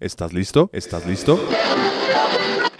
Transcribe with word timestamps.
¿estás 0.00 0.32
listo? 0.32 0.70
¿Estás 0.72 1.06
listo? 1.06 1.38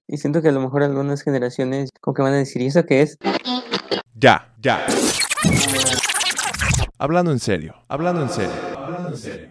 Y 0.07 0.17
siento 0.17 0.43
que 0.43 0.49
a 0.49 0.53
lo 0.53 0.61
mejor 0.61 0.83
algunas 0.83 1.23
generaciones 1.23 1.91
como 2.01 2.15
que 2.15 2.23
van 2.23 2.35
a 2.35 2.37
decir, 2.37 2.63
¿y 2.63 2.67
eso 2.67 2.85
qué 2.85 3.03
es? 3.03 3.19
Ya, 4.15 4.55
ya. 4.61 4.87
Hablando 6.99 7.33
en 7.33 7.41
serio, 7.41 7.75
hablando 7.89 8.23
en 8.23 8.31
serio, 8.31 8.55
hablando 8.77 9.09
en 9.11 9.17
serio. 9.17 9.49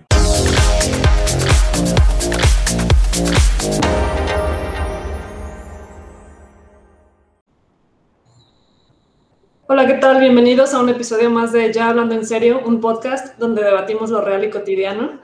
Hola, 9.66 9.88
¿qué 9.88 9.94
tal? 9.94 10.20
Bienvenidos 10.20 10.74
a 10.74 10.80
un 10.80 10.90
episodio 10.90 11.30
más 11.32 11.52
de 11.52 11.74
Ya 11.74 11.90
Hablando 11.90 12.14
en 12.14 12.26
Serio, 12.26 12.62
un 12.64 12.80
podcast 12.80 13.40
donde 13.40 13.64
debatimos 13.64 14.12
lo 14.12 14.22
real 14.22 14.44
y 14.44 14.50
cotidiano. 14.52 15.20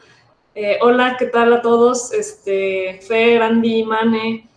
Eh, 0.55 0.77
hola, 0.81 1.15
¿qué 1.17 1.27
tal 1.27 1.53
a 1.53 1.61
todos? 1.61 2.11
Este, 2.11 2.99
Fer, 3.07 3.41
Andy, 3.41 3.83
Mane. 3.83 4.49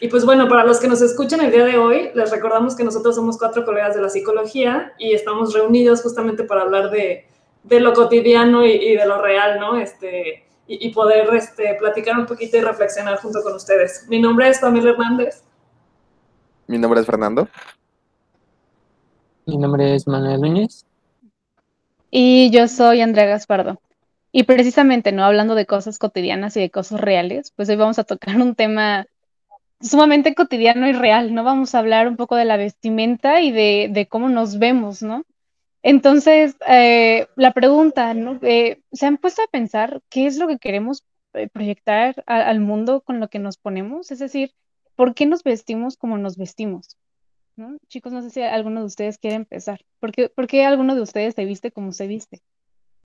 Y 0.00 0.08
pues 0.08 0.24
bueno, 0.24 0.48
para 0.48 0.64
los 0.64 0.80
que 0.80 0.88
nos 0.88 1.02
escuchan 1.02 1.40
el 1.40 1.50
día 1.50 1.64
de 1.64 1.76
hoy, 1.76 2.10
les 2.14 2.30
recordamos 2.30 2.74
que 2.74 2.84
nosotros 2.84 3.14
somos 3.16 3.36
cuatro 3.36 3.64
colegas 3.64 3.94
de 3.94 4.00
la 4.00 4.08
psicología 4.08 4.94
y 4.98 5.12
estamos 5.12 5.52
reunidos 5.52 6.02
justamente 6.02 6.44
para 6.44 6.62
hablar 6.62 6.90
de, 6.90 7.26
de 7.64 7.80
lo 7.80 7.92
cotidiano 7.92 8.64
y, 8.64 8.70
y 8.70 8.96
de 8.96 9.06
lo 9.06 9.20
real, 9.20 9.60
¿no? 9.60 9.76
Este, 9.76 10.46
y, 10.66 10.86
y 10.86 10.94
poder 10.94 11.28
este, 11.34 11.74
platicar 11.74 12.18
un 12.18 12.26
poquito 12.26 12.56
y 12.56 12.60
reflexionar 12.60 13.18
junto 13.18 13.42
con 13.42 13.54
ustedes. 13.54 14.06
Mi 14.08 14.20
nombre 14.20 14.48
es 14.48 14.58
Pamela 14.58 14.90
Hernández. 14.90 15.42
Mi 16.66 16.78
nombre 16.78 17.00
es 17.00 17.06
Fernando. 17.06 17.48
Mi 19.44 19.58
nombre 19.58 19.96
es 19.96 20.06
Manuel 20.06 20.40
Núñez. 20.40 20.86
Y 22.10 22.50
yo 22.50 22.68
soy 22.68 23.00
Andrea 23.00 23.26
Gaspardo. 23.26 23.80
Y 24.32 24.44
precisamente, 24.44 25.12
¿no? 25.12 25.24
Hablando 25.24 25.54
de 25.54 25.66
cosas 25.66 25.98
cotidianas 25.98 26.56
y 26.56 26.60
de 26.60 26.70
cosas 26.70 27.00
reales, 27.00 27.52
pues 27.56 27.68
hoy 27.68 27.76
vamos 27.76 27.98
a 27.98 28.04
tocar 28.04 28.36
un 28.36 28.54
tema 28.54 29.06
sumamente 29.80 30.34
cotidiano 30.34 30.88
y 30.88 30.92
real, 30.92 31.34
¿no? 31.34 31.42
Vamos 31.44 31.74
a 31.74 31.80
hablar 31.80 32.06
un 32.08 32.16
poco 32.16 32.36
de 32.36 32.44
la 32.44 32.56
vestimenta 32.56 33.40
y 33.40 33.50
de, 33.50 34.06
cómo 34.08 34.28
nos 34.28 34.58
vemos, 34.58 35.02
¿no? 35.02 35.24
Entonces, 35.82 36.56
eh, 36.68 37.26
la 37.36 37.52
pregunta, 37.52 38.14
¿no? 38.14 38.38
Eh, 38.42 38.82
¿se 38.92 39.06
han 39.06 39.16
puesto 39.16 39.42
a 39.42 39.46
pensar 39.50 40.02
qué 40.10 40.26
es 40.26 40.36
lo 40.36 40.46
que 40.46 40.58
queremos 40.58 41.04
eh, 41.32 41.48
proyectar 41.48 42.22
al 42.26 42.60
mundo 42.60 43.00
con 43.00 43.18
lo 43.20 43.28
que 43.28 43.38
nos 43.38 43.56
ponemos? 43.56 44.10
Es 44.10 44.18
decir, 44.18 44.52
¿por 44.94 45.14
qué 45.14 45.26
nos 45.26 45.42
vestimos 45.42 45.96
como 45.96 46.18
nos 46.18 46.36
vestimos? 46.36 46.96
Chicos, 47.88 48.12
no 48.12 48.22
sé 48.22 48.30
si 48.30 48.42
alguno 48.42 48.80
de 48.80 48.86
ustedes 48.86 49.18
quiere 49.18 49.36
empezar. 49.36 49.80
¿Por 49.98 50.12
qué, 50.12 50.28
por 50.30 50.46
qué 50.46 50.64
alguno 50.64 50.94
de 50.94 51.02
ustedes 51.02 51.34
se 51.34 51.44
viste 51.44 51.70
como 51.70 51.92
se 51.92 52.06
viste? 52.06 52.40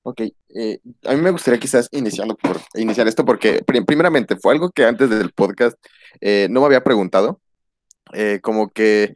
Ok, 0.08 0.22
eh, 0.53 0.80
a 1.06 1.14
mí 1.16 1.22
me 1.22 1.31
gustaría 1.31 1.59
quizás 1.59 1.89
iniciando 1.92 2.36
por 2.38 2.59
iniciar 2.75 3.08
esto 3.08 3.25
porque 3.25 3.64
pri- 3.66 3.84
primeramente 3.84 4.36
fue 4.36 4.53
algo 4.53 4.70
que 4.70 4.86
antes 4.86 5.09
del 5.09 5.31
podcast 5.31 5.78
eh, 6.22 6.47
no 6.52 6.59
me 6.59 6.67
había 6.67 6.84
preguntado, 6.84 7.42
eh, 8.14 8.39
como 8.44 8.70
que 8.70 9.16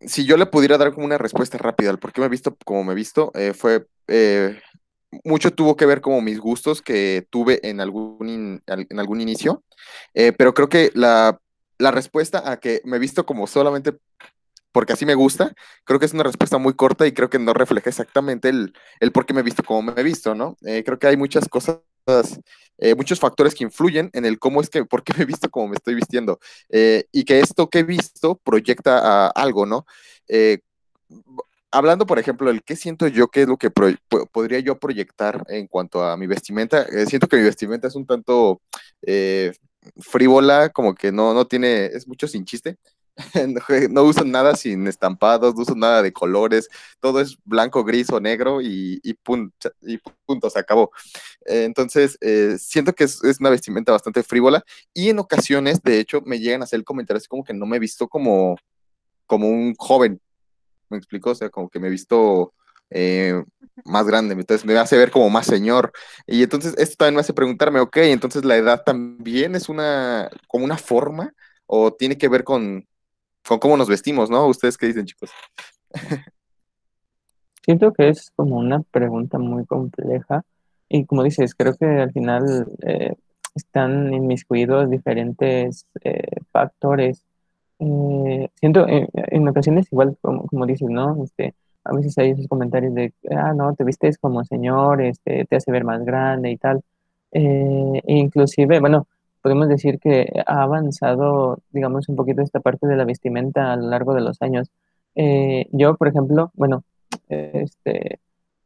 si 0.00 0.24
yo 0.26 0.36
le 0.36 0.46
pudiera 0.46 0.78
dar 0.78 0.92
como 0.92 1.06
una 1.06 1.18
respuesta 1.18 1.58
rápida 1.58 1.90
al 1.90 1.98
por 1.98 2.12
qué 2.12 2.20
me 2.20 2.26
he 2.26 2.30
visto 2.30 2.56
como 2.64 2.84
me 2.84 2.92
he 2.92 2.96
visto, 2.96 3.32
fue 3.54 3.86
mucho 5.24 5.52
tuvo 5.52 5.76
que 5.76 5.86
ver 5.86 6.00
como 6.00 6.20
mis 6.20 6.38
gustos 6.40 6.82
que 6.82 7.26
tuve 7.30 7.60
en 7.68 7.80
algún, 7.80 8.62
en 8.66 8.98
algún 8.98 9.20
inicio, 9.20 9.62
pero 10.36 10.52
creo 10.52 10.68
que 10.68 10.90
la, 10.94 11.40
la 11.78 11.90
respuesta 11.92 12.50
a 12.50 12.58
que 12.58 12.80
me 12.84 12.96
he 12.96 13.00
visto 13.00 13.24
como 13.24 13.46
solamente 13.46 13.92
porque 14.76 14.92
así 14.92 15.06
me 15.06 15.14
gusta, 15.14 15.54
creo 15.84 15.98
que 15.98 16.04
es 16.04 16.12
una 16.12 16.22
respuesta 16.22 16.58
muy 16.58 16.74
corta 16.74 17.06
y 17.06 17.12
creo 17.12 17.30
que 17.30 17.38
no 17.38 17.54
refleja 17.54 17.88
exactamente 17.88 18.50
el, 18.50 18.74
el 19.00 19.10
por 19.10 19.24
qué 19.24 19.32
me 19.32 19.40
he 19.40 19.42
visto 19.42 19.62
como 19.62 19.80
me 19.80 19.98
he 19.98 20.02
visto, 20.02 20.34
¿no? 20.34 20.58
Eh, 20.66 20.82
creo 20.84 20.98
que 20.98 21.06
hay 21.06 21.16
muchas 21.16 21.48
cosas, 21.48 21.80
eh, 22.76 22.94
muchos 22.94 23.18
factores 23.18 23.54
que 23.54 23.64
influyen 23.64 24.10
en 24.12 24.26
el 24.26 24.38
cómo 24.38 24.60
es 24.60 24.68
que, 24.68 24.84
por 24.84 25.02
qué 25.02 25.14
me 25.14 25.22
he 25.22 25.24
visto 25.24 25.48
como 25.50 25.68
me 25.68 25.76
estoy 25.76 25.94
vistiendo, 25.94 26.40
eh, 26.68 27.06
y 27.10 27.24
que 27.24 27.40
esto 27.40 27.70
que 27.70 27.78
he 27.78 27.82
visto 27.84 28.34
proyecta 28.44 28.98
a 28.98 29.28
algo, 29.28 29.64
¿no? 29.64 29.86
Hablando, 31.70 32.04
por 32.04 32.18
ejemplo, 32.18 32.48
del 32.48 32.62
qué 32.62 32.76
siento 32.76 33.08
yo, 33.08 33.28
qué 33.28 33.42
es 33.42 33.48
lo 33.48 33.56
que 33.56 33.70
podría 33.70 34.58
yo 34.58 34.78
proyectar 34.78 35.42
en 35.48 35.68
cuanto 35.68 36.04
a 36.04 36.18
mi 36.18 36.26
vestimenta, 36.26 36.84
siento 37.06 37.28
que 37.28 37.38
mi 37.38 37.44
vestimenta 37.44 37.88
es 37.88 37.94
un 37.94 38.04
tanto 38.04 38.60
frívola, 40.00 40.68
como 40.68 40.94
que 40.94 41.12
no, 41.12 41.32
no 41.32 41.46
tiene, 41.46 41.86
es 41.86 42.06
mucho 42.06 42.28
sin 42.28 42.44
chiste. 42.44 42.76
No, 43.90 44.02
uso 44.04 44.24
nada 44.24 44.54
sin 44.56 44.86
estampados, 44.86 45.54
no 45.54 45.62
uso 45.62 45.74
nada 45.74 46.02
de 46.02 46.12
colores, 46.12 46.68
todo 47.00 47.20
es 47.20 47.38
blanco, 47.44 47.84
gris 47.84 48.10
o 48.10 48.20
negro 48.20 48.60
y, 48.60 49.00
y, 49.02 49.14
pun- 49.14 49.52
y 49.82 49.98
punto, 50.26 50.50
se 50.50 50.58
acabó. 50.58 50.90
Eh, 51.46 51.64
entonces, 51.64 52.18
eh, 52.20 52.56
siento 52.58 52.94
que 52.94 53.04
es, 53.04 53.22
es 53.24 53.40
una 53.40 53.50
vestimenta 53.50 53.92
bastante 53.92 54.22
frívola 54.22 54.64
y 54.94 55.10
en 55.10 55.18
ocasiones, 55.18 55.82
de 55.82 56.00
hecho, 56.00 56.20
me 56.26 56.38
llegan 56.40 56.62
a 56.62 56.64
hacer 56.64 56.84
comentarios 56.84 57.28
como 57.28 57.44
que 57.44 57.54
no 57.54 57.66
me 57.66 57.76
he 57.78 57.80
visto 57.80 58.08
como, 58.08 58.56
como 59.26 59.48
un 59.48 59.74
joven, 59.76 60.20
¿me 60.90 60.98
explico? 60.98 61.30
O 61.30 61.34
sea, 61.34 61.50
como 61.50 61.68
que 61.68 61.78
me 61.80 61.88
he 61.88 61.90
visto 61.90 62.54
eh, 62.90 63.42
más 63.84 64.06
grande, 64.06 64.34
entonces 64.34 64.64
me 64.66 64.76
hace 64.78 64.96
ver 64.96 65.10
como 65.10 65.30
más 65.30 65.46
señor. 65.46 65.92
Y 66.26 66.42
entonces 66.42 66.74
esto 66.78 66.96
también 66.98 67.16
me 67.16 67.20
hace 67.20 67.34
preguntarme, 67.34 67.80
ok, 67.80 67.96
entonces 67.98 68.44
la 68.44 68.56
edad 68.56 68.82
también 68.84 69.54
es 69.56 69.68
una, 69.68 70.30
como 70.48 70.64
una 70.64 70.78
forma 70.78 71.32
o 71.66 71.92
tiene 71.94 72.18
que 72.18 72.28
ver 72.28 72.44
con, 72.44 72.86
con 73.46 73.58
cómo 73.58 73.76
nos 73.76 73.88
vestimos, 73.88 74.30
¿no? 74.30 74.46
¿Ustedes 74.46 74.76
qué 74.76 74.86
dicen, 74.86 75.06
chicos? 75.06 75.30
Siento 77.62 77.92
que 77.92 78.08
es 78.08 78.30
como 78.36 78.56
una 78.56 78.82
pregunta 78.82 79.38
muy 79.38 79.66
compleja 79.66 80.44
y 80.88 81.04
como 81.04 81.24
dices, 81.24 81.54
creo 81.54 81.74
que 81.74 81.86
al 81.86 82.12
final 82.12 82.66
eh, 82.82 83.14
están 83.54 84.12
inmiscuidos 84.12 84.88
diferentes 84.90 85.86
eh, 86.04 86.40
factores. 86.52 87.24
Eh, 87.78 88.48
siento 88.54 88.86
eh, 88.86 89.08
en 89.12 89.48
ocasiones 89.48 89.86
igual 89.90 90.16
como, 90.20 90.46
como 90.46 90.66
dices, 90.66 90.88
¿no? 90.88 91.24
Este, 91.24 91.54
a 91.84 91.92
veces 91.94 92.16
hay 92.18 92.30
esos 92.30 92.46
comentarios 92.48 92.94
de, 92.94 93.12
ah, 93.30 93.52
no, 93.54 93.74
te 93.74 93.84
vistes 93.84 94.18
como 94.18 94.44
señor, 94.44 95.02
este, 95.02 95.44
te 95.44 95.56
hace 95.56 95.72
ver 95.72 95.84
más 95.84 96.04
grande 96.04 96.50
y 96.50 96.56
tal. 96.56 96.82
Eh, 97.32 98.02
inclusive, 98.06 98.80
bueno, 98.80 99.06
podemos 99.46 99.68
decir 99.68 100.00
que 100.00 100.26
ha 100.44 100.62
avanzado, 100.64 101.60
digamos, 101.70 102.08
un 102.08 102.16
poquito 102.16 102.42
esta 102.42 102.58
parte 102.58 102.88
de 102.88 102.96
la 102.96 103.04
vestimenta 103.04 103.72
a 103.72 103.76
lo 103.76 103.88
largo 103.88 104.12
de 104.12 104.20
los 104.20 104.42
años. 104.42 104.72
Eh, 105.14 105.68
yo, 105.70 105.94
por 105.96 106.08
ejemplo, 106.08 106.50
bueno, 106.54 106.82
este, 107.28 108.18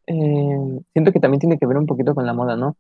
eh, 0.07 0.81
siento 0.95 1.13
que 1.13 1.21
también 1.21 1.39
tiene 1.39 1.59
que 1.59 1.67
ver 1.67 1.77
un 1.77 1.85
poquito 1.85 2.15
con 2.15 2.25
la 2.25 2.33
moda, 2.33 2.57
¿no? 2.57 2.79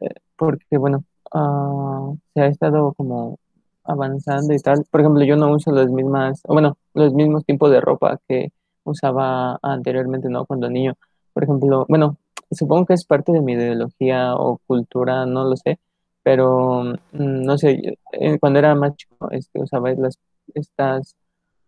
Eh, 0.00 0.14
porque, 0.34 0.78
bueno, 0.78 1.04
ah, 1.30 2.14
se 2.32 2.40
ha 2.40 2.46
estado 2.46 2.94
como 2.94 3.38
avanzando 3.84 4.54
y 4.54 4.58
tal. 4.58 4.86
Por 4.90 5.02
ejemplo, 5.02 5.22
yo 5.22 5.36
no 5.36 5.52
uso 5.52 5.72
las 5.72 5.90
mismas, 5.90 6.40
o 6.44 6.54
bueno, 6.54 6.78
los 6.94 7.12
mismos 7.12 7.44
tipos 7.44 7.70
de 7.70 7.82
ropa 7.82 8.18
que 8.26 8.50
usaba 8.84 9.58
anteriormente, 9.62 10.30
¿no? 10.30 10.46
Cuando 10.46 10.70
niño. 10.70 10.94
Por 11.34 11.44
ejemplo, 11.44 11.84
bueno, 11.86 12.16
supongo 12.50 12.86
que 12.86 12.94
es 12.94 13.04
parte 13.04 13.30
de 13.30 13.42
mi 13.42 13.52
ideología 13.52 14.36
o 14.36 14.58
cultura, 14.66 15.26
no 15.26 15.44
lo 15.44 15.56
sé, 15.58 15.78
pero 16.22 16.82
mm, 16.84 16.96
no 17.12 17.58
sé, 17.58 17.96
eh, 18.12 18.38
cuando 18.38 18.58
era 18.58 18.74
más 18.74 18.96
chico, 18.96 19.30
este, 19.30 19.60
usaba 19.62 19.92
las, 19.94 20.18
estas 20.54 21.16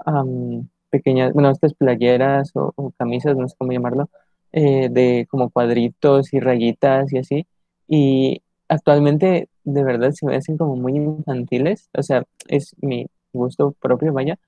am, 0.07 0.69
pequeñas, 0.91 1.33
bueno, 1.33 1.51
estas 1.51 1.75
playeras 1.75 2.51
o, 2.55 2.73
camisas, 2.99 3.37
no 3.37 3.49
sé 3.49 3.55
cómo 3.59 3.73
llamarlo, 3.73 4.11
eh, 4.53 4.89
de 4.91 5.27
como 5.31 5.51
cuadritos 5.51 6.33
y 6.33 6.41
rayitas 6.41 7.13
y 7.13 7.19
así. 7.19 7.47
Y 7.89 8.43
actualmente 8.69 9.49
de 9.65 9.85
verdad 9.85 10.13
se 10.13 10.27
me 10.27 10.37
hacen 10.37 10.57
como 10.59 10.77
muy 10.77 10.97
infantiles, 10.97 11.89
o 11.97 12.03
sea, 12.03 12.25
es 12.49 12.75
mi 12.81 13.07
gusto 13.33 13.73
propio, 13.81 14.13
vaya. 14.13 14.39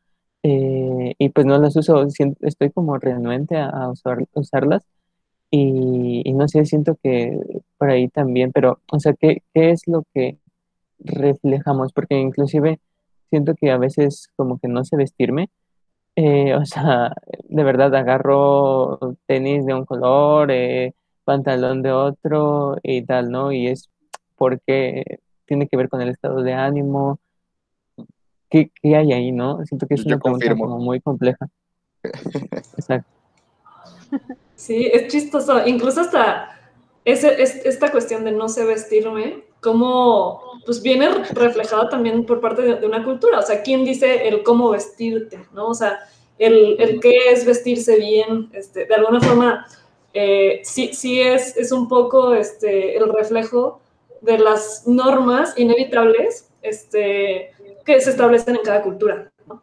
eh, 0.42 1.14
y 1.18 1.28
pues 1.30 1.46
no 1.46 1.58
las 1.58 1.76
uso, 1.76 2.06
estoy 2.42 2.70
como 2.72 2.98
renuente 2.98 3.56
a, 3.56 3.68
a 3.68 3.88
usar- 3.90 4.26
usarlas 4.34 4.84
y, 5.58 6.22
y 6.28 6.32
no 6.34 6.48
sé, 6.48 6.64
siento 6.66 6.96
que 7.02 7.38
por 7.78 7.90
ahí 7.90 8.08
también, 8.08 8.52
pero, 8.52 8.80
o 8.92 9.00
sea, 9.00 9.14
¿qué, 9.14 9.42
qué 9.54 9.70
es 9.70 9.82
lo 9.86 10.04
que 10.12 10.38
reflejamos? 10.98 11.92
Porque 11.92 12.16
inclusive 12.16 12.78
siento 13.30 13.54
que 13.54 13.70
a 13.70 13.78
veces 13.78 14.28
como 14.36 14.58
que 14.58 14.68
no 14.68 14.84
sé 14.84 14.96
vestirme, 14.96 15.48
eh, 16.16 16.54
o 16.60 16.66
sea, 16.66 17.14
de 17.48 17.64
verdad 17.64 17.94
agarro 17.94 18.98
tenis 19.26 19.64
de 19.64 19.74
un 19.74 19.84
color, 19.84 20.50
eh, 20.50 20.94
pantalón 21.24 21.82
de 21.82 21.92
otro 21.92 22.76
y 22.82 23.02
tal, 23.02 23.30
¿no? 23.30 23.52
Y 23.52 23.68
es 23.68 23.88
porque 24.36 25.20
tiene 25.46 25.68
que 25.68 25.76
ver 25.76 25.88
con 25.88 26.02
el 26.02 26.10
estado 26.10 26.42
de 26.42 26.52
ánimo 26.52 27.18
¿qué, 28.50 28.70
qué 28.82 28.96
hay 28.96 29.12
ahí, 29.12 29.32
no? 29.32 29.64
Siento 29.64 29.86
que 29.86 29.94
es 29.94 30.04
Yo 30.04 30.08
una 30.08 30.18
pregunta 30.18 30.54
como 30.56 30.78
muy 30.78 31.00
compleja. 31.00 31.48
Exacto. 32.02 33.15
Sí, 34.56 34.90
es 34.92 35.08
chistoso. 35.08 35.66
Incluso 35.66 36.00
hasta 36.00 36.50
ese, 37.04 37.40
es, 37.40 37.56
esta 37.64 37.92
cuestión 37.92 38.24
de 38.24 38.32
no 38.32 38.48
sé 38.48 38.64
vestirme, 38.64 39.44
como 39.60 40.40
pues 40.64 40.82
viene 40.82 41.08
reflejada 41.32 41.88
también 41.88 42.26
por 42.26 42.40
parte 42.40 42.62
de, 42.62 42.86
una 42.86 43.04
cultura. 43.04 43.38
O 43.38 43.42
sea, 43.42 43.62
¿quién 43.62 43.84
dice 43.84 44.26
el 44.28 44.42
cómo 44.42 44.70
vestirte? 44.70 45.46
¿no? 45.52 45.68
O 45.68 45.74
sea, 45.74 46.00
el, 46.38 46.76
el 46.80 47.00
qué 47.00 47.30
es 47.30 47.44
vestirse 47.44 47.96
bien, 47.96 48.50
este, 48.52 48.86
de 48.86 48.94
alguna 48.94 49.20
forma, 49.20 49.66
eh, 50.14 50.60
sí, 50.64 50.92
sí 50.92 51.20
es, 51.20 51.56
es 51.56 51.70
un 51.70 51.88
poco 51.88 52.34
este, 52.34 52.96
el 52.96 53.12
reflejo 53.12 53.80
de 54.20 54.38
las 54.38 54.86
normas 54.86 55.54
inevitables 55.56 56.48
este, 56.62 57.52
que 57.84 58.00
se 58.00 58.10
establecen 58.10 58.56
en 58.56 58.62
cada 58.62 58.82
cultura, 58.82 59.30
¿no? 59.46 59.62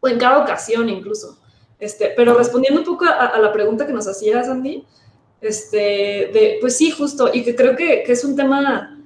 o 0.00 0.08
en 0.08 0.18
cada 0.18 0.42
ocasión 0.42 0.88
incluso. 0.88 1.38
Este, 1.80 2.12
pero 2.16 2.34
respondiendo 2.34 2.80
un 2.80 2.86
poco 2.86 3.04
a, 3.04 3.26
a 3.26 3.38
la 3.38 3.52
pregunta 3.52 3.86
que 3.86 3.92
nos 3.92 4.06
hacía 4.08 4.42
Sandy, 4.44 4.84
este, 5.40 5.76
de, 6.32 6.58
pues 6.60 6.76
sí, 6.76 6.90
justo, 6.90 7.30
y 7.32 7.42
que 7.44 7.54
creo 7.54 7.76
que, 7.76 8.02
que 8.04 8.12
es 8.12 8.24
un 8.24 8.34
tema 8.36 8.98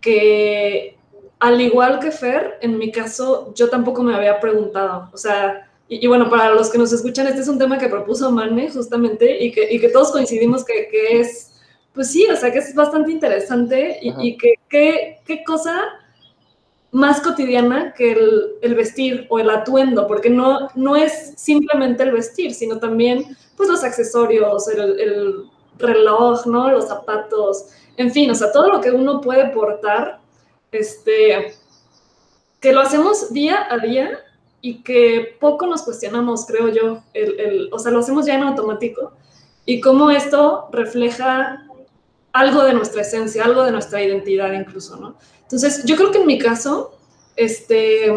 que, 0.00 0.96
al 1.40 1.60
igual 1.60 1.98
que 1.98 2.10
Fer, 2.10 2.58
en 2.60 2.78
mi 2.78 2.90
caso, 2.92 3.52
yo 3.54 3.68
tampoco 3.68 4.02
me 4.02 4.14
había 4.14 4.38
preguntado. 4.40 5.10
O 5.12 5.16
sea, 5.16 5.68
y, 5.88 6.04
y 6.04 6.06
bueno, 6.06 6.30
para 6.30 6.50
los 6.54 6.70
que 6.70 6.78
nos 6.78 6.92
escuchan, 6.92 7.26
este 7.26 7.40
es 7.40 7.48
un 7.48 7.58
tema 7.58 7.78
que 7.78 7.88
propuso 7.88 8.30
Mane 8.30 8.70
justamente 8.70 9.42
y 9.42 9.50
que, 9.50 9.72
y 9.72 9.80
que 9.80 9.88
todos 9.88 10.12
coincidimos 10.12 10.64
que, 10.64 10.88
que 10.88 11.20
es, 11.20 11.52
pues 11.92 12.10
sí, 12.10 12.26
o 12.30 12.36
sea, 12.36 12.52
que 12.52 12.58
es 12.58 12.74
bastante 12.74 13.10
interesante 13.12 13.98
y, 14.00 14.12
y 14.28 14.36
que- 14.36 14.54
qué 15.26 15.44
cosa 15.44 15.82
más 16.94 17.20
cotidiana 17.20 17.92
que 17.92 18.12
el, 18.12 18.52
el 18.62 18.74
vestir 18.74 19.26
o 19.28 19.38
el 19.40 19.50
atuendo, 19.50 20.06
porque 20.06 20.30
no, 20.30 20.68
no 20.74 20.96
es 20.96 21.34
simplemente 21.36 22.04
el 22.04 22.12
vestir, 22.12 22.54
sino 22.54 22.78
también 22.78 23.36
pues 23.56 23.68
los 23.68 23.84
accesorios, 23.84 24.68
el, 24.68 25.00
el 25.00 25.44
reloj, 25.78 26.46
¿no? 26.46 26.70
Los 26.70 26.88
zapatos, 26.88 27.66
en 27.96 28.10
fin, 28.12 28.30
o 28.30 28.34
sea, 28.34 28.52
todo 28.52 28.68
lo 28.72 28.80
que 28.80 28.92
uno 28.92 29.20
puede 29.20 29.48
portar, 29.50 30.20
este, 30.72 31.54
que 32.60 32.72
lo 32.72 32.80
hacemos 32.80 33.32
día 33.32 33.66
a 33.70 33.78
día 33.78 34.20
y 34.60 34.82
que 34.82 35.36
poco 35.40 35.66
nos 35.66 35.82
cuestionamos, 35.82 36.46
creo 36.46 36.68
yo, 36.68 37.02
el, 37.12 37.40
el- 37.40 37.68
o 37.72 37.78
sea, 37.78 37.92
lo 37.92 37.98
hacemos 37.98 38.24
ya 38.26 38.34
en 38.36 38.44
automático 38.44 39.12
y 39.66 39.80
cómo 39.80 40.10
esto 40.10 40.68
refleja 40.72 41.66
algo 42.32 42.64
de 42.64 42.72
nuestra 42.74 43.02
esencia, 43.02 43.44
algo 43.44 43.62
de 43.64 43.72
nuestra 43.72 44.02
identidad 44.02 44.52
incluso, 44.52 44.96
¿no? 44.96 45.16
Entonces, 45.44 45.84
yo 45.84 45.96
creo 45.96 46.10
que 46.10 46.18
en 46.18 46.26
mi 46.26 46.38
caso, 46.38 46.98
este, 47.36 48.12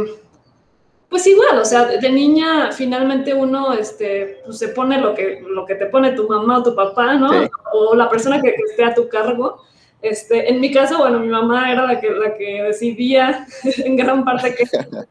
pues 1.10 1.26
igual, 1.28 1.60
o 1.60 1.66
sea, 1.66 1.86
de, 1.86 2.12
niña 2.12 2.72
finalmente 2.72 3.34
uno, 3.34 3.74
este, 3.74 4.42
pues 4.46 4.58
se 4.58 4.70
pone 4.70 5.00
lo 5.00 5.14
que, 5.14 5.42
lo 5.48 5.66
que 5.66 5.76
te 5.76 5.86
pone 5.86 6.12
tu 6.12 6.28
mamá 6.28 6.60
o 6.60 6.64
tu 6.64 6.76
papá, 6.76 7.16
¿no? 7.16 7.32
Sí. 7.32 7.50
O 7.74 7.96
la 7.96 8.10
persona 8.10 8.42
que, 8.42 8.54
que 8.54 8.64
esté 8.70 8.84
a 8.84 8.94
tu 8.94 9.08
cargo. 9.08 9.64
Este, 10.02 10.50
en 10.50 10.60
mi 10.60 10.72
caso, 10.72 11.00
bueno, 11.00 11.20
mi 11.20 11.28
mamá 11.28 11.72
era 11.72 11.86
la 11.86 12.00
que, 12.00 12.10
la 12.12 12.36
que 12.36 12.64
decidía 12.64 13.48
en 13.78 13.96
gran 13.96 14.24
parte 14.24 14.54
que 14.54 14.66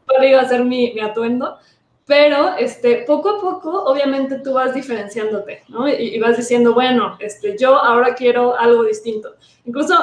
cuál 0.05 0.23
iba 0.23 0.41
a 0.41 0.47
ser 0.47 0.63
mi, 0.63 0.93
mi 0.93 1.01
atuendo, 1.01 1.57
pero 2.05 2.55
este, 2.57 3.03
poco 3.05 3.29
a 3.31 3.41
poco, 3.41 3.83
obviamente 3.83 4.39
tú 4.39 4.53
vas 4.53 4.73
diferenciándote, 4.73 5.63
¿no? 5.67 5.89
Y, 5.89 6.15
y 6.15 6.19
vas 6.19 6.37
diciendo, 6.37 6.73
bueno, 6.73 7.17
este, 7.19 7.57
yo 7.57 7.75
ahora 7.75 8.15
quiero 8.15 8.57
algo 8.57 8.83
distinto. 8.83 9.35
Incluso, 9.65 9.95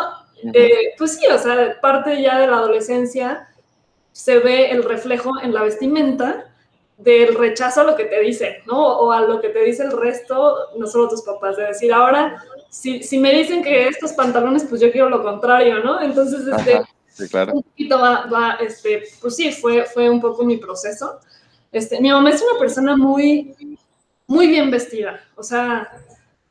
eh, 0.52 0.94
pues 0.99 1.17
sí, 1.17 1.26
o 1.26 1.38
sea, 1.38 1.79
parte 1.81 2.20
ya 2.20 2.38
de 2.38 2.46
la 2.46 2.56
adolescencia 2.56 3.49
se 4.12 4.38
ve 4.38 4.70
el 4.70 4.85
reflejo 4.85 5.32
en 5.43 5.52
la 5.52 5.62
vestimenta 5.62 6.46
del 6.99 7.35
rechazo 7.35 7.81
a 7.81 7.85
lo 7.85 7.96
que 7.96 8.05
te 8.05 8.20
dicen, 8.20 8.55
¿no? 8.67 8.79
O 8.79 9.11
a 9.11 9.23
lo 9.23 9.41
que 9.41 9.49
te 9.49 9.64
dice 9.64 9.82
el 9.82 9.93
resto, 9.93 10.70
no 10.76 10.87
solo 10.87 11.08
tus 11.08 11.23
papás, 11.23 11.56
de 11.56 11.64
decir, 11.64 11.93
ahora, 11.93 12.43
si, 12.70 13.02
si 13.02 13.19
me 13.19 13.32
dicen 13.32 13.62
que 13.62 13.88
estos 13.88 14.12
pantalones, 14.12 14.64
pues 14.64 14.81
yo 14.81 14.93
quiero 14.93 15.08
lo 15.08 15.23
contrario, 15.23 15.82
¿no? 15.82 16.00
Entonces, 16.00 16.46
este, 16.46 16.75
Ajá, 16.75 16.88
sí, 17.08 17.29
claro. 17.29 17.55
un 17.55 17.62
poquito 17.62 17.99
va, 17.99 18.26
va, 18.26 18.52
este, 18.61 19.02
pues 19.20 19.35
sí, 19.35 19.50
fue, 19.50 19.85
fue 19.85 20.08
un 20.08 20.20
poco 20.20 20.44
mi 20.44 20.56
proceso. 20.56 21.19
Este, 21.73 22.00
mi 22.00 22.11
mamá 22.11 22.31
es 22.31 22.43
una 22.43 22.58
persona 22.58 22.96
muy, 22.96 23.79
muy 24.29 24.46
bien 24.46 24.70
vestida, 24.70 25.20
o 25.35 25.43
sea, 25.43 25.91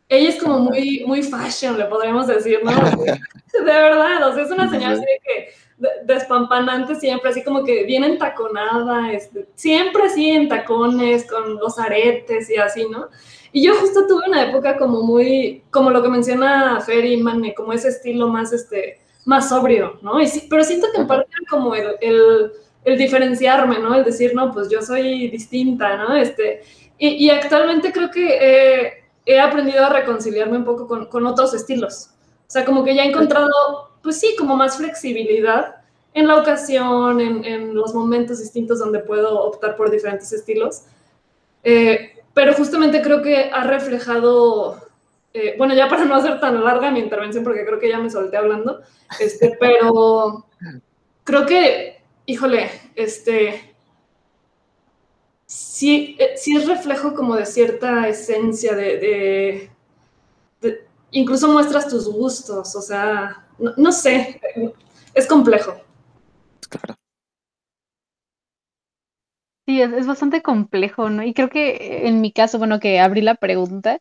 ella 0.10 0.30
es 0.30 0.42
como 0.42 0.60
muy, 0.60 1.04
muy 1.06 1.24
fashion, 1.24 1.78
le 1.78 1.86
podríamos 1.86 2.28
decir, 2.28 2.60
¿no? 2.64 2.72
De 3.54 3.62
verdad, 3.64 4.28
o 4.30 4.34
sea, 4.34 4.44
es 4.44 4.52
una 4.52 4.70
señora 4.70 4.94
así 4.94 5.02
de 5.02 5.20
que 5.24 5.50
de- 5.78 6.14
despampanante 6.14 6.96
siempre, 6.96 7.30
así 7.30 7.44
como 7.44 7.64
que 7.64 7.84
bien 7.84 8.04
entaconada, 8.04 9.12
este, 9.14 9.48
siempre 9.56 10.04
así 10.04 10.30
en 10.32 10.48
tacones, 10.50 11.26
con 11.30 11.56
los 11.58 11.78
aretes 11.80 12.50
y 12.50 12.56
así, 12.58 12.88
¿no? 12.90 13.10
Y 13.52 13.64
yo 13.64 13.76
justo 13.76 14.08
tuve 14.08 14.28
una 14.28 14.50
época 14.50 14.78
como 14.78 15.04
muy, 15.04 15.64
como 15.70 15.92
lo 15.92 16.02
que 16.02 16.10
menciona 16.10 16.82
Fer 16.82 17.06
y 17.06 17.18
Mane, 17.18 17.54
como 17.54 17.74
ese 17.74 17.90
estilo 17.90 18.28
más, 18.28 18.52
este, 18.52 19.00
más 19.26 19.50
sobrio, 19.50 20.00
¿no? 20.02 20.20
Y 20.20 20.28
sí, 20.28 20.48
pero 20.50 20.64
siento 20.64 20.88
que 20.94 21.02
en 21.02 21.08
parte 21.08 21.28
era 21.32 21.48
como 21.50 21.76
el, 21.76 21.96
el, 22.02 22.52
el 22.86 22.98
diferenciarme, 22.98 23.78
¿no? 23.80 23.94
El 23.94 24.04
decir, 24.04 24.34
no, 24.34 24.52
pues 24.52 24.70
yo 24.70 24.82
soy 24.82 25.28
distinta, 25.30 25.96
¿no? 25.98 26.16
Este, 26.16 26.62
y, 26.98 27.10
y 27.26 27.30
actualmente 27.30 27.92
creo 27.92 28.10
que 28.10 28.38
eh, 28.42 29.03
he 29.26 29.40
aprendido 29.40 29.86
a 29.86 29.90
reconciliarme 29.90 30.58
un 30.58 30.66
poco 30.66 30.88
con, 30.88 31.26
otros 31.26 31.54
estilos. 31.54 32.10
O 32.48 32.52
sea, 32.54 32.66
como 32.66 32.84
que 32.84 32.96
ya 32.96 33.04
he 33.04 33.10
encontrado, 33.10 33.50
pues 34.02 34.20
sí, 34.20 34.36
como 34.38 34.56
más 34.56 34.78
flexibilidad 34.78 35.78
en 36.14 36.28
la 36.28 36.38
ocasión, 36.38 37.20
en, 37.22 37.44
en 37.46 37.74
los 37.74 37.94
momentos 37.94 38.40
distintos 38.40 38.80
donde 38.80 39.00
puedo 39.00 39.42
optar 39.44 39.76
por 39.76 39.90
diferentes 39.90 40.32
estilos. 40.32 40.84
Eh, 41.64 42.14
pero 42.34 42.54
justamente 42.54 43.02
creo 43.02 43.22
que 43.22 43.50
ha 43.52 43.64
reflejado, 43.64 44.78
eh, 45.34 45.56
bueno, 45.58 45.74
ya 45.76 45.88
para 45.88 46.06
no 46.06 46.16
hacer 46.16 46.40
tan 46.40 46.64
larga 46.64 46.92
mi 46.92 47.00
intervención, 47.00 47.44
porque 47.44 47.66
creo 47.66 47.80
que 47.80 47.90
ya 47.90 48.00
me 48.00 48.10
solté 48.10 48.38
hablando, 48.38 48.82
este, 49.20 49.56
pero 49.60 50.46
creo 51.24 51.46
que, 51.46 52.02
híjole, 52.26 52.70
este, 52.96 53.73
sí, 55.84 56.16
eh, 56.20 56.34
sí 56.38 56.56
es 56.56 56.68
reflejo 56.68 57.14
como 57.14 57.36
de 57.36 57.46
cierta 57.46 58.08
esencia, 58.08 58.76
de, 58.76 58.98
de- 59.00 59.72
de- 60.62 60.88
incluso 61.12 61.50
muestras 61.52 61.90
tus 61.90 62.08
gustos, 62.10 62.76
o 62.76 62.82
sea, 62.82 63.48
no, 63.60 63.74
no 63.78 63.92
sé, 63.94 64.42
es 65.16 65.28
complejo. 65.28 65.76
Claro. 66.70 66.96
Sí, 69.66 69.82
es, 69.82 69.94
es 69.94 70.08
bastante 70.08 70.42
complejo, 70.42 71.10
¿no? 71.10 71.24
Y 71.24 71.34
creo 71.34 71.50
que 71.50 72.08
en 72.08 72.20
mi 72.22 72.32
caso, 72.34 72.58
bueno, 72.60 72.80
que 72.80 73.00
abrí 73.00 73.22
la 73.22 73.36
pregunta, 73.36 74.00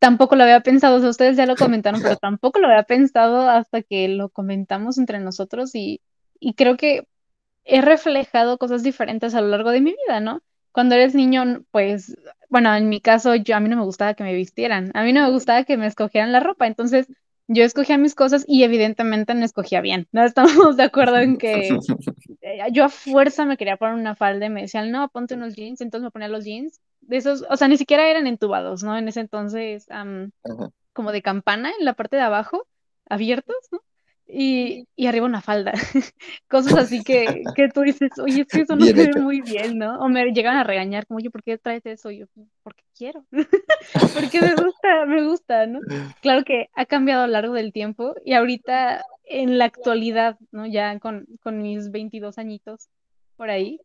tampoco 0.00 0.36
lo 0.36 0.44
había 0.44 0.62
pensado, 0.62 0.96
o 0.98 1.00
sea, 1.00 1.10
ustedes 1.10 1.36
ya 1.36 1.46
lo 1.46 1.56
comentaron, 1.58 2.02
pero 2.02 2.16
tampoco 2.16 2.60
lo 2.60 2.68
había 2.68 2.84
pensado 2.84 3.48
hasta 3.50 3.82
que 3.82 4.08
lo 4.08 4.30
comentamos 4.30 4.98
entre 4.98 5.20
nosotros 5.20 5.74
y, 5.74 6.02
y 6.40 6.54
creo 6.54 6.76
que 6.78 7.08
he 7.64 7.82
reflejado 7.82 8.58
cosas 8.58 8.82
diferentes 8.84 9.34
a 9.34 9.42
lo 9.42 9.48
largo 9.48 9.70
de 9.72 9.80
mi 9.82 9.92
vida, 9.92 10.20
¿no? 10.20 10.42
Cuando 10.76 10.94
eres 10.94 11.14
niño, 11.14 11.64
pues, 11.70 12.18
bueno, 12.50 12.74
en 12.74 12.90
mi 12.90 13.00
caso, 13.00 13.34
yo 13.34 13.56
a 13.56 13.60
mí 13.60 13.70
no 13.70 13.78
me 13.78 13.84
gustaba 13.84 14.12
que 14.12 14.24
me 14.24 14.34
vistieran, 14.34 14.90
a 14.92 15.04
mí 15.04 15.14
no 15.14 15.22
me 15.22 15.30
gustaba 15.30 15.64
que 15.64 15.78
me 15.78 15.86
escogieran 15.86 16.32
la 16.32 16.40
ropa, 16.40 16.66
entonces 16.66 17.06
yo 17.48 17.64
escogía 17.64 17.96
mis 17.96 18.14
cosas 18.14 18.44
y 18.46 18.62
evidentemente 18.62 19.34
no 19.34 19.42
escogía 19.42 19.80
bien, 19.80 20.06
¿no? 20.12 20.22
Estamos 20.26 20.76
de 20.76 20.82
acuerdo 20.82 21.16
en 21.16 21.38
que 21.38 21.78
eh, 22.42 22.58
yo 22.72 22.84
a 22.84 22.88
fuerza 22.90 23.46
me 23.46 23.56
quería 23.56 23.78
poner 23.78 23.94
una 23.94 24.16
falda 24.16 24.44
y 24.44 24.50
me 24.50 24.60
decían, 24.60 24.92
no, 24.92 25.08
ponte 25.08 25.32
unos 25.32 25.56
jeans, 25.56 25.80
entonces 25.80 26.04
me 26.04 26.10
ponía 26.10 26.28
los 26.28 26.44
jeans, 26.44 26.78
de 27.00 27.16
esos, 27.16 27.46
o 27.48 27.56
sea, 27.56 27.68
ni 27.68 27.78
siquiera 27.78 28.10
eran 28.10 28.26
entubados, 28.26 28.82
¿no? 28.82 28.98
En 28.98 29.08
ese 29.08 29.20
entonces, 29.20 29.86
Ajá. 29.88 30.28
como 30.92 31.10
de 31.10 31.22
campana 31.22 31.72
en 31.78 31.86
la 31.86 31.94
parte 31.94 32.16
de 32.16 32.22
abajo, 32.22 32.66
abiertos, 33.08 33.56
¿no? 33.72 33.80
Y, 34.28 34.88
y 34.96 35.06
arriba 35.06 35.26
una 35.26 35.40
falda. 35.40 35.72
Cosas 36.48 36.74
así 36.74 37.02
que, 37.04 37.44
que 37.54 37.68
tú 37.68 37.82
dices, 37.82 38.10
oye, 38.18 38.42
es 38.42 38.48
que 38.48 38.62
eso 38.62 38.74
no 38.74 38.84
Bien 38.84 38.96
se 38.96 39.12
ve 39.12 39.20
muy 39.20 39.40
bien, 39.40 39.78
¿no? 39.78 40.00
O 40.00 40.08
me 40.08 40.24
llegan 40.32 40.56
a 40.56 40.64
regañar, 40.64 41.06
como, 41.06 41.18
oye, 41.18 41.30
¿por 41.30 41.42
qué 41.42 41.58
traes 41.58 41.86
eso? 41.86 42.10
Y 42.10 42.18
yo, 42.18 42.26
porque 42.62 42.82
quiero, 42.96 43.24
porque 44.14 44.40
me 44.40 44.54
gusta, 44.54 45.06
me 45.06 45.22
gusta, 45.24 45.66
¿no? 45.66 45.80
Claro 46.22 46.44
que 46.44 46.68
ha 46.74 46.86
cambiado 46.86 47.22
a 47.22 47.26
lo 47.26 47.32
largo 47.34 47.54
del 47.54 47.72
tiempo 47.72 48.14
y 48.24 48.32
ahorita, 48.34 49.04
en 49.24 49.58
la 49.58 49.66
actualidad, 49.66 50.36
¿no? 50.50 50.66
Ya 50.66 50.98
con, 50.98 51.26
con 51.42 51.62
mis 51.62 51.90
22 51.90 52.38
añitos 52.38 52.88
por 53.36 53.50
ahí, 53.50 53.80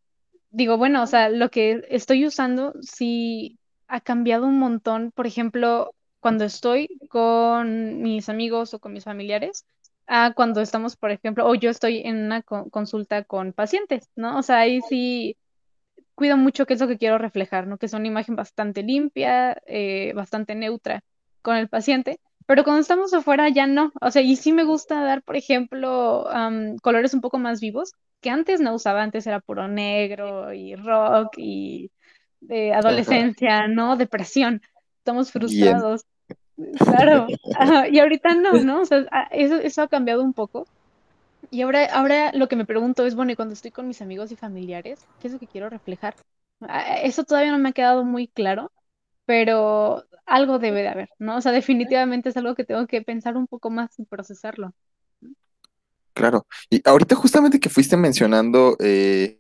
digo, 0.52 0.78
bueno, 0.78 1.02
o 1.04 1.08
sea, 1.08 1.30
lo 1.30 1.50
que 1.50 1.84
estoy 1.90 2.26
usando 2.26 2.74
sí 2.82 3.58
ha 3.88 4.02
cambiado 4.02 4.46
un 4.46 4.60
montón. 4.60 5.12
Por 5.12 5.28
ejemplo, 5.28 5.94
cuando 6.20 6.46
estoy 6.46 6.88
con 7.10 8.02
mis 8.02 8.30
amigos 8.30 8.74
o 8.74 8.80
con 8.80 8.94
mis 8.94 9.04
familiares, 9.04 9.66
a 10.08 10.34
cuando 10.34 10.62
estamos, 10.62 10.96
por 10.98 11.12
ejemplo, 11.12 11.48
o 11.48 11.56
yo 11.56 11.70
estoy 11.70 12.02
en 12.06 12.18
una 12.26 12.42
co- 12.44 12.70
consulta 12.70 13.24
con 13.24 13.54
pacientes, 13.54 14.10
¿no? 14.16 14.38
O 14.40 14.44
sea, 14.44 14.60
ahí 14.60 14.82
sí 14.82 15.38
cuido 16.16 16.38
mucho 16.38 16.66
qué 16.66 16.74
es 16.76 16.80
lo 16.82 16.88
que 16.88 16.98
quiero 16.98 17.18
reflejar, 17.18 17.68
¿no? 17.68 17.78
Que 17.78 17.86
es 17.88 17.94
una 17.94 18.08
imagen 18.08 18.36
bastante 18.36 18.84
limpia, 18.84 19.58
eh, 19.66 20.14
bastante 20.16 20.56
neutra 20.56 21.02
con 21.42 21.56
el 21.58 21.70
paciente, 21.70 22.20
pero 22.46 22.64
cuando 22.64 22.82
estamos 22.82 23.14
afuera 23.14 23.50
ya 23.50 23.68
no. 23.68 23.92
O 24.02 24.12
sea, 24.12 24.22
y 24.22 24.36
sí 24.36 24.52
me 24.54 24.64
gusta 24.64 25.02
dar, 25.04 25.24
por 25.24 25.36
ejemplo, 25.36 26.30
am, 26.30 26.78
colores 26.80 27.14
un 27.14 27.22
poco 27.22 27.40
más 27.40 27.60
vivos, 27.62 27.94
que 28.22 28.30
antes 28.30 28.60
no 28.62 28.76
usaba, 28.76 29.02
antes 29.04 29.26
era 29.28 29.40
puro 29.40 29.68
negro 29.68 30.54
y 30.54 30.76
rock 30.76 31.34
y 31.38 31.92
de 32.42 32.74
adolescencia, 32.74 33.68
¿no? 33.68 33.98
Depresión. 33.98 34.62
Estamos 35.00 35.32
frustrados. 35.32 36.04
Claro. 36.86 37.36
Ajá, 37.54 37.88
Y 37.90 38.00
ahorita 38.00 38.36
no, 38.36 38.60
¿no? 38.60 38.82
O 38.82 38.86
sea, 38.86 39.06
a- 39.12 39.24
eso, 39.32 39.56
eso 39.58 39.82
ha 39.82 39.88
cambiado 39.88 40.24
un 40.24 40.34
poco. 40.34 40.70
Y 41.52 41.62
ahora, 41.64 41.86
ahora 41.88 42.32
lo 42.34 42.48
que 42.50 42.58
me 42.58 42.66
pregunto 42.66 43.06
es, 43.06 43.16
bueno, 43.16 43.32
y 43.34 43.38
cuando 43.38 43.54
estoy 43.54 43.72
con 43.72 43.88
mis 43.88 44.02
amigos 44.02 44.32
y 44.32 44.38
familiares, 44.38 45.08
¿qué 45.20 45.28
es 45.28 45.34
lo 45.34 45.40
que 45.40 45.48
quiero 45.48 45.70
reflejar? 45.70 46.18
Ah, 46.62 46.98
Eso 47.04 47.24
todavía 47.26 47.52
no 47.52 47.60
me 47.60 47.70
ha 47.70 47.74
quedado 47.74 48.06
muy 48.06 48.28
claro, 48.30 48.72
pero 49.26 50.06
algo 50.26 50.60
debe 50.60 50.82
de 50.84 50.90
haber, 50.90 51.10
¿no? 51.20 51.38
O 51.38 51.42
sea, 51.42 51.52
definitivamente 51.54 52.30
es 52.30 52.38
algo 52.38 52.56
que 52.56 52.66
tengo 52.66 52.88
que 52.88 53.02
pensar 53.04 53.38
un 53.38 53.48
poco 53.48 53.70
más 53.72 54.00
y 54.00 54.06
procesarlo. 54.06 54.74
Claro. 56.14 56.46
Y 56.70 56.82
ahorita 56.88 57.16
justamente 57.16 57.60
que 57.60 57.70
fuiste 57.70 57.96
mencionando 57.98 58.76
eh, 58.80 59.38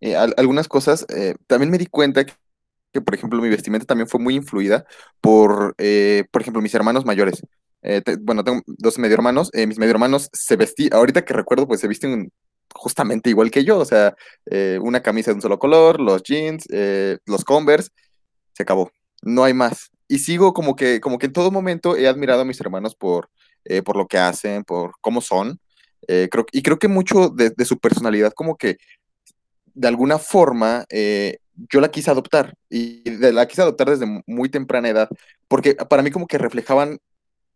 eh, 0.00 0.16
al- 0.16 0.34
algunas 0.36 0.68
cosas, 0.68 1.04
eh, 1.08 1.34
también 1.46 1.70
me 1.70 1.78
di 1.78 1.86
cuenta 1.86 2.24
que, 2.24 2.32
que, 2.92 3.00
por 3.00 3.14
ejemplo, 3.14 3.40
mi 3.42 3.48
vestimenta 3.48 3.86
también 3.86 4.08
fue 4.08 4.20
muy 4.20 4.34
influida 4.36 4.84
por, 5.20 5.74
eh, 5.78 6.24
por 6.30 6.42
ejemplo, 6.42 6.62
mis 6.62 6.74
hermanos 6.74 7.04
mayores. 7.04 7.42
Eh, 7.82 8.00
te- 8.02 8.16
bueno, 8.16 8.44
tengo 8.44 8.62
dos 8.66 8.98
medio 8.98 9.14
hermanos. 9.14 9.50
eh, 9.52 9.66
mis 9.66 9.78
medio 9.78 9.92
hermanos 9.92 10.28
se 10.32 10.56
vestían, 10.56 10.94
ahorita 10.94 11.24
que 11.24 11.34
recuerdo, 11.34 11.66
pues 11.66 11.80
se 11.80 11.88
visten 11.88 12.32
justamente 12.74 13.30
igual 13.30 13.50
que 13.50 13.64
yo. 13.64 13.78
O 13.78 13.84
sea, 13.84 14.14
eh, 14.50 14.78
una 14.82 15.02
camisa 15.02 15.30
de 15.30 15.36
un 15.36 15.42
solo 15.42 15.58
color, 15.58 16.00
los 16.00 16.22
jeans, 16.22 16.64
eh, 16.70 17.18
los 17.26 17.44
Converse, 17.44 17.90
se 18.54 18.62
acabó. 18.64 18.90
No 19.22 19.44
hay 19.44 19.54
más. 19.54 19.90
Y 20.08 20.18
sigo 20.18 20.52
como 20.52 20.76
que, 20.76 21.00
como 21.00 21.18
que 21.18 21.26
en 21.26 21.32
todo 21.32 21.50
momento 21.50 21.96
he 21.96 22.08
admirado 22.08 22.42
a 22.42 22.44
mis 22.44 22.60
hermanos 22.60 22.94
por, 22.96 23.30
eh, 23.64 23.82
por 23.82 23.96
lo 23.96 24.06
que 24.08 24.18
hacen, 24.18 24.64
por 24.64 24.92
cómo 25.00 25.20
son. 25.20 25.58
Creo, 26.06 26.46
y 26.52 26.62
creo 26.62 26.78
que 26.78 26.88
mucho 26.88 27.28
de, 27.30 27.50
de 27.56 27.64
su 27.64 27.78
personalidad, 27.78 28.32
como 28.34 28.56
que 28.56 28.76
de 29.74 29.88
alguna 29.88 30.18
forma, 30.18 30.84
eh, 30.90 31.38
yo 31.54 31.80
la 31.80 31.90
quise 31.90 32.10
adoptar. 32.10 32.54
Y 32.70 33.02
la 33.32 33.46
quise 33.46 33.62
adoptar 33.62 33.90
desde 33.90 34.06
mu- 34.06 34.22
muy 34.26 34.48
temprana 34.50 34.88
edad. 34.88 35.08
Porque 35.48 35.74
para 35.74 36.02
mí 36.02 36.10
como 36.10 36.26
que 36.26 36.38
reflejaban 36.38 36.98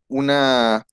una, 0.09 0.85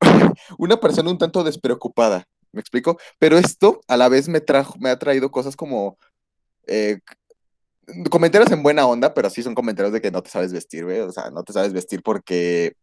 una 0.58 0.78
persona 0.80 1.10
un 1.10 1.18
tanto 1.18 1.44
despreocupada. 1.44 2.24
¿Me 2.52 2.60
explico? 2.60 2.98
Pero 3.18 3.38
esto 3.38 3.80
a 3.88 3.96
la 3.96 4.08
vez 4.08 4.28
me 4.28 4.40
trajo, 4.40 4.74
me 4.80 4.90
ha 4.90 4.98
traído 4.98 5.30
cosas 5.30 5.56
como 5.56 5.98
eh, 6.66 7.00
comentarios 8.10 8.50
en 8.52 8.62
buena 8.62 8.86
onda, 8.86 9.14
pero 9.14 9.30
sí 9.30 9.42
son 9.42 9.54
comentarios 9.54 9.92
de 9.92 10.00
que 10.00 10.10
no 10.10 10.22
te 10.22 10.30
sabes 10.30 10.52
vestir, 10.52 10.84
güey. 10.84 11.00
O 11.00 11.12
sea, 11.12 11.30
no 11.30 11.42
te 11.44 11.52
sabes 11.52 11.72
vestir 11.72 12.02
porque 12.02 12.74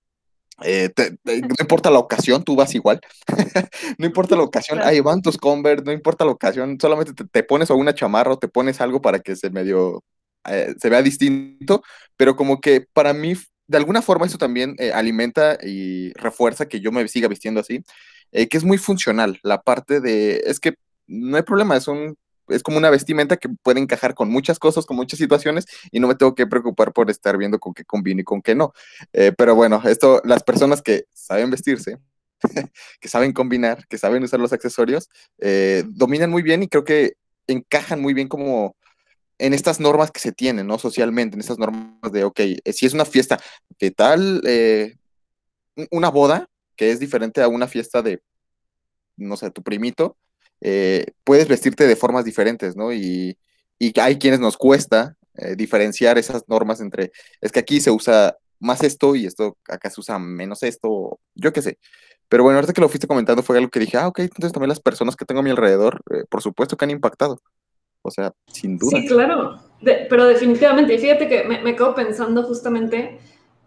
eh, 0.63 0.89
te- 0.89 1.17
te- 1.24 1.41
no 1.41 1.55
importa 1.59 1.91
la 1.91 2.00
ocasión, 2.00 2.43
tú 2.43 2.55
vas 2.55 2.74
igual. 2.75 3.00
no 3.97 4.05
importa 4.05 4.35
la 4.35 4.43
ocasión, 4.43 4.79
ahí 4.83 5.00
van 5.01 5.21
tus 5.21 5.38
Converse, 5.38 5.83
no 5.85 5.91
importa 5.91 6.25
la 6.25 6.31
ocasión, 6.31 6.77
solamente 6.79 7.13
te, 7.13 7.25
te 7.25 7.43
pones 7.43 7.69
o 7.71 7.75
una 7.75 7.93
chamarra 7.95 8.33
o 8.33 8.39
te 8.39 8.47
pones 8.47 8.81
algo 8.81 9.01
para 9.01 9.19
que 9.19 9.35
se 9.35 9.50
medio 9.50 10.03
eh, 10.47 10.75
se 10.79 10.89
vea 10.89 11.01
distinto, 11.01 11.83
pero 12.17 12.35
como 12.35 12.62
que 12.62 12.85
para 12.93 13.13
mí, 13.13 13.33
de 13.67 13.77
alguna 13.77 14.01
forma, 14.01 14.25
eso 14.27 14.38
también 14.38 14.75
eh, 14.79 14.91
alimenta 14.93 15.57
y 15.63 16.13
refuerza 16.13 16.67
que 16.67 16.79
yo 16.81 16.91
me 16.91 17.07
siga 17.07 17.27
vistiendo 17.27 17.59
así, 17.62 17.83
que 18.31 18.57
es 18.57 18.63
muy 18.63 18.77
funcional. 18.77 19.39
La 19.43 19.62
parte 19.62 20.01
de, 20.01 20.41
es 20.45 20.59
que 20.59 20.75
no 21.07 21.38
hay 21.38 21.43
problema, 21.43 21.77
es 21.77 21.88
un 21.88 22.17
es 22.49 22.63
como 22.63 22.77
una 22.77 22.89
vestimenta 22.89 23.37
que 23.37 23.49
puede 23.49 23.79
encajar 23.79 24.13
con 24.15 24.29
muchas 24.29 24.59
cosas, 24.59 24.85
con 24.85 24.97
muchas 24.97 25.19
situaciones, 25.19 25.65
y 25.91 25.99
no 25.99 26.07
me 26.07 26.15
tengo 26.15 26.35
que 26.35 26.47
preocupar 26.47 26.93
por 26.93 27.09
estar 27.09 27.37
viendo 27.37 27.59
con 27.59 27.73
qué 27.73 27.85
combina 27.85 28.21
y 28.21 28.23
con 28.23 28.41
qué 28.41 28.55
no. 28.55 28.73
Eh, 29.13 29.31
pero 29.37 29.55
bueno, 29.55 29.81
esto, 29.85 30.21
las 30.25 30.43
personas 30.43 30.81
que 30.81 31.05
saben 31.13 31.49
vestirse, 31.51 31.97
que 32.99 33.07
saben 33.09 33.33
combinar, 33.33 33.87
que 33.87 33.97
saben 33.97 34.23
usar 34.23 34.39
los 34.39 34.53
accesorios, 34.53 35.09
eh, 35.39 35.83
dominan 35.87 36.29
muy 36.29 36.41
bien 36.43 36.63
y 36.63 36.67
creo 36.67 36.83
que 36.83 37.13
encajan 37.47 38.01
muy 38.01 38.13
bien 38.13 38.27
como 38.27 38.75
en 39.39 39.53
estas 39.53 39.79
normas 39.79 40.11
que 40.11 40.19
se 40.19 40.31
tienen, 40.31 40.67
¿no? 40.67 40.79
Socialmente, 40.79 41.35
en 41.35 41.41
estas 41.41 41.59
normas 41.59 42.11
de, 42.11 42.23
ok, 42.23 42.39
eh, 42.39 42.73
si 42.73 42.85
es 42.85 42.93
una 42.93 43.05
fiesta, 43.05 43.39
¿qué 43.77 43.91
tal 43.91 44.41
eh, 44.45 44.95
un- 45.75 45.87
una 45.91 46.09
boda 46.09 46.47
que 46.75 46.91
es 46.91 46.99
diferente 46.99 47.41
a 47.41 47.47
una 47.47 47.67
fiesta 47.67 48.01
de, 48.01 48.21
no 49.17 49.37
sé, 49.37 49.51
tu 49.51 49.63
primito? 49.63 50.17
Eh, 50.62 51.05
puedes 51.24 51.47
vestirte 51.47 51.88
de 51.88 51.95
formas 51.95 52.25
diferentes, 52.25 52.75
¿no? 52.75 52.93
Y, 52.93 53.38
y 53.79 54.00
hay 54.00 54.17
quienes 54.17 54.39
nos 54.39 54.57
cuesta 54.57 55.15
eh, 55.35 55.55
diferenciar 55.55 56.17
esas 56.17 56.43
normas 56.47 56.81
entre, 56.81 57.12
es 57.41 57.51
que 57.51 57.59
aquí 57.59 57.81
se 57.81 57.91
usa 57.91 58.38
más 58.59 58.83
esto 58.83 59.15
y 59.15 59.25
esto 59.25 59.57
acá 59.67 59.89
se 59.89 60.00
usa 60.00 60.17
menos 60.17 60.63
esto, 60.63 61.19
yo 61.35 61.51
qué 61.53 61.62
sé. 61.62 61.77
Pero 62.29 62.43
bueno, 62.43 62.57
ahorita 62.57 62.74
que 62.74 62.81
lo 62.81 62.89
fuiste 62.89 63.07
comentando 63.07 63.43
fue 63.43 63.57
algo 63.57 63.69
que 63.69 63.79
dije, 63.79 63.97
ah, 63.97 64.07
ok, 64.07 64.19
entonces 64.19 64.51
también 64.51 64.69
las 64.69 64.79
personas 64.79 65.15
que 65.15 65.25
tengo 65.25 65.41
a 65.41 65.43
mi 65.43 65.51
alrededor, 65.51 66.01
eh, 66.12 66.24
por 66.29 66.41
supuesto 66.41 66.75
que 66.77 66.85
han 66.85 66.91
impactado. 66.91 67.39
O 68.01 68.12
sea, 68.12 68.33
sin 68.47 68.77
duda. 68.77 68.97
Sí, 69.00 69.07
claro, 69.07 69.59
De- 69.81 70.07
pero 70.09 70.25
definitivamente, 70.25 70.97
fíjate 70.97 71.27
que 71.27 71.43
me, 71.43 71.62
me 71.62 71.75
quedo 71.75 71.93
pensando 71.93 72.43
justamente 72.43 73.19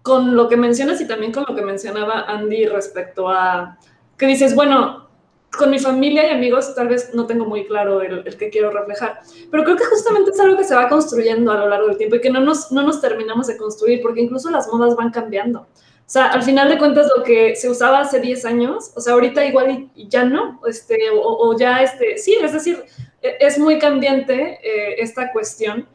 con 0.03 0.35
lo 0.35 0.49
que 0.49 0.57
mencionas 0.57 1.01
y 1.01 1.07
también 1.07 1.33
con 1.33 1.45
lo 1.47 1.55
que 1.55 1.63
mencionaba 1.63 2.23
Andy 2.23 2.67
respecto 2.67 3.29
a 3.29 3.79
que 4.17 4.27
dices, 4.27 4.55
bueno, 4.55 5.08
con 5.57 5.71
mi 5.71 5.79
familia 5.79 6.27
y 6.27 6.31
amigos 6.31 6.75
tal 6.75 6.89
vez 6.89 7.15
no 7.15 7.27
tengo 7.27 7.45
muy 7.47 7.67
claro 7.67 8.03
el, 8.03 8.23
el 8.27 8.37
que 8.37 8.51
quiero 8.51 8.71
reflejar, 8.71 9.21
pero 9.51 9.65
creo 9.65 9.77
que 9.77 9.85
justamente 9.87 10.31
es 10.31 10.41
algo 10.41 10.57
que 10.57 10.65
se 10.65 10.75
va 10.75 10.89
construyendo 10.89 11.51
a 11.53 11.57
lo 11.59 11.69
largo 11.69 11.89
del 11.89 11.97
tiempo 11.97 12.17
y 12.17 12.21
que 12.21 12.31
no 12.31 12.41
nos, 12.41 12.71
no 12.71 12.83
nos 12.83 13.01
terminamos 13.01 13.47
de 13.47 13.57
construir, 13.57 14.03
porque 14.03 14.21
incluso 14.21 14.51
las 14.51 14.69
modas 14.73 14.95
van 14.95 15.11
cambiando. 15.11 15.61
O 15.61 16.11
sea, 16.11 16.27
al 16.29 16.43
final 16.43 16.69
de 16.71 16.79
cuentas, 16.79 17.07
lo 17.15 17.23
que 17.23 17.55
se 17.57 17.69
usaba 17.69 18.01
hace 18.01 18.19
10 18.21 18.45
años, 18.47 18.93
o 18.95 19.01
sea, 19.01 19.13
ahorita 19.15 19.45
igual 19.45 19.89
ya 19.95 20.25
no, 20.25 20.61
este, 20.67 21.11
o, 21.11 21.21
o 21.23 21.59
ya, 21.59 21.83
este, 21.83 22.17
sí, 22.19 22.37
es 22.41 22.53
decir, 22.53 22.83
e- 23.21 23.37
es 23.41 23.59
muy 23.59 23.79
cambiante 23.79 24.59
eh, 24.63 24.97
esta 24.99 25.31
cuestión 25.33 25.87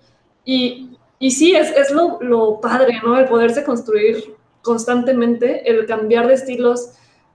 y, 0.45 0.97
y 1.17 1.31
sí, 1.31 1.55
es, 1.55 1.71
es 1.75 1.89
lo, 1.89 2.19
lo 2.21 2.59
padre, 2.61 2.99
¿no? 3.03 3.17
El 3.17 3.25
poderse 3.25 3.63
construir 3.63 4.35
constantemente, 4.61 5.67
el 5.69 5.85
cambiar 5.85 6.27
de 6.27 6.35
estilos 6.35 6.91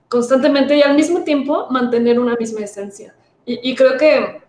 constantemente 0.09 0.75
y 0.75 0.81
al 0.81 0.95
mismo 0.95 1.23
tiempo 1.23 1.67
mantener 1.69 2.19
una 2.19 2.35
misma 2.35 2.61
esencia. 2.61 3.15
Y, 3.45 3.71
y 3.71 3.75
creo 3.75 3.97
que, 3.97 4.41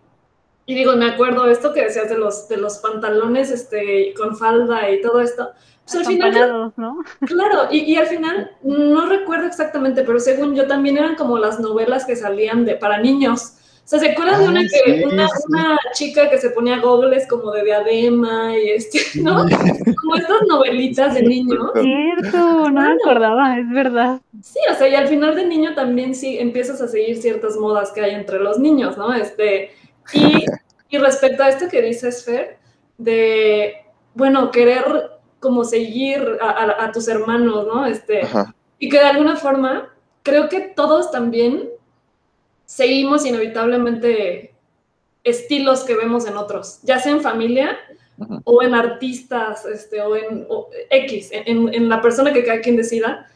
y 0.65 0.75
digo, 0.75 0.95
me 0.95 1.05
acuerdo 1.05 1.45
esto 1.45 1.71
que 1.73 1.83
decías 1.83 2.09
de 2.09 2.17
los, 2.17 2.49
de 2.49 2.57
los 2.57 2.79
pantalones 2.79 3.51
este, 3.51 4.13
con 4.17 4.35
falda 4.35 4.89
y 4.89 5.01
todo 5.01 5.21
esto, 5.21 5.51
pues 5.85 5.95
al 5.95 6.05
final. 6.05 6.73
Claro, 7.21 7.67
y, 7.71 7.79
y 7.79 7.95
al 7.95 8.07
final, 8.07 8.51
no 8.63 9.05
recuerdo 9.07 9.47
exactamente, 9.47 10.03
pero 10.03 10.19
según 10.19 10.55
yo 10.55 10.67
también 10.67 10.97
eran 10.97 11.15
como 11.15 11.37
las 11.37 11.59
novelas 11.59 12.05
que 12.05 12.15
salían 12.15 12.65
de 12.65 12.75
para 12.75 12.99
niños. 12.99 13.53
O 13.83 13.87
sea, 13.91 13.99
¿se 13.99 14.11
acuerdan 14.11 14.41
de 14.43 14.47
una, 14.49 14.61
que, 14.61 14.69
sí, 14.69 15.03
una, 15.03 15.27
sí. 15.27 15.33
una 15.49 15.79
chica 15.93 16.29
que 16.29 16.37
se 16.37 16.51
ponía 16.51 16.79
gogles 16.79 17.27
como 17.27 17.51
de 17.51 17.63
diadema 17.65 18.57
y 18.57 18.69
este, 18.69 18.99
¿no? 19.21 19.45
Como 20.01 20.15
estas 20.15 20.41
novelitas 20.47 21.13
de 21.13 21.23
niños. 21.23 21.71
Cierto, 21.73 22.37
no 22.37 22.69
me 22.69 22.71
Claro. 22.79 22.95
acordaba, 23.03 23.59
es 23.59 23.69
verdad. 23.69 24.21
Sí, 24.41 24.59
o 24.71 24.75
sea, 24.75 24.87
y 24.87 24.95
al 24.95 25.07
final 25.09 25.35
de 25.35 25.45
niño 25.45 25.73
también 25.75 26.15
sí 26.15 26.37
empiezas 26.39 26.79
a 26.81 26.87
seguir 26.87 27.17
ciertas 27.21 27.57
modas 27.57 27.91
que 27.91 28.01
hay 28.01 28.15
entre 28.15 28.39
los 28.39 28.59
niños, 28.59 28.97
¿no? 28.97 29.13
Este, 29.13 29.71
y, 30.13 30.45
y 30.89 30.97
respecto 30.97 31.43
a 31.43 31.49
esto 31.49 31.67
que 31.67 31.81
dices, 31.81 32.23
Fer, 32.23 32.57
de, 32.97 33.73
bueno, 34.13 34.51
querer 34.51 34.85
como 35.39 35.63
seguir 35.65 36.37
a, 36.39 36.49
a- 36.49 36.85
a 36.85 36.91
tus 36.91 37.07
hermanos, 37.09 37.65
¿no? 37.67 37.85
Este, 37.85 38.21
Ajá. 38.21 38.55
y 38.79 38.87
que 38.87 38.99
de 38.99 39.05
alguna 39.05 39.35
forma 39.35 39.89
creo 40.23 40.47
que 40.49 40.61
todos 40.61 41.11
también 41.11 41.67
seguimos 42.71 43.25
inevitablemente 43.25 44.53
estilos 45.25 45.83
que 45.83 45.93
vemos 45.95 46.25
en 46.25 46.37
otros, 46.37 46.79
ya 46.83 46.99
sea 46.99 47.11
en 47.11 47.19
familia 47.21 47.77
o 48.45 48.63
en 48.63 48.73
artistas, 48.73 49.65
este, 49.65 49.99
o 50.01 50.15
en 50.15 50.45
o 50.49 50.69
X, 50.89 51.29
en, 51.33 51.73
en 51.73 51.89
la 51.89 52.01
persona 52.01 52.31
que 52.31 52.43
cada 52.45 52.61
quien 52.61 52.77
decida. 52.77 53.27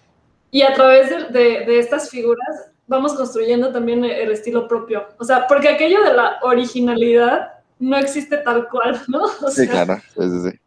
Y 0.52 0.62
a 0.62 0.74
través 0.74 1.10
de, 1.10 1.18
de- 1.38 1.66
de 1.66 1.80
estas 1.80 2.10
figuras 2.10 2.72
vamos 2.88 3.14
construyendo 3.16 3.74
también 3.74 4.06
el 4.06 4.32
estilo 4.32 4.68
propio. 4.70 5.06
O 5.20 5.26
sea, 5.26 5.48
porque 5.48 5.68
aquello 5.68 6.02
de 6.04 6.14
la 6.14 6.38
originalidad 6.44 7.56
no 7.80 7.98
existe 7.98 8.38
tal 8.38 8.70
cual, 8.70 9.02
¿no? 9.10 9.24
O 9.26 9.50
Sí, 9.52 9.66
sea, 9.66 9.72
claro. 9.86 10.02
sí, 10.16 10.22
sí, 10.22 10.50
sí. 10.52 10.60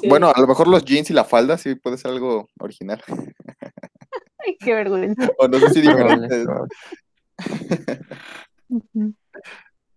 sí. 0.00 0.08
Bueno, 0.08 0.30
a 0.34 0.38
lo 0.40 0.46
mejor 0.46 0.68
los 0.68 0.84
jeans 0.84 1.08
y 1.08 1.14
la 1.14 1.24
falda 1.24 1.56
sí 1.56 1.74
puede 1.74 1.96
ser 1.96 2.10
algo 2.10 2.50
original. 2.60 3.00
Ay, 4.46 4.56
qué 4.60 4.74
vergüenza. 4.74 5.30
O 5.38 5.48
no 5.48 5.58
sé 5.58 5.70
si 5.70 5.80
diferente. 5.80 6.44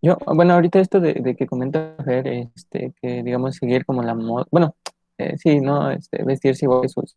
Yo, 0.01 0.17
bueno, 0.27 0.53
ahorita 0.53 0.79
esto 0.79 0.99
de, 0.99 1.13
de 1.13 1.35
que 1.35 1.47
comenta 1.47 1.95
Fer, 2.05 2.27
este, 2.27 2.93
que 3.01 3.23
digamos 3.23 3.55
seguir 3.55 3.85
como 3.85 4.03
la 4.03 4.13
moda, 4.13 4.45
bueno, 4.51 4.75
eh, 5.17 5.37
sí, 5.37 5.59
¿no? 5.59 5.89
Este, 5.89 6.23
vestirse 6.23 6.65
igual 6.65 6.81
que 6.83 6.89
sus 6.89 7.15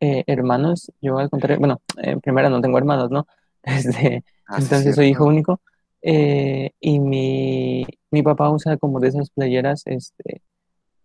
eh, 0.00 0.22
hermanos, 0.26 0.92
yo 1.00 1.18
al 1.18 1.30
contrario, 1.30 1.58
bueno, 1.58 1.80
en 1.96 2.20
primera 2.20 2.48
no 2.48 2.60
tengo 2.60 2.78
hermanos, 2.78 3.10
¿no? 3.10 3.26
Este, 3.64 4.22
Ah, 4.46 4.58
sí, 4.58 4.64
entonces 4.64 4.94
soy 4.94 5.08
hijo 5.08 5.24
único, 5.24 5.60
eh, 6.02 6.72
y 6.80 6.98
mi, 7.00 7.86
mi 8.10 8.22
papá 8.22 8.50
usa 8.50 8.76
como 8.76 9.00
de 9.00 9.08
esas 9.08 9.30
playeras, 9.30 9.82
este, 9.86 10.42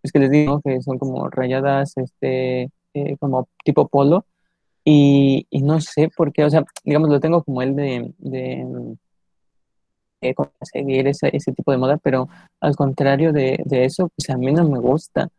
es 0.03 0.11
que 0.11 0.19
les 0.19 0.29
digo 0.29 0.61
que 0.61 0.81
son 0.81 0.97
como 0.97 1.29
rayadas, 1.29 1.95
este, 1.97 2.69
eh, 2.93 3.17
como 3.17 3.47
tipo 3.63 3.87
polo, 3.87 4.25
Y, 4.91 5.45
y 5.51 5.61
no 5.61 5.79
sé 5.81 6.09
por 6.09 6.33
qué, 6.33 6.43
o 6.45 6.49
sea, 6.49 6.63
digamos, 6.83 7.09
lo 7.09 7.19
tengo 7.19 7.43
como 7.43 7.61
el 7.61 7.75
de, 7.75 8.11
de 8.17 8.65
eh, 10.21 10.33
como 10.33 10.49
seguir 10.63 11.07
ese, 11.07 11.29
ese 11.31 11.51
tipo 11.53 11.71
de 11.71 11.77
moda, 11.77 11.97
pero 11.97 12.27
al 12.59 12.75
contrario 12.75 13.31
de, 13.31 13.61
de 13.65 13.85
eso, 13.85 14.09
pues 14.15 14.31
a 14.31 14.37
mí 14.37 14.51
no 14.51 14.67
me 14.67 14.79
gusta. 14.79 15.29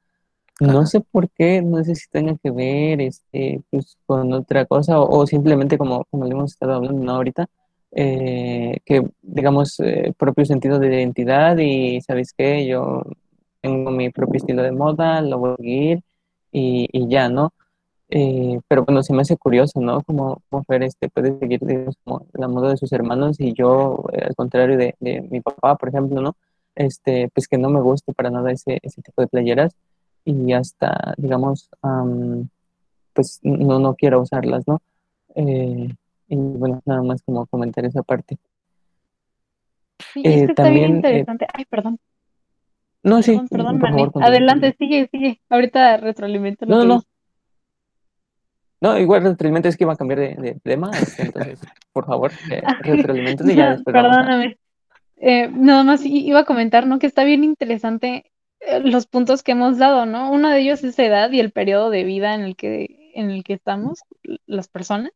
No 0.60 0.86
sé 0.86 1.00
por 1.00 1.28
qué, 1.30 1.62
no 1.62 1.82
sé 1.82 1.96
si 1.96 2.08
tenga 2.10 2.36
que 2.40 2.52
ver 2.52 3.00
este, 3.00 3.60
pues, 3.70 3.98
con 4.06 4.32
otra 4.32 4.66
cosa 4.66 5.00
o, 5.00 5.18
o 5.20 5.26
simplemente 5.26 5.76
como, 5.78 6.04
como 6.10 6.26
le 6.26 6.32
hemos 6.32 6.52
estado 6.52 6.74
hablando 6.74 7.02
¿no? 7.02 7.12
ahorita, 7.16 7.48
eh, 7.90 8.78
que 8.84 9.02
digamos 9.20 9.80
eh, 9.80 10.12
propio 10.16 10.44
sentido 10.44 10.78
de 10.78 10.88
identidad 10.94 11.58
y 11.58 12.00
sabes 12.02 12.32
qué, 12.38 12.66
yo 12.68 13.02
tengo 13.60 13.90
mi 13.90 14.10
propio 14.10 14.38
estilo 14.38 14.62
de 14.62 14.70
moda, 14.70 15.22
lo 15.22 15.38
voy 15.38 15.52
a 15.54 15.56
seguir 15.56 16.02
y, 16.52 16.88
y 16.92 17.08
ya, 17.08 17.28
¿no? 17.28 17.52
Eh, 18.12 18.58
pero 18.66 18.84
bueno, 18.84 19.02
se 19.04 19.12
me 19.12 19.22
hace 19.22 19.36
curioso, 19.36 19.80
¿no? 19.80 20.02
Como, 20.02 20.42
como 20.48 20.64
Fer 20.64 20.82
este, 20.82 21.08
puede 21.08 21.38
seguir 21.38 21.60
digamos, 21.60 21.96
como 22.04 22.26
la 22.32 22.48
moda 22.48 22.70
de 22.70 22.76
sus 22.76 22.92
hermanos 22.92 23.38
y 23.38 23.52
yo, 23.54 24.04
eh, 24.12 24.24
al 24.28 24.34
contrario 24.34 24.76
de, 24.76 24.96
de 24.98 25.22
mi 25.22 25.40
papá, 25.40 25.76
por 25.76 25.90
ejemplo, 25.90 26.20
¿no? 26.20 26.36
Este, 26.74 27.28
pues 27.32 27.46
que 27.46 27.56
no 27.58 27.70
me 27.70 27.80
guste 27.80 28.12
para 28.12 28.30
nada 28.30 28.50
ese, 28.50 28.78
ese 28.82 29.00
tipo 29.02 29.22
de 29.22 29.28
playeras 29.28 29.76
y 30.24 30.52
hasta, 30.52 31.14
digamos, 31.18 31.68
am, 31.82 32.48
pues 33.12 33.38
no, 33.42 33.78
no 33.78 33.94
quiero 33.94 34.20
usarlas, 34.20 34.66
¿no? 34.66 34.80
Eh, 35.36 35.88
y 36.28 36.36
bueno, 36.36 36.82
nada 36.84 37.02
más 37.02 37.22
como 37.22 37.46
comentar 37.46 37.84
esa 37.84 38.02
parte. 38.02 38.38
Sí, 40.12 40.22
es 40.24 40.42
Eh, 40.42 40.46
que 40.46 40.52
está 40.52 40.64
bien 40.64 40.74
también, 40.74 40.92
eh, 40.92 40.96
interesante. 40.96 41.46
Ay, 41.52 41.64
perdón, 41.66 41.98
no, 43.02 43.22
sí, 43.22 43.32
perdón, 43.32 43.48
perdón, 43.48 43.78
Mane. 43.78 44.10
favor, 44.10 44.24
Adelante, 44.24 44.74
sigue, 44.78 45.08
sigue. 45.10 45.40
Ahorita 45.48 45.96
retroalimento 45.96 46.66
No, 46.66 46.84
no, 46.84 46.96
dices. 46.96 47.09
No, 48.80 48.98
igual 48.98 49.36
realmente 49.38 49.68
es 49.68 49.76
que 49.76 49.84
iba 49.84 49.92
a 49.92 49.96
cambiar 49.96 50.20
de, 50.20 50.34
de 50.36 50.60
tema, 50.62 50.90
este, 50.92 51.22
entonces, 51.22 51.60
por 51.92 52.06
favor, 52.06 52.32
eh, 52.50 52.62
y 52.84 53.54
ya 53.54 53.70
después 53.76 53.92
perdóname. 53.92 54.58
Eh, 55.16 55.48
nada 55.48 55.84
más 55.84 56.00
iba 56.04 56.40
a 56.40 56.44
comentar, 56.44 56.86
¿no? 56.86 56.98
Que 56.98 57.06
está 57.06 57.24
bien 57.24 57.44
interesante 57.44 58.32
eh, 58.60 58.80
los 58.80 59.06
puntos 59.06 59.42
que 59.42 59.52
hemos 59.52 59.76
dado, 59.76 60.06
¿no? 60.06 60.32
Uno 60.32 60.48
de 60.48 60.60
ellos 60.60 60.82
es 60.82 60.96
la 60.96 61.04
edad 61.04 61.30
y 61.30 61.40
el 61.40 61.52
periodo 61.52 61.90
de 61.90 62.04
vida 62.04 62.34
en 62.34 62.40
el 62.40 62.56
que, 62.56 63.12
en 63.14 63.30
el 63.30 63.44
que 63.44 63.52
estamos, 63.52 64.00
las 64.46 64.68
personas, 64.68 65.12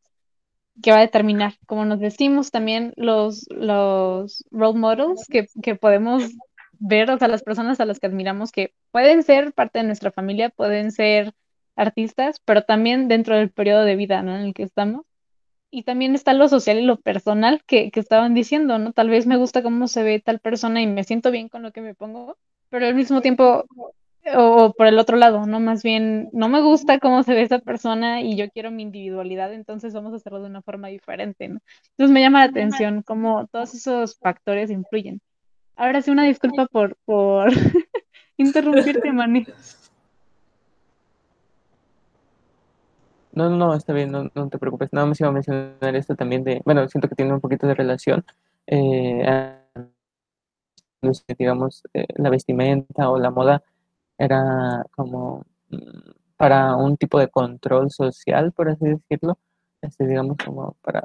que 0.83 0.91
va 0.91 0.97
a 0.97 1.01
determinar 1.01 1.53
cómo 1.65 1.85
nos 1.85 1.99
vestimos, 1.99 2.51
también 2.51 2.93
los, 2.97 3.47
los 3.49 4.45
role 4.51 4.77
models 4.77 5.25
que, 5.27 5.47
que 5.63 5.75
podemos 5.75 6.23
ver, 6.73 7.09
o 7.09 7.17
sea, 7.17 7.27
las 7.27 7.41
personas 7.41 7.79
a 7.79 7.85
las 7.85 7.99
que 7.99 8.05
admiramos, 8.05 8.51
que 8.51 8.73
pueden 8.91 9.23
ser 9.23 9.53
parte 9.53 9.79
de 9.79 9.85
nuestra 9.85 10.11
familia, 10.11 10.49
pueden 10.49 10.91
ser 10.91 11.33
artistas, 11.75 12.41
pero 12.45 12.63
también 12.63 13.07
dentro 13.07 13.35
del 13.35 13.51
periodo 13.51 13.83
de 13.83 13.95
vida. 13.95 14.19
En 14.19 14.29
el 14.29 14.53
que 14.53 14.63
estamos. 14.63 15.05
Y 15.71 15.83
también 15.83 16.15
está 16.15 16.33
lo 16.33 16.47
social 16.47 16.77
y 16.77 16.83
lo 16.83 16.97
personal 16.97 17.61
que, 17.65 17.91
que 17.91 17.99
estaban 17.99 18.33
diciendo, 18.33 18.77
¿no? 18.79 18.93
Tal 18.93 19.09
vez 19.09 19.27
me 19.27 19.37
gusta 19.37 19.61
cómo 19.61 19.87
se 19.87 20.03
ve 20.03 20.21
tal 20.21 20.39
persona 20.39 20.81
y 20.81 20.87
me 20.87 21.03
siento 21.03 21.31
bien 21.31 21.49
con 21.49 21.63
lo 21.63 21.71
que 21.71 21.81
me 21.81 21.95
pongo, 21.95 22.37
pero 22.69 22.87
al 22.87 22.95
mismo 22.95 23.21
tiempo, 23.21 23.65
o, 24.33 24.73
por 24.73 24.87
el 24.87 24.97
otro 24.99 25.17
lado, 25.17 25.45
¿no? 25.45 25.59
Más 25.59 25.83
bien, 25.83 26.29
no 26.31 26.47
me 26.49 26.61
gusta 26.61 26.99
cómo 26.99 27.23
se 27.23 27.33
ve 27.33 27.41
esa 27.41 27.59
persona 27.59 28.21
y 28.21 28.37
yo 28.37 28.49
quiero 28.51 28.71
mi 28.71 28.83
individualidad, 28.83 29.53
entonces 29.53 29.93
vamos 29.93 30.13
a 30.13 30.15
hacerlo 30.17 30.41
de 30.41 30.47
una 30.47 30.61
forma 30.61 30.87
diferente, 30.87 31.49
¿no? 31.49 31.59
Entonces 31.91 32.13
me 32.13 32.21
llama 32.21 32.39
la 32.39 32.51
atención 32.51 33.01
cómo 33.01 33.47
todos 33.47 33.73
esos 33.73 34.17
factores 34.17 34.71
influyen. 34.71 35.19
Ahora 35.75 36.01
sí, 36.01 36.09
una 36.09 36.23
disculpa 36.23 36.67
por, 36.67 36.95
por 37.03 37.49
interrumpirte, 38.37 39.11
Manny. 39.11 39.45
No, 43.35 43.49
no, 43.49 43.73
está 43.73 43.91
bien, 43.91 44.11
no, 44.11 44.31
no 44.33 44.49
te 44.49 44.57
preocupes. 44.57 44.93
Nada 44.93 45.05
más 45.05 45.19
iba 45.19 45.29
a 45.29 45.31
mencionar 45.33 45.95
esto 45.95 46.15
también 46.15 46.43
de, 46.45 46.61
bueno, 46.65 46.87
siento 46.87 47.09
que 47.09 47.15
tiene 47.15 47.33
un 47.33 47.41
poquito 47.41 47.67
de 47.67 47.75
relación, 47.75 48.25
eh, 48.65 49.57
digamos, 51.37 51.83
eh, 51.93 52.07
la 52.15 52.29
vestimenta 52.29 53.09
o 53.09 53.19
la 53.19 53.31
moda 53.31 53.61
era 54.17 54.85
como 54.95 55.45
mm, 55.69 56.11
para 56.37 56.75
un 56.75 56.97
tipo 56.97 57.19
de 57.19 57.27
control 57.29 57.91
social, 57.91 58.53
por 58.53 58.69
así 58.69 58.85
decirlo, 58.85 59.37
este, 59.81 60.07
digamos, 60.07 60.37
como 60.43 60.75
para 60.81 61.03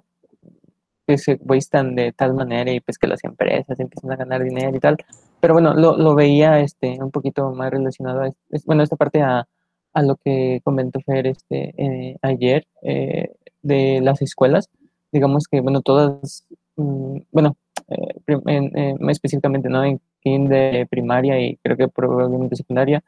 que 1.06 1.18
se 1.18 1.40
vistan 1.42 1.96
de 1.96 2.12
tal 2.12 2.34
manera 2.34 2.70
y 2.70 2.80
pues 2.80 2.96
que 2.98 3.08
las 3.08 3.24
empresas 3.24 3.80
empiezan 3.80 4.12
a 4.12 4.16
ganar 4.16 4.44
dinero 4.44 4.76
y 4.76 4.80
tal. 4.80 4.96
Pero 5.40 5.54
bueno, 5.54 5.74
lo, 5.74 5.96
lo 5.96 6.14
veía 6.14 6.60
este, 6.60 7.02
un 7.02 7.10
poquito 7.10 7.50
más 7.52 7.70
relacionado 7.72 8.22
a, 8.22 8.30
bueno, 8.66 8.84
esta 8.84 8.96
parte 8.96 9.20
a, 9.22 9.48
a 9.92 10.02
lo 10.02 10.16
que 10.16 10.60
comentó 10.64 11.00
Fer 11.00 11.26
este, 11.26 11.74
eh, 11.76 12.16
ayer 12.22 12.66
eh, 12.82 13.32
de 13.62 14.00
las 14.02 14.22
escuelas. 14.22 14.68
Digamos 15.12 15.46
que, 15.50 15.60
bueno, 15.60 15.82
todas, 15.82 16.46
mm, 16.76 17.18
bueno, 17.32 17.56
eh, 17.88 18.14
eh, 18.46 18.94
más 19.00 19.12
específicamente, 19.12 19.68
¿no? 19.68 19.84
En 19.84 20.00
kinder, 20.22 20.86
primaria 20.88 21.40
y 21.40 21.56
creo 21.58 21.76
que 21.76 21.88
probablemente 21.88 22.56
secundaria, 22.56 23.02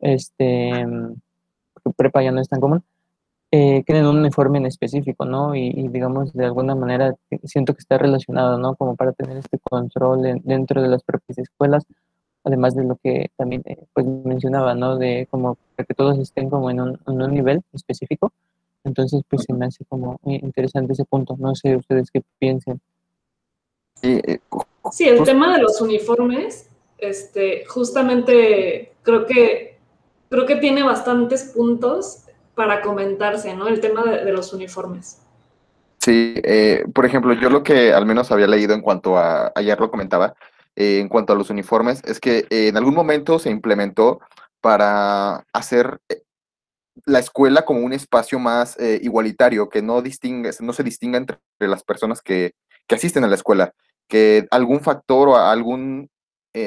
este, 0.00 0.86
mm, 0.86 1.14
prepa 1.96 2.22
ya 2.22 2.32
no 2.32 2.40
es 2.40 2.48
tan 2.48 2.60
común 2.60 2.82
tienen 3.50 4.06
un 4.06 4.18
uniforme 4.18 4.58
en 4.58 4.66
específico, 4.66 5.24
¿no? 5.24 5.54
Y, 5.54 5.88
digamos, 5.88 6.32
de 6.34 6.44
alguna 6.44 6.74
manera 6.74 7.14
siento 7.44 7.72
que 7.74 7.78
está 7.80 7.96
relacionado, 7.98 8.58
¿no? 8.58 8.74
Como 8.76 8.96
para 8.96 9.12
tener 9.12 9.38
este 9.38 9.58
control 9.58 10.26
en- 10.26 10.42
dentro 10.44 10.82
de 10.82 10.88
las 10.88 11.02
propias 11.04 11.38
escuelas, 11.38 11.84
además 12.46 12.76
de 12.76 12.84
lo 12.84 12.96
que 13.02 13.30
también, 13.36 13.62
eh, 13.66 13.76
pues, 13.92 14.06
mencionaba, 14.06 14.74
¿no? 14.74 14.96
De 14.96 15.26
como 15.30 15.58
para 15.74 15.84
que 15.84 15.94
todos 15.94 16.16
estén 16.18 16.48
como 16.48 16.70
en 16.70 16.80
un, 16.80 17.00
en 17.06 17.22
un 17.22 17.34
nivel 17.34 17.62
específico. 17.72 18.32
Entonces, 18.84 19.22
pues, 19.28 19.42
se 19.42 19.52
me 19.52 19.66
hace 19.66 19.84
como 19.84 20.18
muy 20.22 20.36
interesante 20.36 20.92
ese 20.92 21.04
punto. 21.04 21.36
No 21.38 21.56
sé 21.56 21.74
ustedes 21.74 22.08
qué 22.10 22.22
piensen. 22.38 22.80
Sí, 24.00 24.20
eh, 24.24 24.38
el 25.00 25.24
tema 25.24 25.56
de 25.56 25.62
los 25.62 25.80
uniformes, 25.80 26.70
este, 26.98 27.64
justamente 27.66 28.92
creo 29.02 29.26
que 29.26 29.76
creo 30.28 30.46
que 30.46 30.56
tiene 30.56 30.82
bastantes 30.82 31.52
puntos 31.56 32.24
para 32.54 32.80
comentarse, 32.80 33.54
¿no? 33.54 33.66
El 33.66 33.80
tema 33.80 34.04
de, 34.04 34.24
de 34.24 34.32
los 34.32 34.52
uniformes. 34.52 35.20
Sí, 35.98 36.34
eh, 36.44 36.84
por 36.94 37.06
ejemplo, 37.06 37.32
yo 37.32 37.50
lo 37.50 37.64
que 37.64 37.92
al 37.92 38.06
menos 38.06 38.30
había 38.30 38.46
leído 38.46 38.74
en 38.74 38.82
cuanto 38.82 39.18
a, 39.18 39.50
ayer 39.56 39.80
lo 39.80 39.90
comentaba, 39.90 40.34
eh, 40.76 41.00
en 41.00 41.08
cuanto 41.08 41.32
a 41.32 41.36
los 41.36 41.48
uniformes, 41.48 42.02
es 42.04 42.20
que 42.20 42.46
eh, 42.50 42.68
en 42.68 42.76
algún 42.76 42.94
momento 42.94 43.38
se 43.38 43.48
implementó 43.48 44.20
para 44.60 45.46
hacer 45.54 46.00
eh, 46.10 46.22
la 47.06 47.18
escuela 47.18 47.64
como 47.64 47.80
un 47.80 47.94
espacio 47.94 48.38
más 48.38 48.76
igualitario, 48.78 49.68
que 49.68 49.82
no 49.82 50.02
distingue, 50.02 50.50
no 50.60 50.72
se 50.72 50.82
distinga 50.82 51.18
entre 51.18 51.38
las 51.60 51.82
personas 51.82 52.22
que, 52.22 52.52
que 52.86 52.94
asisten 52.94 53.24
a 53.24 53.28
la 53.28 53.36
escuela, 53.36 53.72
que 54.08 54.46
algún 54.50 54.80
factor 54.80 55.28
o 55.28 55.36
algún, 55.36 56.08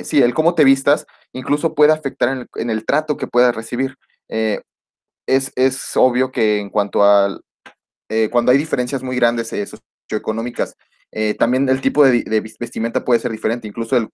sí, 0.03 0.21
el 0.21 0.35
cómo 0.35 0.53
te 0.53 0.63
vistas, 0.63 1.07
incluso 1.33 1.73
puede 1.73 1.93
afectar 1.93 2.47
en 2.55 2.69
el, 2.69 2.85
trato 2.85 3.17
que 3.17 3.25
puedas 3.25 3.55
recibir. 3.55 3.95
Es, 4.27 5.51
es 5.55 5.97
obvio 5.97 6.31
que 6.31 6.59
en 6.59 6.69
cuanto 6.69 7.03
a 7.03 7.39
cuando 8.31 8.51
hay 8.51 8.57
diferencias 8.59 9.01
muy 9.01 9.15
grandes 9.15 9.51
socioeconómicas, 10.07 10.75
eh, 11.11 11.33
también 11.33 11.67
el 11.69 11.81
tipo 11.81 12.05
de, 12.05 12.23
vestimenta 12.59 13.03
puede 13.03 13.19
ser 13.19 13.31
diferente, 13.31 13.67
incluso 13.67 14.09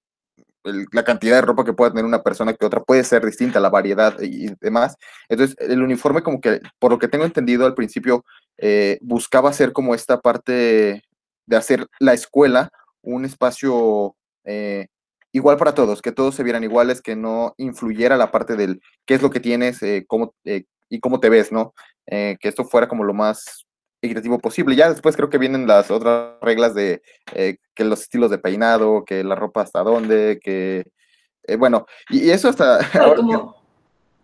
la 0.63 1.03
cantidad 1.03 1.35
de 1.35 1.41
ropa 1.41 1.63
que 1.63 1.73
pueda 1.73 1.91
tener 1.91 2.05
una 2.05 2.23
persona 2.23 2.53
que 2.53 2.65
otra 2.65 2.81
puede 2.81 3.03
ser 3.03 3.23
distinta, 3.23 3.59
la 3.59 3.69
variedad 3.69 4.19
y, 4.21 4.47
demás. 4.59 4.95
Entonces, 5.29 5.55
el 5.59 5.83
uniforme 5.83 6.23
como 6.23 6.41
que, 6.41 6.59
por 6.79 6.91
lo 6.91 6.97
que 6.97 7.07
tengo 7.07 7.25
entendido 7.25 7.65
al 7.65 7.75
principio, 7.75 8.25
eh, 8.57 8.97
buscaba 9.01 9.53
ser 9.53 9.73
como 9.73 9.93
esta 9.93 10.21
parte 10.21 11.03
de 11.45 11.55
hacer 11.55 11.87
la 11.99 12.13
escuela 12.13 12.71
un 13.03 13.25
espacio 13.25 14.15
eh, 14.45 14.87
igual 15.31 15.57
para 15.57 15.75
todos, 15.75 16.01
que 16.01 16.11
todos 16.11 16.33
se 16.33 16.41
vieran 16.41 16.63
iguales, 16.63 17.01
que 17.01 17.15
no 17.15 17.53
influyera 17.57 18.17
la 18.17 18.31
parte 18.31 18.55
del 18.55 18.81
qué 19.05 19.13
es 19.15 19.21
lo 19.21 19.29
que 19.29 19.39
tienes 19.39 19.81
cómo, 20.07 20.33
y 20.43 20.99
cómo 20.99 21.19
te 21.19 21.29
ves, 21.29 21.51
¿no? 21.51 21.75
Que 22.07 22.37
esto 22.41 22.65
fuera 22.65 22.87
como 22.87 23.03
lo 23.03 23.13
más 23.13 23.64
equitativo 24.05 24.39
posible. 24.39 24.75
Ya 24.75 24.89
después 24.89 25.15
creo 25.15 25.29
que 25.29 25.37
vienen 25.37 25.67
las 25.67 25.91
otras 25.91 26.33
reglas 26.41 26.73
de 26.75 27.01
eh, 27.33 27.57
que 27.73 27.83
los 27.83 28.01
estilos 28.01 28.31
de 28.31 28.37
peinado, 28.37 29.03
que 29.05 29.23
la 29.23 29.35
ropa 29.35 29.61
hasta 29.61 29.83
dónde, 29.83 30.39
que 30.41 30.85
eh, 31.47 31.55
bueno, 31.57 31.85
y, 32.09 32.25
y, 32.27 32.31
eso 32.31 32.49
hasta 32.49 32.77
Claro, 32.91 33.07
ahora, 33.07 33.15
como, 33.17 33.55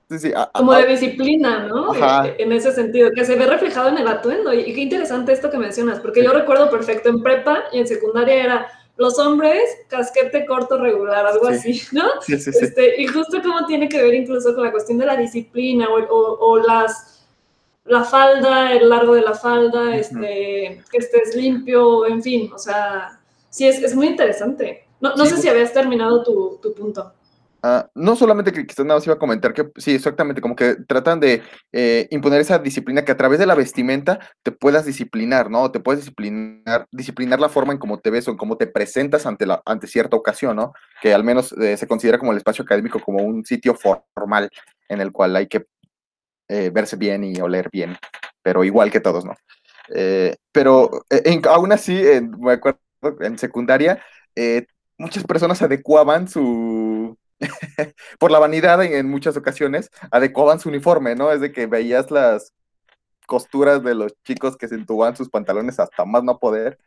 sí, 0.09 0.19
sí, 0.19 0.31
a, 0.35 0.49
como 0.53 0.71
a, 0.71 0.79
de 0.79 0.87
disciplina, 0.87 1.67
¿no? 1.67 1.91
Ajá. 1.91 2.27
Eh, 2.27 2.35
en 2.39 2.51
ese 2.51 2.71
sentido, 2.71 3.11
que 3.15 3.25
se 3.25 3.35
ve 3.35 3.45
reflejado 3.45 3.89
en 3.89 3.97
el 3.97 4.07
atuendo. 4.07 4.53
Y, 4.53 4.61
y 4.61 4.73
qué 4.73 4.81
interesante 4.81 5.31
esto 5.33 5.49
que 5.51 5.57
mencionas, 5.57 5.99
porque 5.99 6.23
yo 6.23 6.31
recuerdo 6.33 6.69
perfecto 6.69 7.09
en 7.09 7.21
prepa 7.21 7.63
y 7.71 7.79
en 7.79 7.87
secundaria 7.87 8.43
era 8.43 8.67
los 8.97 9.17
hombres, 9.19 9.61
casquete 9.87 10.45
corto 10.45 10.77
regular, 10.77 11.25
algo 11.25 11.47
Sí. 11.47 11.53
así, 11.53 11.81
¿no? 11.95 12.03
sí, 12.21 12.37
sí, 12.37 12.51
sí. 12.51 12.65
Este, 12.65 13.01
y 13.01 13.07
justo 13.07 13.41
cómo 13.41 13.65
tiene 13.65 13.87
que 13.89 14.01
ver 14.01 14.13
incluso 14.13 14.53
con 14.53 14.63
la 14.63 14.71
cuestión 14.71 14.97
de 14.99 15.05
la 15.07 15.15
disciplina 15.15 15.87
o, 15.89 15.97
o- 16.03 16.37
o 16.39 16.59
las, 16.59 17.20
la 17.85 18.03
falda, 18.03 18.73
el 18.73 18.89
largo 18.89 19.15
de 19.15 19.21
la 19.21 19.33
falda, 19.33 19.95
este, 19.95 20.81
que 20.91 20.97
estés 20.97 21.35
limpio, 21.35 22.05
en 22.05 22.21
fin, 22.21 22.51
o 22.53 22.57
sea, 22.59 23.19
sí, 23.49 23.67
es, 23.67 23.81
es 23.81 23.95
muy 23.95 24.07
interesante. 24.07 24.85
No, 24.99 25.15
no 25.15 25.25
Sí. 25.25 25.35
sé 25.35 25.41
si 25.43 25.49
habías 25.49 25.73
terminado 25.73 26.23
tu, 26.23 26.59
tu 26.61 26.73
punto. 26.73 27.13
Ah, 27.63 27.87
no 27.93 28.15
solamente 28.15 28.51
que 28.51 28.65
quizás 28.65 28.83
nada 28.87 28.97
más 28.99 29.05
iba 29.05 29.13
a 29.15 29.19
comentar 29.19 29.53
que 29.53 29.69
sí, 29.77 29.93
exactamente, 29.93 30.41
como 30.41 30.55
que 30.55 30.77
tratan 30.87 31.19
de 31.19 31.43
eh, 31.71 32.07
imponer 32.09 32.41
esa 32.41 32.57
disciplina 32.57 33.05
que 33.05 33.11
a 33.11 33.17
través 33.17 33.37
de 33.37 33.45
la 33.45 33.53
vestimenta 33.53 34.19
te 34.41 34.51
puedas 34.51 34.83
disciplinar, 34.83 35.51
¿no? 35.51 35.69
Te 35.71 35.79
puedes 35.79 36.01
disciplinar, 36.01 36.87
disciplinar 36.91 37.39
la 37.39 37.49
forma 37.49 37.71
en 37.73 37.77
cómo 37.77 37.99
te 37.99 38.09
ves 38.09 38.27
o 38.27 38.31
en 38.31 38.37
cómo 38.37 38.57
te 38.57 38.65
presentas 38.65 39.27
ante, 39.27 39.45
la, 39.45 39.61
ante 39.63 39.85
cierta 39.85 40.17
ocasión, 40.17 40.55
¿no? 40.55 40.73
Que 41.03 41.13
al 41.13 41.23
menos 41.23 41.51
eh, 41.53 41.77
se 41.77 41.87
considera 41.87 42.17
como 42.17 42.31
el 42.31 42.37
espacio 42.39 42.63
académico 42.63 42.99
como 42.99 43.23
un 43.23 43.45
sitio 43.45 43.75
formal 43.75 44.49
en 44.89 44.99
el 45.01 45.11
cual 45.11 45.35
hay 45.35 45.45
que 45.47 45.67
eh, 46.51 46.69
verse 46.71 46.95
bien 46.95 47.23
y 47.23 47.39
oler 47.39 47.69
bien, 47.71 47.97
pero 48.41 48.63
igual 48.63 48.91
que 48.91 48.99
todos, 48.99 49.25
¿no? 49.25 49.35
pero 50.53 51.03
en, 51.09 51.41
aún 51.47 51.73
así, 51.73 52.01
me 52.39 52.53
acuerdo, 52.53 52.79
en 53.19 53.37
secundaria, 53.37 54.01
muchas 54.97 55.25
personas 55.25 55.61
adecuaban 55.61 56.29
su 56.29 57.17
por 58.19 58.31
la 58.31 58.39
vanidad 58.39 58.83
en, 58.83 59.09
muchas 59.09 59.37
ocasiones, 59.37 59.89
adecuaban 60.11 60.59
su 60.59 60.69
uniforme, 60.69 61.15
¿no? 61.15 61.31
Es 61.31 61.41
de 61.41 61.51
que 61.51 61.65
veías 61.65 62.11
las 62.11 62.53
costuras 63.27 63.83
de 63.83 63.95
los 63.95 64.13
chicos 64.23 64.57
que 64.57 64.67
se 64.67 64.75
entubaban 64.75 65.15
sus 65.15 65.29
pantalones 65.29 65.79
hasta 65.79 66.05
más 66.05 66.23
no 66.23 66.37
poder, 66.39 66.77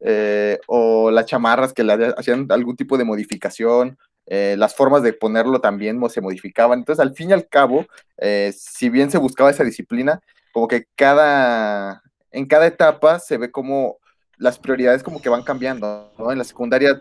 eh, 0.00 0.58
o 0.66 1.10
las 1.10 1.26
chamarras 1.26 1.72
que 1.72 1.84
le 1.84 2.12
hacían 2.16 2.46
algún 2.50 2.76
tipo 2.76 2.98
de 2.98 3.04
modificación, 3.04 3.98
eh, 4.26 4.56
las 4.58 4.74
formas 4.74 5.02
de 5.02 5.12
ponerlo 5.12 5.60
también 5.60 6.00
se 6.08 6.20
modificaban. 6.20 6.78
Entonces, 6.78 7.04
al 7.04 7.14
fin 7.14 7.30
y 7.30 7.32
al 7.32 7.48
cabo, 7.48 7.86
eh, 8.18 8.52
si 8.56 8.88
bien 8.88 9.10
se 9.10 9.18
buscaba 9.18 9.50
esa 9.50 9.64
disciplina, 9.64 10.20
como 10.52 10.68
que 10.68 10.86
cada, 10.94 12.02
en 12.30 12.46
cada 12.46 12.66
etapa 12.66 13.18
se 13.18 13.38
ve 13.38 13.50
como 13.50 13.98
las 14.38 14.58
prioridades 14.58 15.02
como 15.02 15.20
que 15.20 15.28
van 15.28 15.42
cambiando. 15.42 16.12
En 16.30 16.38
la 16.38 16.44
secundaria 16.44 17.00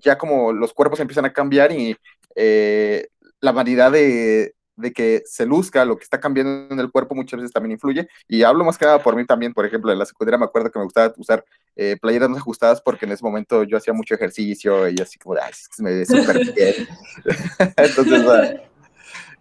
ya 0.00 0.18
como 0.18 0.52
los 0.52 0.72
cuerpos 0.72 1.00
empiezan 1.00 1.24
a 1.24 1.32
cambiar 1.32 1.72
y 1.72 1.96
eh, 2.34 3.08
la 3.40 3.52
vanidad 3.52 3.92
de, 3.92 4.54
que 4.94 5.22
se 5.26 5.46
luzca, 5.46 5.84
lo 5.84 5.96
que 5.96 6.04
está 6.04 6.20
cambiando 6.20 6.72
en 6.72 6.80
el 6.80 6.90
cuerpo 6.90 7.14
muchas 7.14 7.38
veces 7.38 7.52
también 7.52 7.72
influye. 7.72 8.08
Y 8.26 8.42
hablo 8.42 8.64
más 8.64 8.78
que 8.78 8.84
nada 8.84 9.02
por 9.02 9.16
mí 9.16 9.24
también, 9.26 9.52
por 9.52 9.66
ejemplo, 9.66 9.92
en 9.92 9.98
la 9.98 10.06
secundaria 10.06 10.38
me 10.38 10.44
acuerdo 10.44 10.70
que 10.70 10.78
me 10.78 10.84
gustaba 10.84 11.12
usar 11.16 11.44
eh, 11.76 11.96
playeras 12.00 12.28
más 12.28 12.38
ajustadas 12.38 12.80
porque 12.80 13.06
en 13.06 13.12
ese 13.12 13.24
momento 13.24 13.64
yo 13.64 13.76
hacía 13.76 13.92
mucho 13.92 14.14
ejercicio 14.14 14.88
y 14.88 15.00
así 15.00 15.18
como, 15.18 15.36
ay, 15.40 15.52
me 15.78 15.94
ve 15.94 16.06
súper 16.06 16.52
bien. 16.54 16.88
Entonces, 17.76 18.60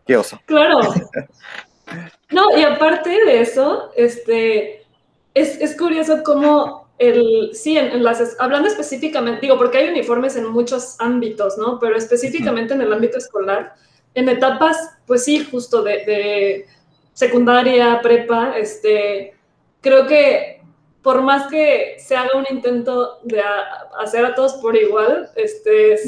qué 0.06 0.18
oso. 0.18 0.40
Claro. 0.46 0.80
No, 2.30 2.58
y 2.58 2.64
aparte 2.64 3.10
de 3.10 3.40
eso, 3.40 3.92
este, 3.96 4.86
es, 5.34 5.62
es 5.62 5.78
curioso 5.78 6.22
cómo 6.22 6.88
el, 6.98 7.52
sí, 7.54 7.78
en, 7.78 8.04
las, 8.04 8.36
hablando 8.40 8.68
específicamente, 8.68 9.42
digo, 9.42 9.58
porque 9.58 9.78
hay 9.78 9.90
uniformes 9.90 10.36
en 10.36 10.48
muchos 10.48 10.96
ámbitos, 11.00 11.58
¿no? 11.58 11.80
Pero 11.80 11.96
específicamente 11.96 12.74
en 12.74 12.82
el 12.82 12.92
ámbito 12.92 13.18
escolar, 13.18 13.76
en 14.18 14.30
etapas, 14.30 14.98
pues 15.06 15.24
sí, 15.24 15.46
justo 15.46 15.84
de, 15.84 16.66
secundaria, 17.14 18.00
prepa, 18.02 18.58
este, 18.58 19.36
creo 19.82 20.08
que 20.08 20.62
por 21.04 21.22
más 21.22 21.48
que 21.48 21.98
se 22.00 22.16
haga 22.16 22.38
un 22.38 22.46
intento 22.50 23.20
de 23.24 23.42
hacer 24.00 24.26
a 24.26 24.34
todos 24.34 24.54
por 24.56 24.76
igual, 24.76 25.30
este, 25.36 26.00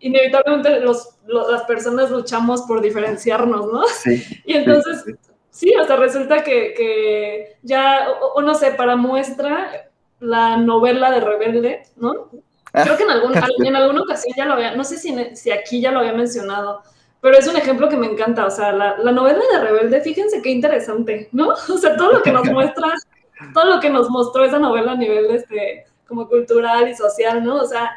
inevitablemente 0.00 0.80
los, 0.80 1.16
las 1.26 1.62
personas 1.62 2.10
luchamos 2.10 2.62
por 2.62 2.80
diferenciarnos, 2.80 3.72
¿no? 3.72 3.84
Sí, 3.86 4.22
y 4.44 4.54
entonces, 4.54 5.04
sí, 5.50 5.72
hasta 5.74 5.94
resulta 5.94 6.42
que, 6.42 7.56
ya, 7.62 8.08
o, 8.34 8.42
no 8.42 8.54
sé, 8.54 8.72
para 8.72 8.96
muestra, 8.96 9.90
la 10.18 10.56
novela 10.56 11.12
de 11.12 11.20
Rebelde, 11.20 11.82
¿no? 11.96 12.30
Creo 12.72 12.96
que 12.96 13.04
en, 13.04 13.10
algún, 13.10 13.32
en 13.64 13.76
alguna 13.76 14.02
ocasión 14.02 14.34
ya 14.36 14.44
lo 14.44 14.54
había, 14.54 14.74
no 14.74 14.82
sé 14.82 14.98
si, 14.98 15.14
si 15.36 15.52
aquí 15.52 15.80
ya 15.80 15.92
lo 15.92 16.00
había 16.00 16.12
mencionado, 16.12 16.82
pero 17.24 17.38
es 17.38 17.48
un 17.48 17.56
ejemplo 17.56 17.88
que 17.88 17.96
me 17.96 18.06
encanta. 18.06 18.44
O 18.44 18.50
sea, 18.50 18.70
la, 18.70 18.98
la, 18.98 19.10
novela 19.10 19.40
de 19.50 19.60
Rebelde, 19.62 20.02
fíjense 20.02 20.42
qué 20.42 20.50
interesante, 20.50 21.30
¿no? 21.32 21.54
O 21.72 21.78
sea, 21.78 21.96
todo 21.96 22.12
lo 22.12 22.22
que 22.22 22.30
nos 22.30 22.44
muestra, 22.50 22.92
todo 23.54 23.64
lo 23.64 23.80
que 23.80 23.88
nos 23.88 24.10
mostró 24.10 24.44
esa 24.44 24.58
novela 24.58 24.92
a 24.92 24.96
nivel 24.96 25.30
este, 25.30 25.86
como 26.06 26.28
cultural 26.28 26.86
y 26.86 26.94
social, 26.94 27.42
¿no? 27.42 27.62
O 27.62 27.64
sea, 27.64 27.92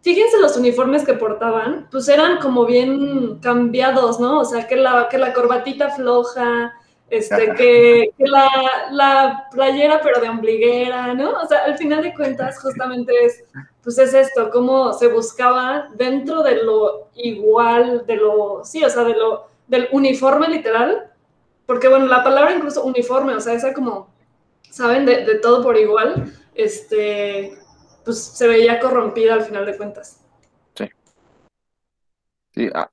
fíjense 0.00 0.40
los 0.40 0.56
uniformes 0.56 1.04
que 1.04 1.12
portaban, 1.12 1.88
pues 1.90 2.08
eran 2.08 2.38
como 2.38 2.64
bien 2.64 3.38
cambiados, 3.40 4.18
¿no? 4.18 4.40
O 4.40 4.44
sea, 4.46 4.66
que 4.66 4.76
la, 4.76 5.10
que 5.10 5.18
la 5.18 5.34
corbatita 5.34 5.90
floja, 5.90 6.72
este, 7.10 7.52
que, 7.54 8.10
la, 8.18 9.48
playera 9.50 10.00
pero 10.02 10.20
de 10.20 10.28
ombliguera, 10.28 11.14
¿no? 11.14 11.32
O 11.32 11.46
sea, 11.46 11.64
al 11.64 11.76
final 11.76 12.02
de 12.02 12.14
cuentas 12.14 12.60
justamente 12.60 13.12
es, 13.24 13.44
pues 13.82 13.98
es 13.98 14.14
esto, 14.14 14.50
cómo 14.50 14.92
se 14.92 15.08
buscaba 15.08 15.88
dentro 15.94 16.42
de 16.42 16.62
lo 16.62 17.08
igual, 17.14 18.04
de 18.06 18.16
lo, 18.16 18.64
sí, 18.64 18.82
o 18.84 18.90
sea, 18.90 19.04
de 19.04 19.14
lo, 19.14 19.48
del 19.66 19.88
uniforme 19.92 20.48
literal, 20.48 21.10
porque 21.66 21.88
bueno, 21.88 22.06
la 22.06 22.24
palabra 22.24 22.54
incluso 22.54 22.84
uniforme, 22.84 23.34
o 23.34 23.40
sea, 23.40 23.54
esa 23.54 23.72
como, 23.72 24.08
¿saben? 24.70 25.06
De, 25.06 25.38
todo 25.38 25.62
por 25.62 25.76
igual, 25.76 26.32
este, 26.54 27.56
pues 28.04 28.22
se 28.22 28.48
veía 28.48 28.80
corrompida 28.80 29.34
al 29.34 29.42
final 29.42 29.66
de 29.66 29.76
cuentas. 29.76 30.20
Sí. 30.74 30.88
Sí, 32.54 32.70
ah, 32.74 32.90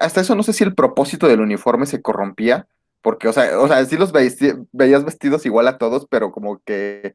hasta 0.00 0.20
eso 0.20 0.34
no 0.34 0.42
sé 0.42 0.52
si 0.52 0.64
el 0.64 0.74
propósito 0.74 1.26
del 1.28 1.40
uniforme 1.40 1.86
se 1.86 2.02
corrompía, 2.02 2.66
porque, 3.02 3.28
o 3.28 3.32
sea, 3.32 3.58
o 3.58 3.68
sea, 3.68 3.84
sí 3.84 3.96
los 3.96 4.12
veías 4.12 5.04
vestidos 5.04 5.44
igual 5.44 5.68
a 5.68 5.78
todos, 5.78 6.06
pero 6.08 6.30
como 6.30 6.60
que 6.64 7.14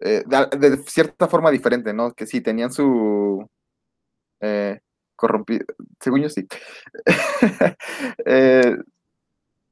eh, 0.00 0.24
de, 0.26 0.76
cierta 0.88 1.28
forma 1.28 1.50
diferente, 1.50 1.92
¿no? 1.92 2.12
Que 2.14 2.26
sí, 2.26 2.40
tenían 2.40 2.72
su 2.72 3.46
eh, 4.40 4.80
corrompido, 5.16 5.64
según 6.00 6.22
yo 6.22 6.28
sí. 6.28 6.46
eh, 8.26 8.76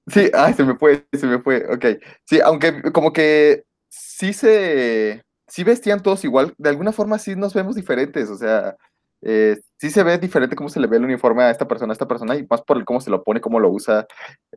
sí, 0.06 0.30
ay, 0.34 0.54
se 0.54 0.64
me 0.64 0.76
fue, 0.76 1.06
se 1.12 1.26
me 1.26 1.40
fue, 1.40 1.66
ok. 1.72 2.00
Sí, 2.24 2.40
aunque 2.40 2.82
como 2.92 3.12
que 3.12 3.64
sí 3.88 4.32
se, 4.32 5.24
sí 5.48 5.64
vestían 5.64 6.02
todos 6.02 6.24
igual, 6.24 6.54
de 6.58 6.68
alguna 6.68 6.92
forma 6.92 7.18
sí 7.18 7.34
nos 7.34 7.54
vemos 7.54 7.74
diferentes, 7.74 8.30
o 8.30 8.36
sea, 8.36 8.76
eh, 9.22 9.56
sí 9.78 9.90
se 9.90 10.02
ve 10.02 10.18
diferente 10.18 10.56
cómo 10.56 10.68
se 10.68 10.80
le 10.80 10.86
ve 10.86 10.96
el 10.96 11.04
uniforme 11.04 11.42
a 11.42 11.50
esta 11.50 11.66
persona, 11.66 11.92
a 11.92 11.94
esta 11.94 12.08
persona, 12.08 12.36
y 12.36 12.46
más 12.48 12.62
por 12.62 12.76
el 12.76 12.84
cómo 12.84 13.00
se 13.00 13.10
lo 13.10 13.22
pone, 13.22 13.40
cómo 13.40 13.60
lo 13.60 13.70
usa. 13.70 14.06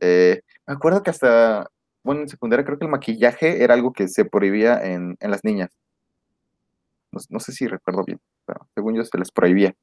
Eh, 0.00 0.40
me 0.66 0.74
acuerdo 0.74 1.02
que 1.02 1.10
hasta, 1.10 1.68
bueno, 2.04 2.22
en 2.22 2.28
secundaria 2.28 2.64
creo 2.64 2.78
que 2.78 2.84
el 2.84 2.90
maquillaje 2.90 3.62
era 3.62 3.74
algo 3.74 3.92
que 3.92 4.08
se 4.08 4.24
prohibía 4.24 4.80
en, 4.82 5.16
las 5.20 5.44
niñas. 5.44 5.70
No, 7.28 7.40
sé 7.40 7.52
si 7.52 7.66
recuerdo 7.66 8.04
bien, 8.04 8.20
pero 8.46 8.66
según 8.74 8.94
yo 8.94 9.04
se 9.04 9.18
les 9.18 9.30
prohibía. 9.30 9.74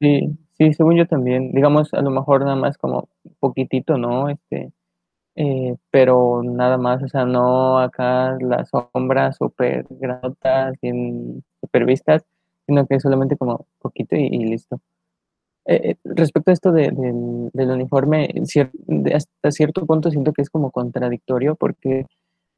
Sí, 0.00 0.36
sí, 0.58 0.74
según 0.74 0.96
yo 0.96 1.06
también. 1.06 1.52
Digamos, 1.52 1.94
a 1.94 2.02
lo 2.02 2.10
mejor 2.10 2.42
nada 2.42 2.56
más 2.56 2.76
como 2.76 3.08
poquitito, 3.40 3.96
¿no? 3.96 4.28
Este, 4.28 4.70
eh, 5.34 5.76
pero 5.90 6.42
nada 6.42 6.76
más, 6.76 7.02
o 7.02 7.08
sea, 7.08 7.24
no 7.24 7.78
acá 7.78 8.36
las 8.40 8.68
sombras 8.68 9.36
súper 9.36 9.86
granotas, 9.88 10.74
bien 10.82 11.42
súper 11.60 11.86
vistas, 11.86 12.24
sino 12.68 12.86
que 12.86 13.00
solamente 13.00 13.36
como 13.36 13.66
poquito 13.80 14.14
y, 14.14 14.28
listo. 14.44 14.80
Eh, 15.64 15.92
eh, 15.92 15.96
respecto 16.04 16.50
a 16.50 16.54
esto 16.54 16.70
del, 16.70 16.90
uniforme, 17.54 18.30
hasta 19.14 19.50
cierto 19.50 19.86
punto 19.86 20.10
siento 20.10 20.32
que 20.32 20.42
es 20.42 20.50
como 20.50 20.70
contradictorio 20.70 21.56
porque 21.56 22.06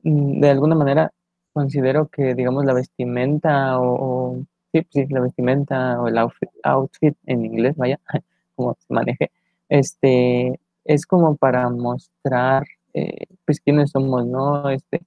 mm, 0.03 0.41
de 0.41 0.51
alguna 0.51 0.75
manera 0.75 1.13
considero 1.53 2.09
que, 2.09 2.35
digamos, 2.35 2.65
la 2.65 2.75
vestimenta 2.75 3.81
o, 3.81 4.43
sí, 4.73 4.87
sí, 4.91 5.07
la 5.11 5.21
vestimenta 5.21 6.01
o 6.01 6.09
el 6.09 6.19
outfit, 6.19 7.17
en 7.27 7.45
inglés, 7.45 7.77
vaya, 7.77 8.01
como 8.57 8.77
se 8.81 8.93
maneje, 8.93 9.31
este, 9.69 10.61
es 10.85 11.07
como 11.07 11.37
para 11.37 11.69
mostrar, 11.71 12.65
eh, 12.95 13.27
pues, 13.47 13.61
quiénes 13.61 13.91
somos, 13.93 14.27
¿no? 14.27 14.71
Este, 14.71 15.03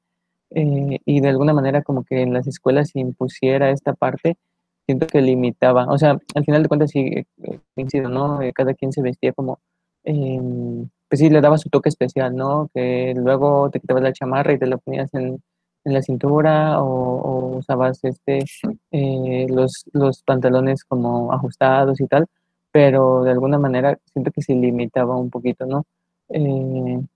y 0.55 1.19
de 1.19 1.29
alguna 1.29 1.53
manera 1.53 1.81
como 1.81 2.03
que 2.03 2.21
en 2.21 2.33
las 2.33 2.47
escuelas 2.47 2.89
se 2.91 2.99
impusiera 2.99 3.71
esta 3.71 3.93
parte, 3.93 4.37
siento 4.85 5.07
que 5.07 5.21
limitaba, 5.21 5.85
o 5.87 5.97
sea, 5.97 6.17
al 6.35 6.45
final 6.45 6.63
de 6.63 6.69
cuentas 6.69 6.91
sí 6.91 6.99
eh, 7.43 7.59
coincido, 7.75 8.09
¿no? 8.09 8.41
Eh, 8.41 8.53
cada 8.53 8.73
quien 8.73 8.91
se 8.91 9.01
vestía 9.01 9.33
como, 9.33 9.59
em, 10.03 10.89
pues 11.09 11.19
sí, 11.19 11.29
le 11.29 11.41
daba 11.41 11.57
su 11.57 11.69
toque 11.69 11.89
especial, 11.89 12.35
¿no? 12.35 12.69
Que 12.73 13.13
luego 13.15 13.69
te 13.69 13.79
quitabas 13.79 14.03
la 14.03 14.13
chamarra 14.13 14.53
y 14.53 14.59
te 14.59 14.67
la 14.67 14.77
ponías 14.77 15.13
en, 15.13 15.41
en 15.85 15.93
la 15.93 16.01
cintura 16.01 16.81
o, 16.81 17.57
usabas 17.57 17.99
este, 18.03 18.45
eh, 18.91 19.47
los, 19.49 19.85
los 19.93 20.23
pantalones 20.23 20.83
como 20.85 21.31
ajustados 21.33 22.01
y 22.01 22.07
tal, 22.07 22.25
pero 22.71 23.23
de 23.23 23.31
alguna 23.31 23.59
manera 23.59 23.97
siento 24.11 24.31
que 24.31 24.41
se 24.41 24.55
limitaba 24.55 25.15
un 25.17 25.29
poquito, 25.29 25.65
¿no? 25.65 25.85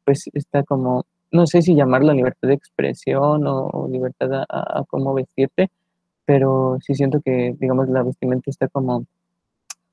pues 0.06 0.30
está 0.34 0.64
como, 0.64 1.06
no 1.32 1.48
sé 1.48 1.62
si 1.64 1.74
llamarlo 1.76 2.14
libertad 2.14 2.50
de 2.50 2.54
expresión 2.54 3.48
o, 3.48 3.88
libertad 3.92 4.32
a, 4.34 4.46
a 4.50 4.84
cómo 4.88 5.14
vestirte, 5.14 5.70
pero 6.28 6.78
sí 6.86 6.94
siento 6.94 7.22
que, 7.22 7.56
digamos, 7.58 7.88
la 7.88 8.04
vestimenta 8.04 8.52
está 8.52 8.68
como 8.68 9.06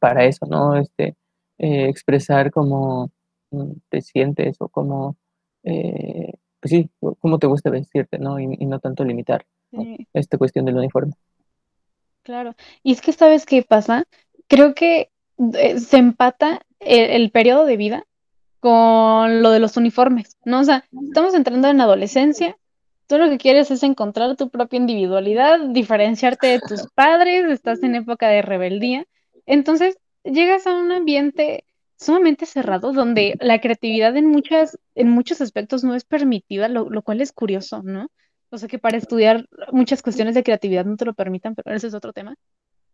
para 0.00 0.24
eso, 0.24 0.46
¿no? 0.46 0.76
Este, 0.76 1.14
eh, 1.58 1.88
expresar 1.88 2.50
cómo 2.50 3.12
mm, 3.52 3.70
te 3.88 4.02
sientes 4.02 4.56
o 4.58 4.68
cómo, 4.68 5.16
eh, 5.62 6.32
pues 6.58 6.70
sí, 6.70 6.90
cómo 7.20 7.38
te 7.38 7.46
gusta 7.46 7.70
vestirte, 7.70 8.18
¿no? 8.18 8.40
Y, 8.40 8.48
no 8.48 8.80
tanto 8.80 9.04
limitar 9.04 9.46
esta 10.12 10.36
cuestión 10.36 10.64
del 10.64 10.76
uniforme. 10.76 11.12
Claro, 12.24 12.56
y 12.82 12.90
es 12.90 13.00
que 13.00 13.12
sabes 13.12 13.46
qué 13.46 13.62
pasa, 13.62 14.02
creo 14.48 14.74
que 14.74 15.12
eh, 15.56 15.78
se 15.78 15.98
empata 15.98 16.62
el, 16.80 17.10
el 17.10 17.30
periodo 17.30 17.64
de 17.64 17.76
vida 17.76 18.06
con 18.58 19.40
lo 19.40 19.52
de 19.52 19.60
los 19.60 19.76
uniformes, 19.76 20.36
¿no? 20.44 20.58
O 20.58 20.64
sea, 20.64 20.84
estamos 21.06 21.32
entrando 21.34 21.68
en 21.68 21.80
adolescencia, 21.80 22.56
tú 23.06 23.18
lo 23.18 23.28
que 23.28 23.38
quieres 23.38 23.70
es 23.70 23.82
encontrar 23.82 24.36
tu 24.36 24.50
propia 24.50 24.78
individualidad, 24.78 25.60
diferenciarte 25.70 26.46
de 26.46 26.60
tus 26.60 26.86
padres, 26.94 27.50
estás 27.50 27.82
en 27.82 27.94
época 27.94 28.28
de 28.28 28.42
rebeldía, 28.42 29.06
entonces 29.46 29.98
llegas 30.24 30.66
a 30.66 30.74
un 30.74 30.92
ambiente 30.92 31.64
sumamente 31.96 32.46
cerrado 32.46 32.92
donde 32.92 33.36
la 33.40 33.60
creatividad 33.60 34.16
en 34.16 34.26
muchas, 34.26 34.78
en 34.94 35.10
muchos 35.10 35.40
aspectos 35.40 35.84
no 35.84 35.94
es 35.94 36.04
permitida, 36.04 36.68
lo, 36.68 36.90
lo 36.90 37.02
cual 37.02 37.20
es 37.20 37.32
curioso, 37.32 37.82
¿no? 37.82 38.08
O 38.50 38.58
sea 38.58 38.68
que 38.68 38.78
para 38.78 38.96
estudiar 38.96 39.46
muchas 39.72 40.02
cuestiones 40.02 40.34
de 40.34 40.44
creatividad 40.44 40.84
no 40.84 40.96
te 40.96 41.04
lo 41.04 41.14
permitan, 41.14 41.54
pero 41.54 41.74
ese 41.74 41.88
es 41.88 41.94
otro 41.94 42.12
tema. 42.12 42.36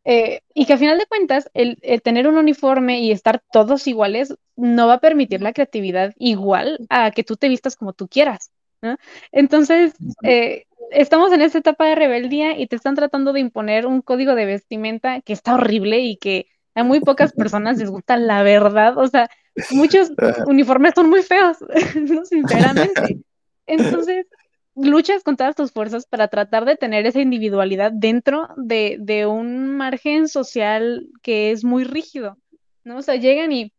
Eh, 0.04 0.40
y 0.54 0.64
que 0.64 0.72
a 0.72 0.78
final 0.78 0.98
de 0.98 1.06
cuentas, 1.06 1.50
el, 1.52 1.78
el, 1.82 2.00
tener 2.00 2.26
un 2.26 2.38
uniforme 2.38 3.00
y 3.00 3.10
estar 3.10 3.42
todos 3.52 3.86
iguales 3.86 4.34
no 4.56 4.86
va 4.86 4.94
a 4.94 5.00
permitir 5.00 5.42
la 5.42 5.52
creatividad 5.52 6.14
igual 6.18 6.78
a 6.88 7.10
que 7.10 7.24
tú 7.24 7.36
te 7.36 7.48
vistas 7.48 7.76
como 7.76 7.92
tú 7.92 8.08
quieras. 8.08 8.50
¿No? 8.82 8.96
Entonces, 9.32 9.94
eh, 10.22 10.64
estamos 10.90 11.32
en 11.32 11.42
esta 11.42 11.58
etapa 11.58 11.86
de 11.86 11.94
rebeldía 11.94 12.58
y 12.58 12.66
te 12.66 12.76
están 12.76 12.94
tratando 12.94 13.32
de 13.32 13.40
imponer 13.40 13.86
un 13.86 14.02
código 14.02 14.34
de 14.34 14.46
vestimenta 14.46 15.20
que 15.20 15.32
está 15.32 15.54
horrible 15.54 16.00
y 16.00 16.16
que 16.16 16.46
a 16.74 16.84
muy 16.84 17.00
pocas 17.00 17.32
personas 17.32 17.78
les 17.78 17.90
gusta 17.90 18.16
la 18.16 18.42
verdad. 18.42 18.98
O 18.98 19.06
sea, 19.08 19.28
muchos 19.70 20.12
uniformes 20.46 20.92
son 20.94 21.10
muy 21.10 21.22
feos, 21.22 21.58
¿no? 21.94 22.24
sinceramente. 22.24 23.18
Entonces, 23.66 24.26
luchas 24.74 25.22
con 25.22 25.36
todas 25.36 25.54
tus 25.54 25.72
fuerzas 25.72 26.06
para 26.06 26.28
tratar 26.28 26.64
de 26.64 26.76
tener 26.76 27.06
esa 27.06 27.20
individualidad 27.20 27.92
dentro 27.92 28.48
de, 28.56 28.96
de, 29.00 29.26
un 29.26 29.76
margen 29.76 30.28
social 30.28 31.08
que 31.22 31.50
es 31.50 31.64
muy 31.64 31.84
rígido, 31.84 32.38
¿no? 32.84 32.98
O 32.98 33.02
sea, 33.02 33.16
llegan 33.16 33.52
y 33.52 33.72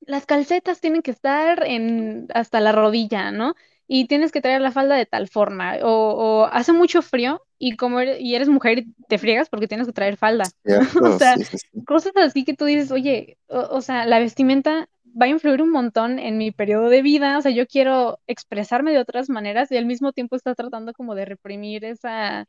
las 0.00 0.26
calcetas 0.26 0.80
tienen 0.80 1.02
que 1.02 1.12
estar 1.12 1.64
en 1.66 2.26
hasta 2.34 2.60
la 2.60 2.72
rodilla, 2.72 3.30
¿no? 3.30 3.54
Y 3.94 4.06
tienes 4.06 4.32
que 4.32 4.40
traer 4.40 4.62
la 4.62 4.72
falda 4.72 4.96
de 4.96 5.04
tal 5.04 5.28
forma, 5.28 5.76
o, 5.82 5.90
o 5.90 6.44
hace 6.46 6.72
mucho 6.72 7.02
frío 7.02 7.42
y 7.58 7.76
como 7.76 8.00
eres, 8.00 8.18
y 8.22 8.34
eres 8.34 8.48
mujer 8.48 8.78
y 8.78 8.94
te 9.06 9.18
friegas 9.18 9.50
porque 9.50 9.68
tienes 9.68 9.86
que 9.86 9.92
traer 9.92 10.16
falda. 10.16 10.44
o 11.02 11.18
sea, 11.18 11.36
sí, 11.36 11.44
sí, 11.44 11.58
sí. 11.58 11.84
cosas 11.84 12.12
así 12.16 12.44
que 12.44 12.54
tú 12.54 12.64
dices, 12.64 12.90
oye, 12.90 13.36
o, 13.48 13.58
o 13.76 13.80
sea, 13.82 14.06
la 14.06 14.18
vestimenta 14.18 14.88
va 15.20 15.26
a 15.26 15.28
influir 15.28 15.60
un 15.60 15.70
montón 15.70 16.18
en 16.18 16.38
mi 16.38 16.52
periodo 16.52 16.88
de 16.88 17.02
vida, 17.02 17.36
o 17.36 17.42
sea, 17.42 17.52
yo 17.52 17.66
quiero 17.66 18.18
expresarme 18.26 18.92
de 18.92 18.98
otras 18.98 19.28
maneras 19.28 19.70
y 19.70 19.76
al 19.76 19.84
mismo 19.84 20.12
tiempo 20.12 20.36
está 20.36 20.54
tratando 20.54 20.94
como 20.94 21.14
de 21.14 21.26
reprimir 21.26 21.84
esa, 21.84 22.46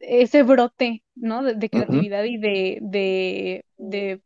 ese 0.00 0.42
brote, 0.42 1.02
¿no? 1.14 1.42
De, 1.42 1.54
de 1.54 1.68
creatividad 1.68 2.22
uh 2.22 2.26
-huh. 2.26 2.30
y 2.30 2.38
de, 2.38 2.78
de, 2.80 3.64
de, 3.76 4.20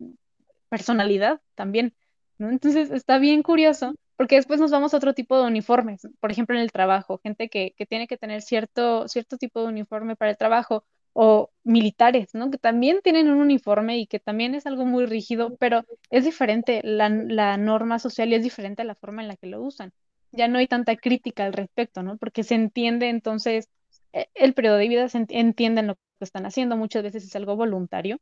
personalidad 0.68 1.40
también, 1.56 1.92
¿no? 2.38 2.50
Entonces 2.50 2.92
está 2.92 3.18
bien 3.18 3.42
curioso, 3.42 3.96
porque 4.16 4.36
después 4.36 4.60
nos 4.60 4.70
vamos 4.70 4.94
a 4.94 4.96
otro 4.96 5.14
tipo 5.14 5.38
de 5.38 5.46
uniformes, 5.46 6.08
por 6.20 6.30
ejemplo, 6.30 6.56
en 6.56 6.62
el 6.62 6.72
trabajo, 6.72 7.18
gente 7.22 7.48
que, 7.48 7.74
que 7.76 7.86
tiene 7.86 8.06
que 8.06 8.16
tener 8.16 8.42
cierto, 8.42 9.08
cierto 9.08 9.36
tipo 9.36 9.60
de 9.60 9.68
uniforme 9.68 10.16
para 10.16 10.30
el 10.30 10.36
trabajo, 10.36 10.84
o 11.18 11.50
militares, 11.64 12.34
¿no? 12.34 12.50
Que 12.50 12.58
también 12.58 13.00
tienen 13.02 13.30
un 13.30 13.38
uniforme 13.38 13.96
y 13.96 14.06
que 14.06 14.20
también 14.20 14.54
es 14.54 14.66
algo 14.66 14.84
muy 14.84 15.06
rígido, 15.06 15.56
pero 15.56 15.86
es 16.10 16.26
diferente 16.26 16.82
la, 16.84 17.08
la, 17.08 17.56
norma 17.56 17.98
social 17.98 18.28
y 18.28 18.34
es 18.34 18.42
diferente 18.42 18.84
la 18.84 18.94
forma 18.94 19.22
en 19.22 19.28
la 19.28 19.36
que 19.36 19.46
lo 19.46 19.62
usan. 19.62 19.92
Ya 20.32 20.46
no 20.46 20.58
hay 20.58 20.66
tanta 20.68 20.94
crítica 20.94 21.46
al 21.46 21.54
respecto, 21.54 22.02
¿no? 22.02 22.18
Porque 22.18 22.44
se 22.44 22.54
entiende 22.54 23.08
entonces, 23.08 23.70
e, 24.12 24.28
el 24.34 24.52
periodo 24.52 24.76
de 24.76 24.88
vida 24.88 25.08
se 25.08 25.26
entienden 25.30 25.86
lo 25.86 25.94
que 25.94 26.00
están 26.20 26.44
haciendo, 26.44 26.76
muchas 26.76 27.02
veces 27.02 27.24
es 27.24 27.34
algo 27.34 27.56
voluntario 27.56 28.20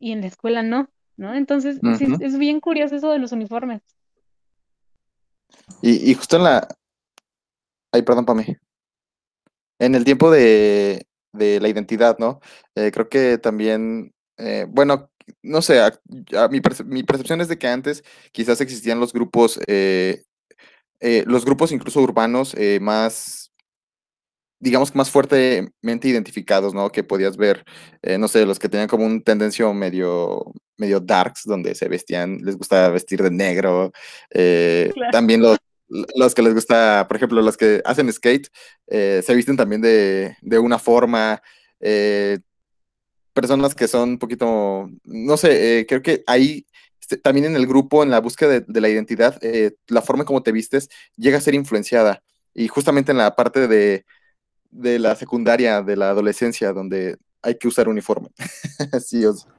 y 0.00 0.10
en 0.10 0.22
la 0.22 0.26
escuela 0.26 0.64
no, 0.64 0.88
¿no? 1.16 1.36
Entonces 1.36 1.76
uh 1.76 1.86
-huh. 1.86 2.24
es 2.24 2.38
bien 2.38 2.58
curioso 2.58 2.96
eso 2.96 3.12
de 3.12 3.20
los 3.20 3.30
uniformes. 3.30 3.82
Y, 5.82 6.14
justo 6.14 6.36
en 6.36 6.44
la... 6.44 6.68
Ay, 7.92 8.02
perdón, 8.02 8.24
para 8.24 8.40
mí. 8.40 8.56
En 9.78 9.94
el 9.94 10.04
tiempo 10.04 10.30
de, 10.30 11.06
de 11.32 11.60
la 11.60 11.68
identidad, 11.68 12.18
¿no? 12.18 12.40
Eh, 12.74 12.90
creo 12.92 13.08
que 13.08 13.38
también, 13.38 14.14
eh, 14.36 14.66
bueno, 14.68 15.10
no 15.42 15.62
sé, 15.62 15.80
mi, 16.50 16.60
mi, 16.86 17.02
percepción 17.02 17.40
es 17.40 17.48
de 17.48 17.58
que 17.58 17.68
antes 17.68 18.04
quizás 18.32 18.60
existían 18.60 19.00
los 19.00 19.12
grupos, 19.12 19.60
eh, 19.66 20.22
los 21.00 21.44
grupos 21.44 21.72
incluso 21.72 22.00
urbanos 22.00 22.54
más, 22.80 23.41
digamos 24.62 24.90
que 24.90 24.98
más 24.98 25.10
fuertemente 25.10 26.08
identificados, 26.08 26.72
¿no? 26.72 26.90
Que 26.90 27.04
podías 27.04 27.36
ver, 27.36 27.64
no 28.18 28.28
sé, 28.28 28.46
los 28.46 28.58
que 28.58 28.68
tenían 28.68 28.88
como 28.88 29.04
un 29.04 29.22
tendencio 29.22 29.74
medio, 29.74 30.52
medio 30.76 31.00
darks, 31.00 31.42
donde 31.44 31.74
se 31.74 31.88
vestían, 31.88 32.38
les 32.42 32.56
gusta 32.56 32.88
vestir 32.88 33.22
de 33.22 33.30
negro, 33.30 33.92
claro. 34.30 35.10
también 35.10 35.42
los 35.42 35.58
los 36.14 36.34
que 36.34 36.42
les 36.42 36.54
gusta, 36.54 37.06
por 37.06 37.16
ejemplo, 37.16 37.42
los 37.42 37.56
que 37.56 37.82
hacen 37.84 38.10
skate, 38.12 38.48
eh, 38.86 39.22
se 39.24 39.34
visten 39.34 39.56
también 39.56 39.82
de, 39.82 40.36
de 40.40 40.58
una 40.58 40.78
forma. 40.78 41.42
Eh, 41.80 42.38
personas 43.32 43.74
que 43.74 43.88
son 43.88 44.10
un 44.10 44.18
poquito, 44.18 44.88
no 45.04 45.36
sé, 45.36 45.80
eh, 45.80 45.86
creo 45.86 46.02
que 46.02 46.22
ahí 46.26 46.66
este, 47.00 47.16
también 47.16 47.46
en 47.46 47.56
el 47.56 47.66
grupo, 47.66 48.02
en 48.02 48.10
la 48.10 48.20
búsqueda 48.20 48.50
de, 48.50 48.60
de 48.66 48.80
la 48.80 48.88
identidad, 48.88 49.38
eh, 49.42 49.72
la 49.88 50.02
forma 50.02 50.22
en 50.22 50.26
cómo 50.26 50.42
te 50.42 50.52
vistes 50.52 50.88
llega 51.16 51.38
a 51.38 51.40
ser 51.40 51.54
influenciada. 51.54 52.22
Y 52.54 52.68
justamente 52.68 53.12
en 53.12 53.18
la 53.18 53.34
parte 53.34 53.66
de, 53.68 54.04
de 54.72 54.98
la 54.98 55.14
secundaria, 55.14 55.82
de 55.82 55.96
la 55.96 56.10
adolescencia, 56.10 56.72
donde 56.72 57.18
hay 57.42 57.56
que 57.56 57.68
usar 57.68 57.88
uniforme. 57.88 58.30
sí, 59.04 59.24
o 59.24 59.32
sea. 59.32 59.52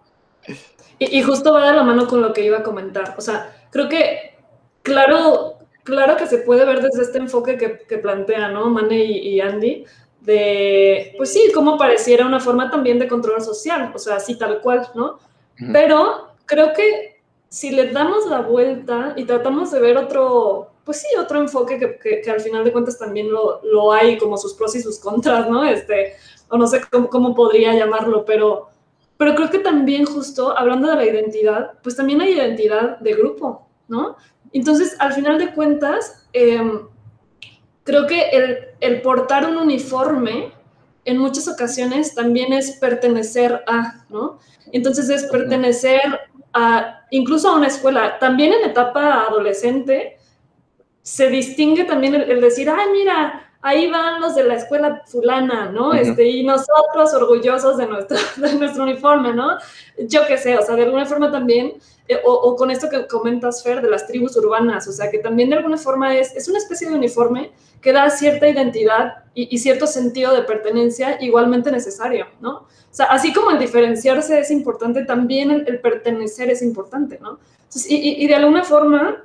y, 0.99 1.19
y 1.19 1.21
justo 1.21 1.53
va 1.53 1.67
de 1.67 1.77
la 1.77 1.83
mano 1.83 2.07
con 2.07 2.21
lo 2.21 2.33
que 2.33 2.43
iba 2.43 2.57
a 2.57 2.63
comentar. 2.63 3.15
O 3.17 3.21
sea, 3.21 3.55
creo 3.69 3.87
que, 3.87 4.35
claro, 4.81 5.59
claro 5.83 6.17
que 6.17 6.27
se 6.27 6.39
puede 6.39 6.65
ver 6.65 6.81
desde 6.81 7.03
este 7.03 7.19
enfoque 7.19 7.57
que, 7.57 7.79
que 7.87 7.97
plantea, 7.99 8.49
¿no? 8.49 8.69
Mane 8.69 9.03
y, 9.05 9.35
y, 9.35 9.41
Andy, 9.41 9.85
de, 10.21 11.13
pues 11.17 11.31
sí, 11.31 11.51
como 11.53 11.77
pareciera 11.77 12.25
una 12.25 12.39
forma 12.39 12.71
también 12.71 12.99
de 12.99 13.07
control 13.07 13.41
social, 13.41 13.91
o 13.93 13.99
sea, 13.99 14.15
así 14.15 14.37
tal 14.37 14.61
cual, 14.61 14.87
¿no? 14.95 15.13
Uh 15.13 15.65
-huh. 15.65 15.73
Pero 15.73 16.35
creo 16.45 16.73
que 16.73 17.21
si 17.49 17.71
le 17.71 17.91
damos 17.91 18.25
la 18.27 18.41
vuelta 18.41 19.13
y 19.15 19.25
tratamos 19.25 19.71
de 19.71 19.79
ver 19.79 19.97
otro, 19.97 20.71
pues 20.83 21.01
sí, 21.01 21.07
otro 21.17 21.39
enfoque 21.39 21.79
que, 21.79 21.97
que, 21.97 22.21
que 22.21 22.31
al 22.31 22.41
final 22.41 22.63
de 22.63 22.71
cuentas 22.71 22.97
también 22.97 23.31
lo, 23.31 23.61
lo, 23.63 23.91
hay, 23.91 24.17
como 24.17 24.37
sus 24.37 24.53
pros 24.53 24.75
y 24.75 24.81
sus 24.81 24.99
contras, 24.99 25.49
¿no? 25.49 25.63
Este, 25.63 26.15
o 26.49 26.57
no 26.57 26.67
sé 26.67 26.81
cómo, 26.91 27.09
cómo 27.09 27.33
podría 27.33 27.73
llamarlo, 27.73 28.25
pero, 28.25 28.69
pero 29.17 29.35
creo 29.35 29.49
que 29.49 29.59
también 29.59 30.05
justo, 30.05 30.57
hablando 30.57 30.89
de 30.89 30.95
la 30.95 31.05
identidad, 31.05 31.73
pues 31.81 31.95
también 31.95 32.21
hay 32.21 32.33
identidad 32.33 32.99
de 32.99 33.13
grupo, 33.13 33.67
¿no? 33.87 34.17
Entonces, 34.51 34.95
al 34.99 35.13
final 35.13 35.39
de 35.39 35.53
cuentas, 35.53 36.27
eh, 36.33 36.61
creo 37.83 38.05
que 38.05 38.29
el, 38.29 38.57
el, 38.81 39.01
portar 39.01 39.49
un 39.49 39.57
uniforme 39.57 40.51
en 41.05 41.17
muchas 41.17 41.47
ocasiones 41.47 42.13
también 42.13 42.53
es 42.53 42.71
pertenecer 42.71 43.63
a, 43.67 44.05
¿no? 44.09 44.39
Entonces 44.71 45.09
es 45.09 45.23
pertenecer 45.25 46.01
a, 46.53 47.01
incluso 47.09 47.49
a 47.49 47.55
una 47.55 47.67
escuela. 47.67 48.19
También 48.19 48.53
en 48.53 48.69
etapa 48.69 49.25
adolescente 49.27 50.17
se 51.03 51.29
distingue 51.29 51.83
también 51.83 52.15
el, 52.15 52.31
el 52.31 52.41
decir, 52.41 52.69
ay, 52.69 52.87
mira, 52.91 53.49
ahí 53.61 53.89
van 53.89 54.21
los 54.21 54.35
de 54.35 54.43
la 54.43 54.55
escuela 54.55 55.03
fulana, 55.05 55.69
¿no? 55.69 55.89
Uh 55.89 55.93
-huh. 55.93 55.99
este, 55.99 56.27
y 56.27 56.43
nosotros 56.43 57.13
orgullosos 57.13 57.77
de 57.77 57.87
nuestro, 57.87 58.17
de 58.37 58.53
nuestro 58.55 58.83
uniforme, 58.83 59.33
¿no? 59.33 59.57
Yo 59.97 60.21
qué 60.27 60.37
sé, 60.37 60.57
o 60.57 60.61
sea, 60.61 60.75
de 60.75 60.83
alguna 60.83 61.05
forma 61.05 61.31
también, 61.31 61.73
eh, 62.07 62.17
o, 62.25 62.31
o, 62.33 62.55
con 62.55 62.71
esto 62.71 62.89
que 62.89 63.07
comentas, 63.07 63.63
Fer, 63.63 63.81
de 63.81 63.89
las 63.89 64.07
tribus 64.07 64.35
urbanas, 64.37 64.87
o 64.87 64.91
sea, 64.91 65.09
que 65.11 65.19
también 65.19 65.49
de 65.49 65.57
alguna 65.57 65.77
forma 65.77 66.15
es, 66.15 66.35
es 66.35 66.47
una 66.49 66.57
especie 66.57 66.89
de 66.89 66.95
uniforme 66.95 67.51
que 67.81 67.93
da 67.93 68.09
cierta 68.09 68.47
identidad 68.47 69.23
y, 69.33 69.53
y 69.53 69.57
cierto 69.59 69.87
sentido 69.87 70.33
de 70.33 70.43
pertenencia 70.43 71.17
igualmente 71.21 71.71
necesario, 71.71 72.27
¿no? 72.41 72.51
O 72.59 72.95
sea, 72.95 73.05
así 73.07 73.33
como 73.33 73.51
el 73.51 73.59
diferenciarse 73.59 74.39
es 74.39 74.51
importante, 74.51 75.05
también 75.05 75.51
el, 75.51 75.67
el 75.67 75.79
pertenecer 75.79 76.49
es 76.49 76.61
importante, 76.61 77.17
¿no? 77.21 77.39
Entonces, 77.63 77.89
y, 77.89 77.95
y, 77.95 78.23
y 78.23 78.27
de 78.27 78.35
alguna 78.35 78.63
forma 78.63 79.23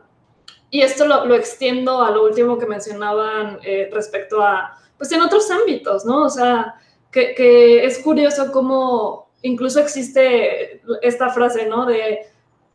y 0.71 0.83
esto 0.83 1.07
lo, 1.07 1.25
lo, 1.25 1.35
extiendo 1.35 2.03
a 2.03 2.11
lo 2.11 2.25
último 2.25 2.59
que 2.59 2.67
mencionaban 2.67 3.59
eh, 3.63 3.89
respecto 3.93 4.43
a, 4.43 4.79
pues 4.97 5.11
en 5.13 5.23
otros 5.23 5.51
ámbitos, 5.51 6.05
¿no? 6.05 6.25
O 6.25 6.31
sea, 6.31 6.75
que, 7.11 7.35
que, 7.35 7.85
es 7.85 7.99
curioso 8.01 8.53
cómo 8.53 9.31
incluso 9.43 9.81
existe 9.81 10.83
esta 11.03 11.31
frase, 11.31 11.67
¿no? 11.67 11.87
De 11.87 12.27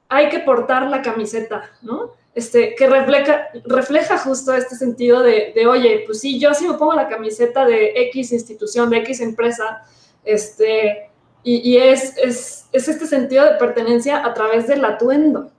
hay 0.09 0.29
que 0.29 0.39
portar 0.39 0.89
la 0.89 1.01
camiseta, 1.01 1.69
¿no? 1.81 2.11
Este, 2.35 2.73
que 2.73 2.87
refleja, 2.87 3.49
refleja 3.65 4.17
justo 4.17 4.53
este 4.53 4.75
sentido 4.75 5.21
de, 5.21 5.53
de, 5.55 5.67
oye, 5.67 6.03
pues 6.05 6.19
sí, 6.19 6.39
yo 6.39 6.53
sí 6.55 6.67
me 6.67 6.75
pongo 6.75 6.93
la 6.93 7.07
camiseta 7.07 7.65
de 7.65 7.93
X 8.09 8.31
institución, 8.31 8.89
de 8.89 8.97
X 8.97 9.21
empresa, 9.21 9.83
este, 10.23 11.11
y, 11.43 11.69
y 11.69 11.77
es, 11.77 12.17
es, 12.17 12.65
es 12.71 12.87
este 12.87 13.05
sentido 13.05 13.45
de 13.45 13.57
pertenencia 13.57 14.25
a 14.25 14.33
través 14.33 14.67
del 14.67 14.83
atuendo, 14.83 15.51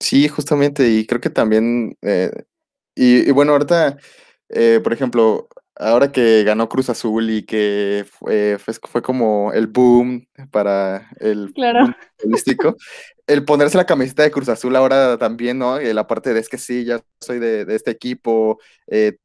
Sí, 0.00 0.28
justamente, 0.28 0.88
y 0.88 1.06
creo 1.06 1.20
que 1.20 1.30
también, 1.30 1.96
eh, 2.02 2.30
y, 2.94 3.28
y, 3.28 3.30
bueno, 3.32 3.52
ahorita, 3.52 3.98
eh, 4.48 4.80
por 4.82 4.92
ejemplo, 4.92 5.48
ahora 5.76 6.12
que 6.12 6.42
ganó 6.44 6.68
Cruz 6.68 6.90
Azul 6.90 7.30
y 7.30 7.44
que 7.44 8.04
fue, 8.10 8.58
fue, 8.58 8.74
fue 8.74 9.02
como 9.02 9.52
el 9.52 9.66
boom 9.66 10.26
para 10.50 11.10
el 11.18 11.52
claro. 11.54 11.94
el 13.26 13.44
ponerse 13.44 13.76
la 13.76 13.86
camiseta 13.86 14.22
de 14.22 14.30
Cruz 14.30 14.48
Azul 14.48 14.74
ahora 14.76 15.16
también, 15.18 15.58
¿no? 15.58 15.78
Eh, 15.78 15.94
la 15.94 16.06
parte 16.06 16.34
de 16.34 16.40
es 16.40 16.48
que 16.48 16.58
sí, 16.58 16.84
ya 16.84 17.00
soy 17.20 17.38
de, 17.38 17.64
de 17.64 17.76
este 17.76 17.90
equipo. 17.90 18.58
eh, 18.88 19.16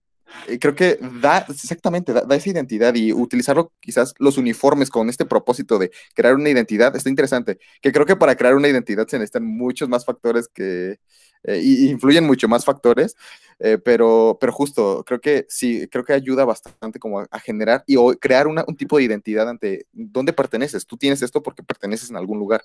creo 0.60 0.76
que 0.76 1.00
da, 1.22 1.46
exactamente, 1.50 2.14
da, 2.14 2.36
esa 2.36 2.50
identidad 2.50 2.96
y 2.96 3.14
utilizarlo 3.14 3.72
quizás 3.80 4.14
los 4.20 4.38
uniformes 4.38 4.90
con 4.90 5.10
este 5.10 5.26
propósito 5.26 5.80
de 5.80 5.92
crear 6.14 6.36
una 6.36 6.50
identidad 6.50 6.96
está 6.96 7.10
interesante. 7.10 7.60
Que 7.82 7.92
creo 7.92 8.06
que 8.06 8.16
para 8.16 8.36
crear 8.36 8.56
una 8.56 8.68
identidad 8.68 9.08
se 9.08 9.18
necesitan 9.18 9.46
muchos 9.46 9.90
más 9.90 10.06
factores 10.06 10.48
que, 10.48 11.00
eh, 11.44 11.62
influyen 11.62 12.26
mucho 12.26 12.48
más 12.48 12.66
factores, 12.66 13.16
eh, 13.60 13.78
pero, 13.78 14.38
pero 14.40 14.52
justo, 14.52 15.04
creo 15.06 15.22
que 15.22 15.46
sí, 15.48 15.88
creo 15.92 16.04
que 16.04 16.14
ayuda 16.14 16.44
bastante 16.44 17.00
como 17.00 17.20
a, 17.20 17.40
generar 17.40 17.84
y 17.86 17.96
crear 18.18 18.48
una, 18.48 18.66
un 18.68 18.76
tipo 18.76 18.98
de 18.98 19.04
identidad 19.04 19.48
ante 19.48 19.86
dónde 19.94 20.34
perteneces. 20.34 20.86
Tú 20.86 20.98
tienes 20.98 21.22
esto 21.22 21.44
porque 21.44 21.64
perteneces 21.64 22.10
en 22.10 22.18
algún 22.18 22.40
lugar. 22.40 22.64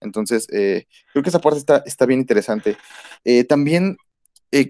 Entonces, 0.00 0.46
eh, 0.52 0.86
creo 1.12 1.22
que 1.22 1.30
esa 1.30 1.40
parte 1.40 1.58
está, 1.58 1.82
está 1.86 2.06
bien 2.06 2.20
interesante. 2.20 2.76
Eh, 3.24 3.44
también, 3.44 3.96
eh, 4.52 4.68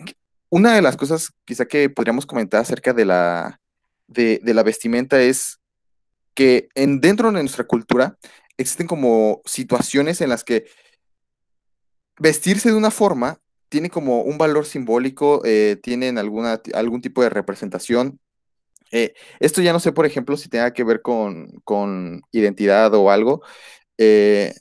una 0.51 0.75
de 0.75 0.83
las 0.83 0.97
cosas 0.97 1.33
quizá 1.45 1.67
que 1.67 1.91
podríamos 1.91 2.27
comentar 2.27 2.61
acerca 2.61 2.93
de 2.93 3.05
la, 3.05 3.61
de, 4.07 4.41
la 4.43 4.63
vestimenta 4.63 5.21
es 5.21 5.61
que 6.35 6.69
en, 6.75 7.01
dentro 7.01 7.31
de 7.31 7.41
nuestra 7.41 7.65
cultura 7.65 8.19
existen 8.57 8.87
como 8.87 9.43
situaciones 9.45 10.21
en 10.21 10.31
las 10.31 10.45
que 10.45 10.67
vestirse 12.19 12.71
de 12.71 12.77
una 12.77 12.91
forma 12.91 13.41
tiene 13.69 13.91
como 13.91 14.23
un 14.23 14.39
valor 14.39 14.65
simbólico, 14.65 15.43
eh, 15.45 15.79
tienen 15.83 16.17
alguna, 16.17 16.61
algún 16.73 17.03
tipo 17.03 17.23
de 17.23 17.29
representación. 17.29 18.19
Eh, 18.91 19.13
esto 19.41 19.61
ya 19.61 19.75
no 19.75 19.81
sé, 19.81 19.93
por 19.93 20.07
ejemplo, 20.07 20.39
si 20.39 20.49
tenga 20.49 20.73
que 20.73 20.85
ver 20.85 21.03
con, 21.03 21.51
con 21.65 22.23
identidad 22.33 22.95
o 22.95 23.11
algo. 23.11 23.43
Eh, 23.99 24.55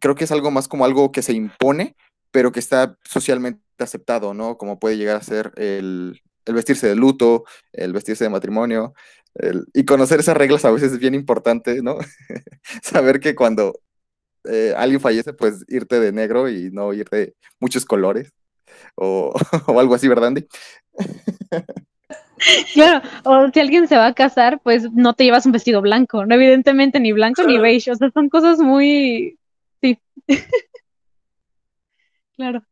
creo 0.00 0.14
que 0.14 0.24
es 0.24 0.32
algo 0.32 0.50
más 0.50 0.66
como 0.66 0.86
algo 0.86 1.12
que 1.12 1.20
se 1.20 1.34
impone, 1.34 1.94
pero 2.30 2.52
que 2.52 2.60
está 2.60 2.96
socialmente 3.04 3.63
aceptado, 3.78 4.34
¿no? 4.34 4.56
Como 4.58 4.78
puede 4.78 4.96
llegar 4.96 5.16
a 5.16 5.22
ser 5.22 5.52
el, 5.56 6.20
el 6.46 6.54
vestirse 6.54 6.86
de 6.88 6.96
luto, 6.96 7.44
el 7.72 7.92
vestirse 7.92 8.24
de 8.24 8.30
matrimonio. 8.30 8.94
el- 9.34 9.66
y 9.74 9.84
conocer 9.84 10.20
esas 10.20 10.36
reglas 10.36 10.64
a 10.64 10.70
veces 10.70 10.92
es 10.92 10.98
bien 11.00 11.14
importante, 11.14 11.82
¿no? 11.82 11.98
Saber 12.82 13.20
que 13.20 13.34
cuando 13.34 13.80
eh, 14.44 14.74
alguien 14.76 15.00
fallece, 15.00 15.32
pues 15.34 15.64
irte 15.68 16.00
de 16.00 16.12
negro 16.12 16.48
y 16.48 16.70
no 16.72 16.92
ir 16.94 17.08
de 17.10 17.34
muchos 17.60 17.84
colores 17.84 18.32
o, 18.96 19.34
o 19.68 19.80
algo 19.80 19.94
así, 19.94 20.08
¿verdad, 20.08 20.28
Andy? 20.28 20.46
Claro, 22.74 23.00
o 23.24 23.48
si 23.52 23.60
alguien 23.60 23.88
se 23.88 23.96
va 23.96 24.06
a 24.06 24.14
casar, 24.14 24.60
pues 24.62 24.90
no 24.92 25.14
te 25.14 25.24
llevas 25.24 25.46
un 25.46 25.52
vestido 25.52 25.80
blanco, 25.80 26.26
no 26.26 26.34
evidentemente 26.34 27.00
ni 27.00 27.12
blanco 27.12 27.42
ni 27.44 27.58
beige, 27.58 27.92
o 27.92 27.94
sea, 27.96 28.10
son 28.10 28.28
cosas 28.28 28.58
muy, 28.58 29.38
sí, 29.80 29.98
claro. 32.36 32.64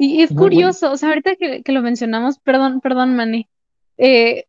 Y, 0.00 0.22
es 0.22 0.30
Muy 0.30 0.38
bueno. 0.38 0.54
curioso, 0.54 0.92
o 0.92 0.96
sea, 0.96 1.10
ahorita 1.10 1.36
que, 1.36 1.62
que 1.62 1.72
lo 1.72 1.82
mencionamos, 1.82 2.38
perdón, 2.38 2.80
perdón, 2.80 3.16
Manny, 3.16 3.48
eh, 3.98 4.46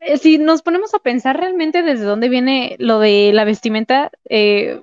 eh, 0.00 0.18
si 0.18 0.36
nos 0.36 0.60
ponemos 0.60 0.92
a 0.94 0.98
pensar 0.98 1.38
realmente 1.38 1.82
desde 1.82 2.04
dónde 2.04 2.28
viene 2.28 2.76
lo 2.78 2.98
de 2.98 3.30
la 3.32 3.44
vestimenta, 3.44 4.10
eh, 4.28 4.82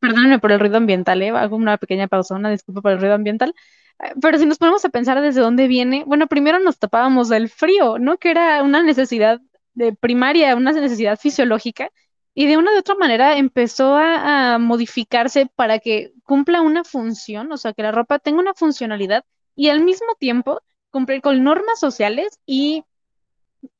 perdónenme 0.00 0.38
por 0.38 0.52
el 0.52 0.60
ruido 0.60 0.78
ambiental, 0.78 1.20
¿eh? 1.20 1.28
Hago 1.28 1.56
una 1.56 1.76
pequeña 1.76 2.08
pausa, 2.08 2.36
una 2.36 2.50
disculpa 2.50 2.80
por 2.80 2.92
el 2.92 3.00
ruido 3.00 3.14
ambiental. 3.14 3.54
Eh, 4.02 4.14
Pero 4.20 4.38
si 4.38 4.46
nos 4.46 4.56
ponemos 4.56 4.84
a 4.86 4.88
pensar 4.88 5.20
desde 5.20 5.42
dónde 5.42 5.68
viene, 5.68 6.04
bueno, 6.06 6.26
primero 6.26 6.58
nos 6.60 6.78
tapábamos 6.78 7.28
del 7.28 7.50
frío, 7.50 7.98
¿no? 7.98 8.16
Que 8.16 8.30
era 8.30 8.62
una 8.62 8.82
necesidad 8.82 9.40
de 9.74 9.92
primaria, 9.92 10.56
una 10.56 10.72
necesidad 10.72 11.18
fisiológica, 11.18 11.90
y 12.38 12.46
de 12.46 12.56
una 12.56 12.70
de 12.70 12.78
otra 12.78 12.94
manera 12.94 13.36
empezó 13.36 13.96
a, 13.96 14.58
modificarse 14.58 15.46
para 15.56 15.80
que 15.80 16.12
cumpla 16.22 16.60
una 16.60 16.84
función, 16.84 17.50
o 17.50 17.56
sea, 17.56 17.72
que 17.72 17.82
la 17.82 17.90
ropa 17.90 18.20
tenga 18.20 18.38
una 18.38 18.54
funcionalidad 18.54 19.24
y 19.56 19.70
al 19.70 19.80
mismo 19.80 20.06
tiempo 20.20 20.62
cumplir 20.90 21.20
con 21.20 21.42
normas 21.42 21.80
sociales 21.80 22.38
y 22.46 22.84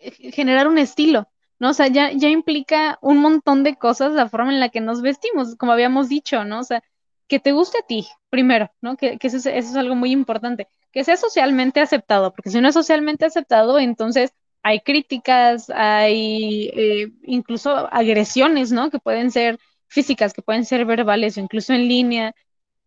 generar 0.01 0.67
un 0.67 0.77
estilo, 0.77 1.29
¿no? 1.61 1.71
O 1.71 1.73
sea, 1.73 1.87
ya, 1.87 2.11
ya 2.11 2.31
implica 2.31 2.99
un 3.01 3.19
montón 3.19 3.63
de 3.63 3.77
cosas 3.77 4.15
la 4.15 4.29
forma 4.29 4.53
en 4.53 4.59
la 4.59 4.71
que 4.71 4.81
nos 4.81 5.03
vestimos, 5.03 5.55
como 5.55 5.71
habíamos 5.71 6.09
dicho, 6.09 6.45
¿no? 6.45 6.59
O 6.59 6.65
sea, 6.65 6.83
que 7.29 7.39
te 7.39 7.53
guste 7.53 7.79
a 7.79 7.87
ti, 7.87 8.09
primero, 8.29 8.73
¿no? 8.81 8.97
Que, 8.97 9.19
que 9.19 9.29
eso 9.29 9.37
es, 9.37 9.47
eso 9.47 9.71
es 9.71 9.77
algo 9.77 9.95
muy 9.95 10.11
importante, 10.11 10.67
que 10.91 11.05
sea 11.05 11.17
socialmente 11.17 11.81
aceptado, 11.81 12.33
porque 12.33 12.51
si 12.51 12.61
no 12.61 12.67
es 12.67 12.75
socialmente 12.75 13.25
aceptado, 13.25 13.79
entonces 13.79 14.33
hay 14.63 14.81
críticas, 14.81 15.71
hay 15.71 16.71
eh, 16.75 17.13
incluso 17.25 17.71
agresiones, 17.93 18.73
¿no? 18.73 18.91
Que 18.91 18.99
pueden 18.99 19.31
ser 19.31 19.59
físicas, 19.89 20.33
que 20.35 20.43
pueden 20.43 20.65
ser 20.65 20.85
verbales 20.85 21.37
o 21.37 21.41
incluso 21.41 21.73
en 21.73 21.89
línea 21.89 22.35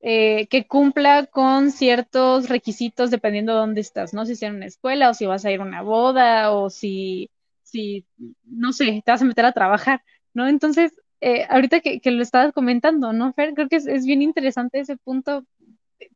eh, 0.02 0.48
que 0.48 0.68
cumpla 0.68 1.28
con 1.28 1.72
ciertos 1.72 2.50
requisitos 2.50 3.12
dependiendo 3.12 3.54
de 3.54 3.60
dónde 3.60 3.82
estás, 3.82 4.14
¿no? 4.14 4.26
Si 4.26 4.34
es 4.34 4.42
en 4.44 4.56
una 4.56 4.66
escuela 4.66 5.10
o 5.10 5.14
si 5.14 5.26
vas 5.26 5.46
a 5.46 5.52
ir 5.52 5.60
a 5.62 5.64
una 5.64 5.82
boda 5.84 6.52
o 6.54 6.70
si, 6.70 7.30
si 7.64 8.06
no 8.46 8.74
sé, 8.74 9.02
te 9.06 9.12
vas 9.12 9.22
a 9.22 9.26
meter 9.26 9.46
a 9.46 9.52
trabajar, 9.54 10.04
¿no? 10.34 10.48
Entonces, 10.48 10.94
eh, 11.22 11.46
ahorita 11.50 11.82
que, 11.82 12.00
lo 12.12 12.24
estabas 12.24 12.52
comentando, 12.54 13.14
¿no, 13.14 13.32
Fer? 13.34 13.54
Creo 13.54 13.70
que 13.70 13.76
es, 13.78 14.06
bien 14.06 14.22
interesante 14.24 14.80
ese 14.80 14.98
punto 14.98 15.46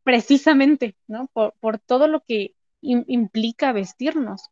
precisamente, 0.04 0.96
¿no? 1.08 1.28
Por, 1.34 1.54
por 1.60 1.80
todo 1.80 2.08
lo 2.08 2.22
que 2.22 2.56
im- 2.82 3.06
implica 3.08 3.72
vestirnos. 3.74 4.50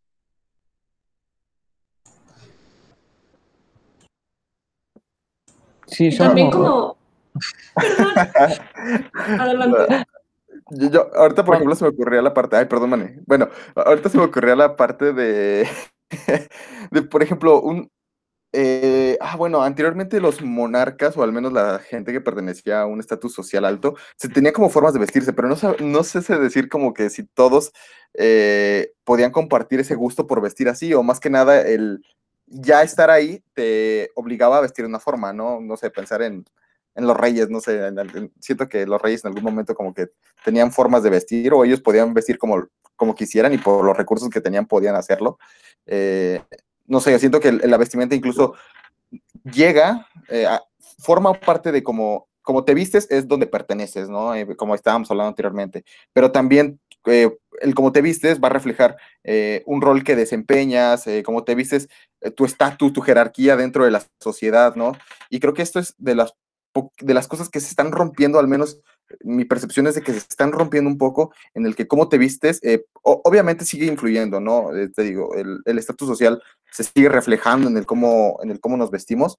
Sí, 5.94 6.08
Y 6.08 6.18
también 6.18 6.52
como- 6.52 6.66
como... 6.66 6.98
Perdón. 7.76 8.14
Adelante. 9.40 10.06
Yo, 10.72 10.90
yo- 10.90 11.16
ahorita, 11.16 11.44
por 11.44 11.56
ejemplo, 11.56 11.76
se 11.76 11.84
me 11.84 11.90
ocurría 11.92 12.22
la 12.22 12.34
parte, 12.34 12.56
ay, 12.56 12.66
perdón, 12.66 12.92
Mane. 12.92 13.20
Bueno, 13.26 13.48
ahorita 13.76 14.10
se 14.10 14.18
me 14.18 14.24
ocurría 14.24 14.56
la 14.56 14.76
parte 14.76 15.14
de, 15.14 15.68
de 16.92 17.02
por 17.04 17.22
ejemplo, 17.22 17.62
un, 17.62 17.90
eh, 18.54 19.18
ah, 19.20 19.36
bueno, 19.36 19.62
anteriormente 19.64 20.20
los 20.22 20.42
monarcas, 20.42 21.18
o 21.18 21.24
al 21.24 21.32
menos 21.34 21.52
la 21.54 21.80
gente 21.80 22.12
que 22.12 22.22
pertenecía 22.22 22.82
a 22.82 22.86
un 22.86 23.00
estatus 23.00 23.34
social 23.34 23.66
alto, 23.66 23.96
se 24.18 24.30
tenía 24.30 24.54
como 24.54 24.70
formas 24.70 24.94
de 24.94 25.00
vestirse, 25.00 25.34
pero 25.34 25.48
no, 25.50 25.56
no 25.80 26.04
sé 26.04 26.22
si 26.22 26.34
decir 26.36 26.70
como 26.70 26.94
que 26.94 27.10
si 27.10 27.24
todos 27.26 27.72
eh, 28.14 28.94
podían 29.04 29.32
compartir 29.32 29.80
ese 29.80 29.96
gusto 29.96 30.28
por 30.28 30.42
vestir 30.42 30.70
así, 30.70 30.94
o 30.94 31.04
más 31.04 31.20
que 31.20 31.30
nada 31.32 31.62
el 31.62 32.04
ya 32.54 32.84
estar 32.84 33.10
ahí 33.10 33.44
te 33.54 34.12
obligaba 34.16 34.58
a 34.58 34.62
vestir 34.62 34.86
de 34.86 34.90
una 34.90 35.00
forma, 35.00 35.34
¿no? 35.34 35.60
No 35.62 35.78
sé, 35.78 35.90
pensar 35.90 36.22
en, 36.22 36.46
en 36.96 37.08
los 37.08 37.18
reyes, 37.18 37.50
no 37.50 37.60
sé, 37.60 37.88
en 37.88 38.00
en- 38.00 38.32
siento 38.40 38.68
que 38.70 38.86
los 38.86 39.02
reyes 39.02 39.24
en 39.26 39.30
algún 39.30 39.44
momento 39.44 39.76
como 39.76 39.94
que 39.94 40.08
tenían 40.46 40.72
formas 40.72 41.04
de 41.04 41.10
vestir, 41.10 41.54
o 41.54 41.64
ellos 41.64 41.82
podían 41.82 42.14
vestir 42.14 42.38
como, 42.38 42.68
como 42.96 43.16
quisieran 43.16 43.54
y 43.54 43.58
por 43.58 43.84
los 43.84 43.98
recursos 43.98 44.30
que 44.30 44.42
tenían 44.42 44.66
podían 44.68 44.96
hacerlo. 44.96 45.38
Eh, 45.86 46.42
no 46.86 47.00
sé, 47.00 47.18
siento 47.20 47.40
que 47.40 47.52
la 47.52 47.78
vestimenta 47.78 48.16
incluso 48.16 48.54
llega, 49.44 50.08
eh, 50.30 50.46
a- 50.46 50.62
forma 51.00 51.34
parte 51.34 51.72
de 51.72 51.84
cómo, 51.84 52.28
cómo 52.42 52.64
te 52.66 52.74
vistes, 52.74 53.08
es 53.10 53.28
donde 53.28 53.48
perteneces, 53.48 54.10
¿no? 54.10 54.36
Eh, 54.36 54.56
como 54.56 54.76
estábamos 54.76 55.10
hablando 55.12 55.30
anteriormente. 55.30 55.84
Pero 56.14 56.32
también 56.32 56.80
eh, 57.08 57.38
el 57.62 57.76
cómo 57.76 57.92
te 57.92 58.02
vistes 58.02 58.40
va 58.40 58.48
a 58.48 58.52
reflejar 58.52 58.98
eh, 59.24 59.64
un 59.66 59.82
rol 59.82 60.04
que 60.04 60.16
desempeñas, 60.16 61.08
eh, 61.08 61.24
cómo 61.24 61.44
te 61.44 61.56
vistes, 61.56 61.90
eh, 62.22 62.32
tu 62.32 62.46
estatus, 62.46 62.94
tu 62.94 63.02
jerarquía 63.02 63.56
dentro 63.56 63.86
de 63.86 63.92
la 63.92 64.04
sociedad, 64.20 64.76
¿no? 64.76 64.94
Y 65.30 65.40
creo 65.40 65.54
que 65.54 65.62
esto 65.62 65.80
es 65.80 65.96
de 65.98 66.16
las, 66.16 66.34
de 67.00 67.14
las 67.14 67.28
cosas 67.28 67.50
que 67.50 67.60
se 67.60 67.68
están 67.68 67.92
rompiendo, 67.92 68.40
al 68.40 68.48
menos 68.48 68.80
mi 69.22 69.46
percepción 69.46 69.86
es 69.88 69.96
de 69.96 70.02
que 70.02 70.12
se 70.12 70.18
están 70.20 70.52
rompiendo 70.52 70.90
un 70.90 70.98
poco 70.98 71.34
en 71.54 71.66
el 71.66 71.76
que 71.76 71.88
cómo 71.88 72.10
te 72.10 72.18
vistes, 72.18 72.62
obviamente 73.04 73.66
sigue 73.66 73.86
influyendo, 73.86 74.40
¿no? 74.40 74.70
Te 74.96 75.04
digo, 75.04 75.36
el 75.36 75.60
el 75.66 75.78
estatus 75.78 76.08
social 76.08 76.42
se 76.72 76.84
sigue 76.84 77.10
reflejando 77.10 77.70
en 77.70 77.78
el 77.78 77.86
cómo, 77.86 78.40
en 78.42 78.50
el 78.50 78.60
cómo 78.60 78.76
nos 78.76 78.90
vestimos, 78.90 79.38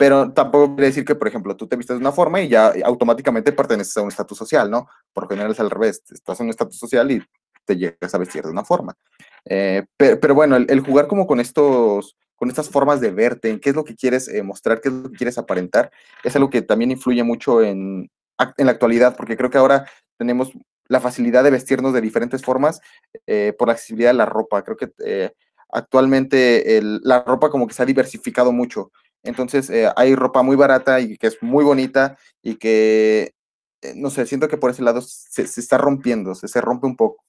pero 0.00 0.32
tampoco 0.32 0.74
quiere 0.76 0.86
decir 0.86 1.04
que, 1.04 1.14
por 1.14 1.28
ejemplo, 1.28 1.54
tú 1.58 1.68
te 1.68 1.76
vistes 1.76 1.94
de 1.96 2.00
una 2.00 2.10
forma 2.10 2.40
y 2.40 2.48
ya 2.48 2.72
automáticamente 2.84 3.52
perteneces 3.52 3.94
a 3.98 4.00
un 4.00 4.08
estatus 4.08 4.38
social, 4.38 4.70
¿no? 4.70 4.88
Por 5.12 5.24
lo 5.24 5.28
general 5.28 5.52
es 5.52 5.60
al 5.60 5.68
revés, 5.68 6.02
estás 6.10 6.40
en 6.40 6.46
un 6.46 6.50
estatus 6.50 6.78
social 6.78 7.10
y 7.10 7.22
te 7.66 7.76
llegas 7.76 8.14
a 8.14 8.18
vestir 8.18 8.42
de 8.42 8.50
una 8.50 8.64
forma. 8.64 8.96
Eh, 9.44 9.84
pe- 9.98 10.16
pero, 10.16 10.34
bueno, 10.34 10.56
el, 10.56 10.64
el 10.70 10.80
jugar 10.80 11.06
como 11.06 11.26
con 11.26 11.38
estos, 11.38 12.16
con 12.34 12.48
estas 12.48 12.70
formas 12.70 13.02
de 13.02 13.10
verte, 13.10 13.50
en 13.50 13.60
qué 13.60 13.68
es 13.70 13.76
lo 13.76 13.84
que 13.84 13.94
quieres 13.94 14.26
eh, 14.28 14.42
mostrar, 14.42 14.80
qué 14.80 14.88
es 14.88 14.94
lo 14.94 15.10
que 15.10 15.18
quieres 15.18 15.36
aparentar, 15.36 15.90
es 16.24 16.34
algo 16.34 16.48
que 16.48 16.62
también 16.62 16.90
influye 16.92 17.22
mucho 17.22 17.60
en, 17.62 18.10
en 18.56 18.66
la 18.66 18.72
actualidad, 18.72 19.14
porque 19.18 19.36
creo 19.36 19.50
que 19.50 19.58
ahora 19.58 19.84
tenemos 20.16 20.50
la 20.88 21.00
facilidad 21.00 21.44
de 21.44 21.50
vestirnos 21.50 21.92
de 21.92 22.00
diferentes 22.00 22.42
formas 22.42 22.80
eh, 23.26 23.52
por 23.58 23.68
la 23.68 23.74
accesibilidad 23.74 24.10
de 24.12 24.14
la 24.16 24.24
ropa. 24.26 24.64
Creo 24.64 24.78
que 24.78 24.90
eh, 25.04 25.32
actualmente 25.70 26.78
el- 26.78 27.00
la 27.04 27.22
ropa 27.22 27.50
como 27.50 27.66
que 27.66 27.74
se 27.74 27.82
ha 27.82 27.86
diversificado 27.86 28.50
mucho. 28.52 28.90
Entonces 29.22 29.68
eh, 29.70 29.90
hay 29.96 30.14
ropa 30.14 30.42
muy 30.42 30.56
barata 30.56 31.00
y 31.00 31.16
que 31.16 31.26
es 31.26 31.42
muy 31.42 31.64
bonita 31.64 32.16
y 32.42 32.56
que, 32.56 33.34
eh, 33.82 33.92
no 33.96 34.10
sé, 34.10 34.26
siento 34.26 34.48
que 34.48 34.56
por 34.56 34.70
ese 34.70 34.82
lado 34.82 35.02
se, 35.02 35.46
se 35.46 35.60
está 35.60 35.78
rompiendo, 35.78 36.34
se, 36.34 36.48
se 36.48 36.60
rompe 36.60 36.86
un 36.86 36.96
poco. 36.96 37.24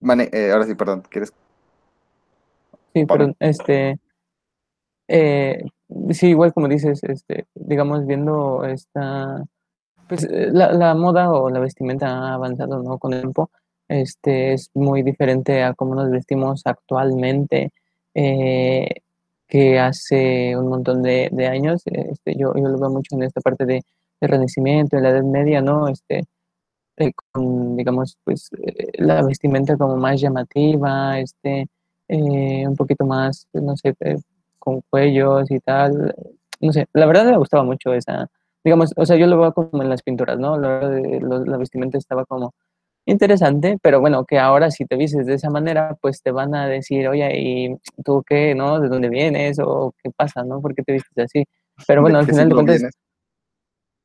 Mane, 0.00 0.30
eh, 0.32 0.52
ahora 0.52 0.66
sí, 0.66 0.74
perdón, 0.74 1.02
¿quieres? 1.10 1.32
Sí, 2.94 3.04
Pablo. 3.04 3.34
pero 3.38 3.50
este, 3.50 3.98
eh, 5.08 5.64
sí, 6.10 6.28
igual 6.28 6.52
como 6.52 6.68
dices, 6.68 7.02
este, 7.04 7.46
digamos, 7.54 8.06
viendo 8.06 8.64
esta, 8.64 9.44
pues 10.08 10.26
la, 10.30 10.72
la 10.72 10.94
moda 10.94 11.30
o 11.30 11.50
la 11.50 11.60
vestimenta 11.60 12.08
ha 12.08 12.34
avanzado, 12.34 12.82
¿no? 12.82 12.98
Con 12.98 13.12
el 13.12 13.20
tiempo, 13.20 13.50
este, 13.88 14.54
es 14.54 14.70
muy 14.74 15.02
diferente 15.02 15.62
a 15.62 15.74
cómo 15.74 15.94
nos 15.94 16.10
vestimos 16.10 16.62
actualmente, 16.64 17.72
eh, 18.14 18.88
que 19.48 19.78
hace 19.78 20.56
un 20.56 20.68
montón 20.68 21.02
de, 21.02 21.28
de 21.32 21.46
años, 21.46 21.82
este, 21.86 22.34
yo, 22.36 22.52
yo 22.54 22.68
lo 22.68 22.78
veo 22.78 22.90
mucho 22.90 23.14
en 23.16 23.22
esta 23.22 23.40
parte 23.40 23.64
de, 23.66 23.82
de 24.20 24.26
Renacimiento, 24.26 24.96
en 24.96 25.02
la 25.04 25.10
Edad 25.10 25.22
Media, 25.22 25.60
¿no? 25.62 25.88
Este, 25.88 26.24
eh, 26.96 27.12
con, 27.32 27.76
digamos, 27.76 28.18
pues 28.24 28.48
eh, 28.64 28.90
la 28.98 29.22
vestimenta 29.22 29.76
como 29.76 29.96
más 29.96 30.20
llamativa, 30.20 31.20
este, 31.20 31.68
un 32.08 32.76
poquito 32.76 33.04
más, 33.06 33.46
pues, 33.52 33.64
no 33.64 33.76
sé, 33.76 33.94
con 34.58 34.80
cuellos 34.90 35.50
y 35.50 35.60
tal. 35.60 36.14
No 36.60 36.72
sé, 36.72 36.86
la 36.92 37.06
verdad 37.06 37.26
me 37.26 37.36
gustaba 37.36 37.64
mucho 37.64 37.92
esa, 37.92 38.28
digamos, 38.64 38.92
o 38.96 39.06
sea, 39.06 39.16
yo 39.16 39.26
lo 39.26 39.38
veo 39.38 39.52
como 39.52 39.82
en 39.82 39.90
las 39.90 40.02
pinturas, 40.02 40.38
¿no? 40.38 40.58
La, 40.58 40.80
la 40.80 41.56
vestimenta 41.56 41.98
estaba 41.98 42.24
como 42.24 42.54
interesante, 43.06 43.78
pero 43.82 44.00
bueno, 44.00 44.24
que 44.24 44.38
ahora 44.38 44.70
si 44.70 44.84
te 44.84 44.96
vistes 44.96 45.26
de 45.26 45.34
esa 45.34 45.50
manera, 45.50 45.96
pues 46.00 46.22
te 46.22 46.30
van 46.30 46.54
a 46.54 46.66
decir, 46.68 47.08
oye, 47.08 47.30
¿y 47.34 47.76
tú 48.04 48.22
qué, 48.26 48.54
no? 48.54 48.80
¿De 48.80 48.88
dónde 48.88 49.08
vienes? 49.08 49.58
¿O 49.58 49.94
qué 50.02 50.10
pasa, 50.10 50.42
no? 50.44 50.60
¿Por 50.60 50.74
qué 50.74 50.82
te 50.82 50.92
vistes 50.92 51.24
así? 51.24 51.44
Pero 51.86 52.02
bueno, 52.02 52.18
¿De 52.18 52.24
al 52.24 52.30
final 52.30 52.48
de 52.48 52.54
cuentas, 52.54 52.76
vienes? 52.76 52.94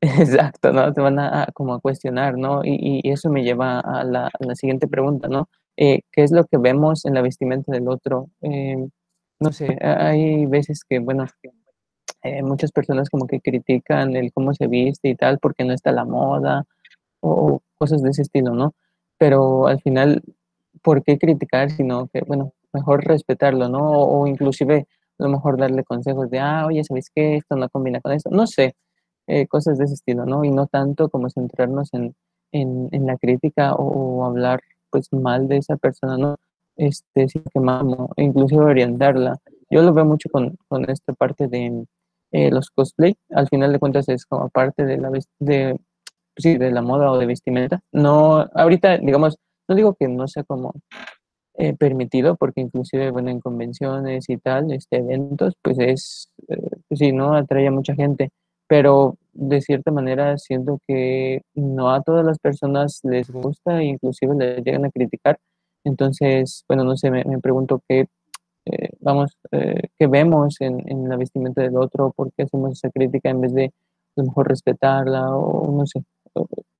Exacto, 0.00 0.72
¿no? 0.72 0.92
Te 0.92 1.00
van 1.00 1.18
a, 1.18 1.42
a 1.42 1.46
como 1.52 1.74
a 1.74 1.80
cuestionar, 1.80 2.36
¿no? 2.38 2.64
Y, 2.64 3.00
y 3.04 3.10
eso 3.10 3.30
me 3.30 3.42
lleva 3.42 3.80
a 3.80 4.04
la, 4.04 4.26
a 4.26 4.44
la 4.44 4.54
siguiente 4.54 4.88
pregunta, 4.88 5.28
¿no? 5.28 5.48
Eh, 5.76 6.02
¿qué 6.12 6.22
es 6.22 6.32
lo 6.32 6.44
que 6.44 6.58
vemos 6.58 7.04
en 7.04 7.14
la 7.14 7.22
vestimenta 7.22 7.72
del 7.72 7.88
otro? 7.88 8.28
Eh, 8.42 8.88
no 9.40 9.52
sé, 9.52 9.76
hay 9.80 10.46
veces 10.46 10.84
que, 10.88 10.98
bueno, 10.98 11.26
eh, 12.22 12.42
muchas 12.42 12.70
personas 12.70 13.10
como 13.10 13.26
que 13.26 13.40
critican 13.40 14.14
el 14.14 14.32
cómo 14.32 14.54
se 14.54 14.68
viste 14.68 15.08
y 15.08 15.16
tal 15.16 15.38
porque 15.40 15.64
no 15.64 15.72
está 15.72 15.90
la 15.90 16.04
moda 16.04 16.64
o 17.20 17.60
cosas 17.76 18.02
de 18.02 18.10
ese 18.10 18.22
estilo, 18.22 18.54
¿no? 18.54 18.74
Pero 19.22 19.68
al 19.68 19.80
final, 19.80 20.20
¿por 20.82 21.04
qué 21.04 21.16
criticar? 21.16 21.70
Sino 21.70 22.08
que, 22.08 22.22
bueno, 22.22 22.54
mejor 22.72 23.04
respetarlo, 23.04 23.68
¿no? 23.68 23.78
O, 23.78 24.22
o 24.22 24.26
inclusive 24.26 24.88
a 25.16 25.22
lo 25.22 25.28
mejor 25.28 25.56
darle 25.56 25.84
consejos 25.84 26.28
de, 26.28 26.40
ah, 26.40 26.66
oye, 26.66 26.82
¿sabes 26.82 27.08
qué? 27.14 27.36
Esto 27.36 27.54
no 27.54 27.68
combina 27.68 28.00
con 28.00 28.10
esto. 28.10 28.30
No 28.30 28.48
sé, 28.48 28.74
eh, 29.28 29.46
cosas 29.46 29.78
de 29.78 29.84
ese 29.84 29.94
estilo, 29.94 30.26
¿no? 30.26 30.42
Y 30.42 30.50
no 30.50 30.66
tanto 30.66 31.08
como 31.08 31.30
centrarnos 31.30 31.94
en, 31.94 32.16
en, 32.50 33.06
la 33.06 33.16
crítica 33.16 33.74
o, 33.76 34.24
hablar 34.24 34.60
pues 34.90 35.12
mal 35.12 35.46
de 35.46 35.58
esa 35.58 35.76
persona, 35.76 36.16
¿no? 36.18 36.38
Este, 36.74 37.28
sino 37.28 37.44
que 37.44 37.60
más, 37.60 37.84
como 37.84 38.10
inclusive 38.16 38.64
orientarla. 38.64 39.38
Yo 39.70 39.82
lo 39.82 39.94
veo 39.94 40.04
mucho 40.04 40.30
con, 40.30 40.56
con 40.66 40.90
esta 40.90 41.12
parte 41.12 41.46
de 41.46 41.86
eh, 42.32 42.50
los 42.50 42.70
cosplay. 42.70 43.16
Al 43.30 43.46
final 43.48 43.70
de 43.70 43.78
cuentas 43.78 44.08
es 44.08 44.26
como 44.26 44.48
parte 44.48 44.84
de 44.84 44.98
la 44.98 45.10
de, 45.38 45.78
sí, 46.36 46.58
de 46.58 46.70
la 46.70 46.82
moda 46.82 47.10
o 47.10 47.18
de 47.18 47.26
vestimenta. 47.26 47.80
No, 47.92 48.46
ahorita, 48.54 48.98
digamos, 48.98 49.36
no 49.68 49.74
digo 49.74 49.94
que 49.94 50.08
no 50.08 50.28
sea 50.28 50.44
como 50.44 50.72
eh, 51.54 51.74
permitido, 51.76 52.36
porque 52.36 52.60
inclusive, 52.62 53.10
bueno, 53.10 53.30
en 53.30 53.40
convenciones 53.40 54.28
y 54.28 54.38
tal, 54.38 54.72
este, 54.72 54.98
eventos, 54.98 55.54
pues 55.62 55.78
es, 55.78 56.28
eh, 56.48 56.56
pues 56.88 56.98
sí, 56.98 57.12
¿no? 57.12 57.34
Atrae 57.34 57.66
a 57.66 57.70
mucha 57.70 57.94
gente, 57.94 58.30
pero 58.66 59.16
de 59.32 59.60
cierta 59.60 59.90
manera 59.90 60.38
siento 60.38 60.78
que 60.86 61.42
no 61.54 61.90
a 61.90 62.02
todas 62.02 62.24
las 62.24 62.38
personas 62.38 63.00
les 63.04 63.30
gusta 63.30 63.82
inclusive 63.82 64.34
les 64.36 64.64
llegan 64.64 64.84
a 64.84 64.90
criticar. 64.90 65.38
Entonces, 65.84 66.64
bueno, 66.68 66.84
no 66.84 66.96
sé, 66.96 67.10
me, 67.10 67.24
me 67.24 67.38
pregunto 67.38 67.82
qué, 67.88 68.06
eh, 68.66 68.90
vamos, 69.00 69.36
eh, 69.50 69.88
qué 69.98 70.06
vemos 70.06 70.60
en, 70.60 70.88
en 70.88 71.08
la 71.08 71.16
vestimenta 71.16 71.62
del 71.62 71.76
otro, 71.76 72.12
por 72.16 72.32
qué 72.32 72.44
hacemos 72.44 72.72
esa 72.72 72.90
crítica 72.90 73.30
en 73.30 73.40
vez 73.40 73.54
de 73.54 73.64
a 73.66 74.20
lo 74.20 74.24
mejor 74.24 74.48
respetarla 74.48 75.36
o 75.36 75.70
no 75.76 75.86
sé, 75.86 76.02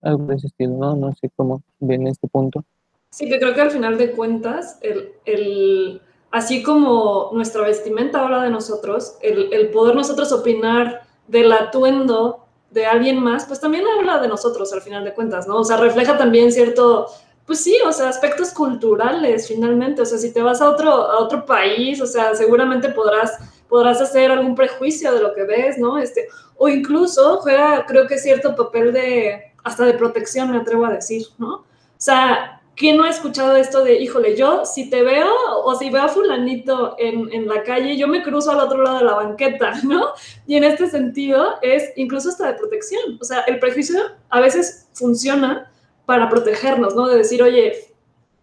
algo 0.03 0.27
de 0.27 0.35
ese 0.37 0.49
estilo, 0.49 0.75
¿no? 0.77 0.97
No 0.97 1.13
sé 1.15 1.31
cómo 1.37 1.63
ven 1.81 2.07
este 2.07 2.29
punto. 2.29 2.65
Sí, 3.11 3.29
que 3.29 3.39
creo 3.39 3.55
que 3.55 3.61
al 3.61 3.71
final 3.71 3.99
de 3.99 4.13
cuentas, 4.13 4.79
el, 4.81 5.13
el- 5.27 6.01
así 6.31 6.63
como 6.63 7.31
nuestra 7.33 7.63
vestimenta 7.63 8.23
habla 8.25 8.43
de 8.43 8.51
nosotros, 8.51 9.17
el, 9.21 9.53
el 9.53 9.71
poder 9.71 9.95
nosotros 9.95 10.33
opinar 10.33 11.03
del 11.29 11.53
atuendo 11.53 12.47
de 12.71 12.87
alguien 12.87 13.23
más, 13.23 13.45
pues 13.45 13.61
también 13.61 13.85
habla 13.87 14.19
de 14.19 14.29
nosotros 14.29 14.73
al 14.73 14.81
final 14.81 15.05
de 15.05 15.13
cuentas, 15.13 15.47
¿no? 15.47 15.59
O 15.59 15.65
sea, 15.65 15.77
refleja 15.77 16.17
también 16.17 16.51
cierto, 16.51 17.07
pues 17.47 17.61
sí, 17.61 17.77
o 17.87 17.93
sea, 17.93 18.09
aspectos 18.09 18.51
culturales 18.55 19.47
finalmente, 19.47 20.01
o 20.01 20.07
sea, 20.07 20.17
si 20.17 20.33
te 20.33 20.41
vas 20.41 20.63
a 20.63 20.71
otro, 20.71 20.91
a 20.91 21.19
otro 21.21 21.45
país, 21.45 22.01
o 22.01 22.07
sea, 22.07 22.35
seguramente 22.35 22.89
podrás, 22.89 23.33
podrás 23.73 24.03
hacer 24.03 24.31
algún 24.31 24.55
prejuicio 24.55 25.14
de 25.14 25.23
lo 25.23 25.33
que 25.33 25.45
ves, 25.45 25.79
¿no? 25.79 25.97
Este, 25.97 26.29
o 26.59 26.68
incluso 26.68 27.39
juega, 27.39 27.87
creo 27.87 28.07
que 28.07 28.18
cierto 28.18 28.55
papel 28.55 28.93
de, 28.93 29.45
hasta 29.64 29.87
de 29.87 29.95
protección, 29.95 30.51
me 30.51 30.59
atrevo 30.59 30.85
a 30.85 30.93
decir, 30.93 31.23
¿no? 31.39 31.55
O 31.55 31.64
sea, 31.97 32.61
¿quién 32.77 32.99
no 32.99 33.05
ha 33.05 33.09
escuchado 33.09 33.57
esto 33.57 33.83
de, 33.83 33.95
híjole, 33.95 34.37
yo 34.37 34.66
si 34.66 34.91
te 34.91 35.01
veo 35.03 35.27
o 35.64 35.75
si 35.75 35.89
veo 35.89 36.03
a 36.03 36.09
fulanito 36.09 36.97
en, 36.99 37.33
en 37.33 37.49
la 37.49 37.62
calle, 37.62 37.97
yo 37.97 38.09
me 38.09 38.23
cruzo 38.23 38.51
al 38.51 38.61
otro 38.61 38.83
lado 38.83 38.99
de 38.99 39.05
la 39.05 39.14
banqueta, 39.14 39.73
¿no? 39.85 40.09
Y 40.47 40.57
en 40.57 40.64
este 40.64 40.91
sentido 40.91 41.55
es 41.62 41.95
incluso 41.97 42.29
hasta 42.29 42.49
de 42.49 42.59
protección. 42.59 43.16
O 43.23 43.25
sea, 43.25 43.41
el 43.47 43.59
prejuicio 43.59 43.99
a 44.29 44.41
veces 44.41 44.91
funciona 44.93 45.73
para 46.05 46.29
protegernos, 46.29 46.95
¿no? 46.95 47.09
De 47.09 47.16
decir, 47.16 47.43
oye, 47.43 47.89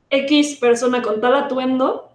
X 0.09 0.57
persona 0.59 1.03
con 1.03 1.21
tal 1.21 1.35
atuendo, 1.35 2.09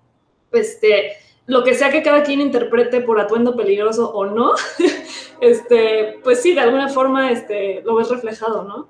este, 0.51 1.12
lo 1.47 1.63
que 1.63 1.75
sea 1.75 1.91
que 1.91 2.03
cada 2.03 2.23
quien 2.23 2.41
interprete 2.41 3.01
por 3.01 3.21
atuendo 3.21 3.57
peligroso 3.57 4.11
o 4.13 4.27
no, 4.27 4.53
este, 5.41 6.19
pues 6.23 6.43
sí, 6.43 6.55
de 6.55 6.61
alguna 6.61 6.89
forma 6.89 7.31
este, 7.31 7.83
lo 7.83 7.97
ves 7.97 8.09
reflejado, 8.09 8.65
¿no? 8.65 8.89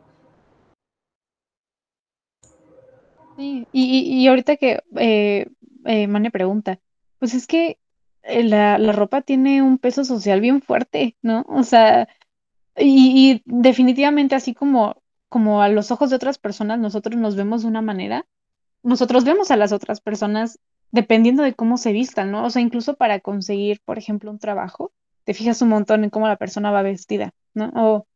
Sí, 3.37 3.67
y, 3.73 4.23
y, 4.23 4.29
ahorita 4.29 4.57
que 4.57 4.81
eh, 4.97 5.49
eh, 5.87 6.07
Mane 6.07 6.31
pregunta, 6.31 6.79
pues 7.19 7.35
es 7.35 7.49
que 7.49 7.79
eh, 8.23 8.45
la, 8.45 8.79
la 8.79 8.93
ropa 8.93 9.23
tiene 9.23 9.61
un 9.61 9.79
peso 9.79 10.05
social 10.05 10.41
bien 10.41 10.63
fuerte, 10.63 11.17
¿no? 11.21 11.45
O 11.49 11.65
sea, 11.65 12.09
y, 12.77 13.33
y 13.33 13.43
definitivamente 13.45 14.37
así 14.37 14.55
como, 14.55 15.03
como 15.29 15.63
a 15.63 15.69
los 15.69 15.91
ojos 15.91 16.11
de 16.11 16.17
otras 16.17 16.39
personas 16.39 16.79
nosotros 16.79 17.17
nos 17.17 17.35
vemos 17.35 17.63
de 17.63 17.69
una 17.69 17.83
manera, 17.83 18.25
nosotros 18.85 19.25
vemos 19.25 19.51
a 19.51 19.57
las 19.57 19.73
otras 19.73 20.01
personas 20.01 20.61
dependiendo 20.91 21.43
de 21.43 21.55
cómo 21.55 21.77
se 21.77 21.93
vistan, 21.93 22.31
¿no? 22.31 22.45
O 22.45 22.51
sea, 22.51 22.63
incluso 22.63 22.95
para 22.95 23.21
conseguir, 23.21 23.81
por 23.85 23.99
ejemplo, 23.99 24.31
un 24.31 24.39
trabajo, 24.39 24.93
te 25.25 25.35
fijas 25.35 25.63
un 25.63 25.69
montón 25.71 26.05
en 26.05 26.11
cómo 26.11 26.29
la 26.29 26.37
persona 26.37 26.71
va 26.71 26.83
vestida, 26.83 27.33
¿no? 27.55 27.71
O, 27.75 28.07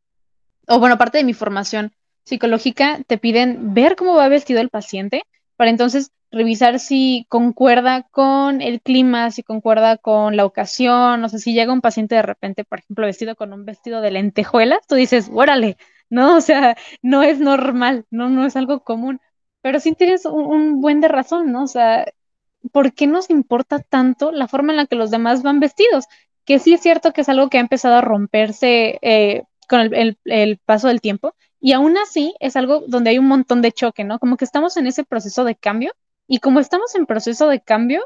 o 0.67 0.79
bueno, 0.79 0.97
parte 0.97 1.17
de 1.17 1.23
mi 1.23 1.33
formación 1.33 1.91
psicológica, 2.23 2.99
te 3.07 3.17
piden 3.17 3.73
ver 3.73 3.95
cómo 3.95 4.15
va 4.15 4.29
vestido 4.29 4.61
el 4.61 4.69
paciente 4.69 5.23
para 5.55 5.71
entonces 5.71 6.11
revisar 6.31 6.79
si 6.79 7.25
concuerda 7.27 8.03
con 8.11 8.61
el 8.61 8.81
clima, 8.81 9.31
si 9.31 9.43
concuerda 9.43 9.97
con 9.97 10.37
la 10.37 10.45
ocasión, 10.45 11.23
o 11.23 11.29
sea, 11.29 11.39
si 11.39 11.53
llega 11.53 11.73
un 11.73 11.81
paciente 11.81 12.15
de 12.15 12.21
repente, 12.21 12.63
por 12.63 12.79
ejemplo, 12.79 13.05
vestido 13.05 13.35
con 13.35 13.51
un 13.51 13.65
vestido 13.65 14.01
de 14.01 14.11
lentejuelas, 14.11 14.85
tú 14.87 14.95
dices, 14.95 15.29
órale, 15.33 15.77
no, 16.09 16.37
o 16.37 16.41
sea, 16.41 16.77
no 17.01 17.23
es 17.23 17.39
normal, 17.39 18.05
no, 18.11 18.29
no 18.29 18.45
es 18.45 18.55
algo 18.55 18.83
común, 18.83 19.19
pero 19.61 19.79
sí 19.79 19.93
tienes 19.95 20.25
un, 20.25 20.45
un 20.45 20.81
buen 20.81 21.01
de 21.01 21.07
razón, 21.07 21.51
¿no? 21.51 21.63
O 21.63 21.67
sea, 21.67 22.05
¿por 22.71 22.93
qué 22.93 23.07
nos 23.07 23.29
importa 23.29 23.79
tanto 23.79 24.31
la 24.31 24.47
forma 24.47 24.73
en 24.73 24.77
la 24.77 24.85
que 24.85 24.95
los 24.95 25.11
demás 25.11 25.43
van 25.43 25.59
vestidos? 25.59 26.05
Que 26.45 26.59
sí 26.59 26.73
es 26.73 26.81
cierto 26.81 27.13
que 27.13 27.21
es 27.21 27.29
algo 27.29 27.49
que 27.49 27.57
ha 27.57 27.61
empezado 27.61 27.95
a 27.95 28.01
romperse 28.01 28.99
eh, 29.01 29.43
con 29.67 29.81
el, 29.93 30.57
paso 30.65 30.87
del 30.87 31.01
tiempo, 31.01 31.35
y 31.61 31.73
aún 31.73 31.97
así 31.97 32.33
es 32.39 32.55
algo 32.55 32.83
donde 32.87 33.11
hay 33.11 33.19
un 33.19 33.27
montón 33.27 33.61
de 33.61 33.71
choque, 33.71 34.03
¿no? 34.03 34.17
Como 34.17 34.37
que 34.37 34.45
estamos 34.45 34.77
en 34.77 34.87
ese 34.87 35.03
proceso 35.03 35.43
de 35.43 35.55
cambio 35.55 35.93
y 36.27 36.39
como 36.39 36.59
estamos 36.59 36.95
en 36.95 37.05
proceso 37.05 37.47
de 37.49 37.61
cambio, 37.61 38.03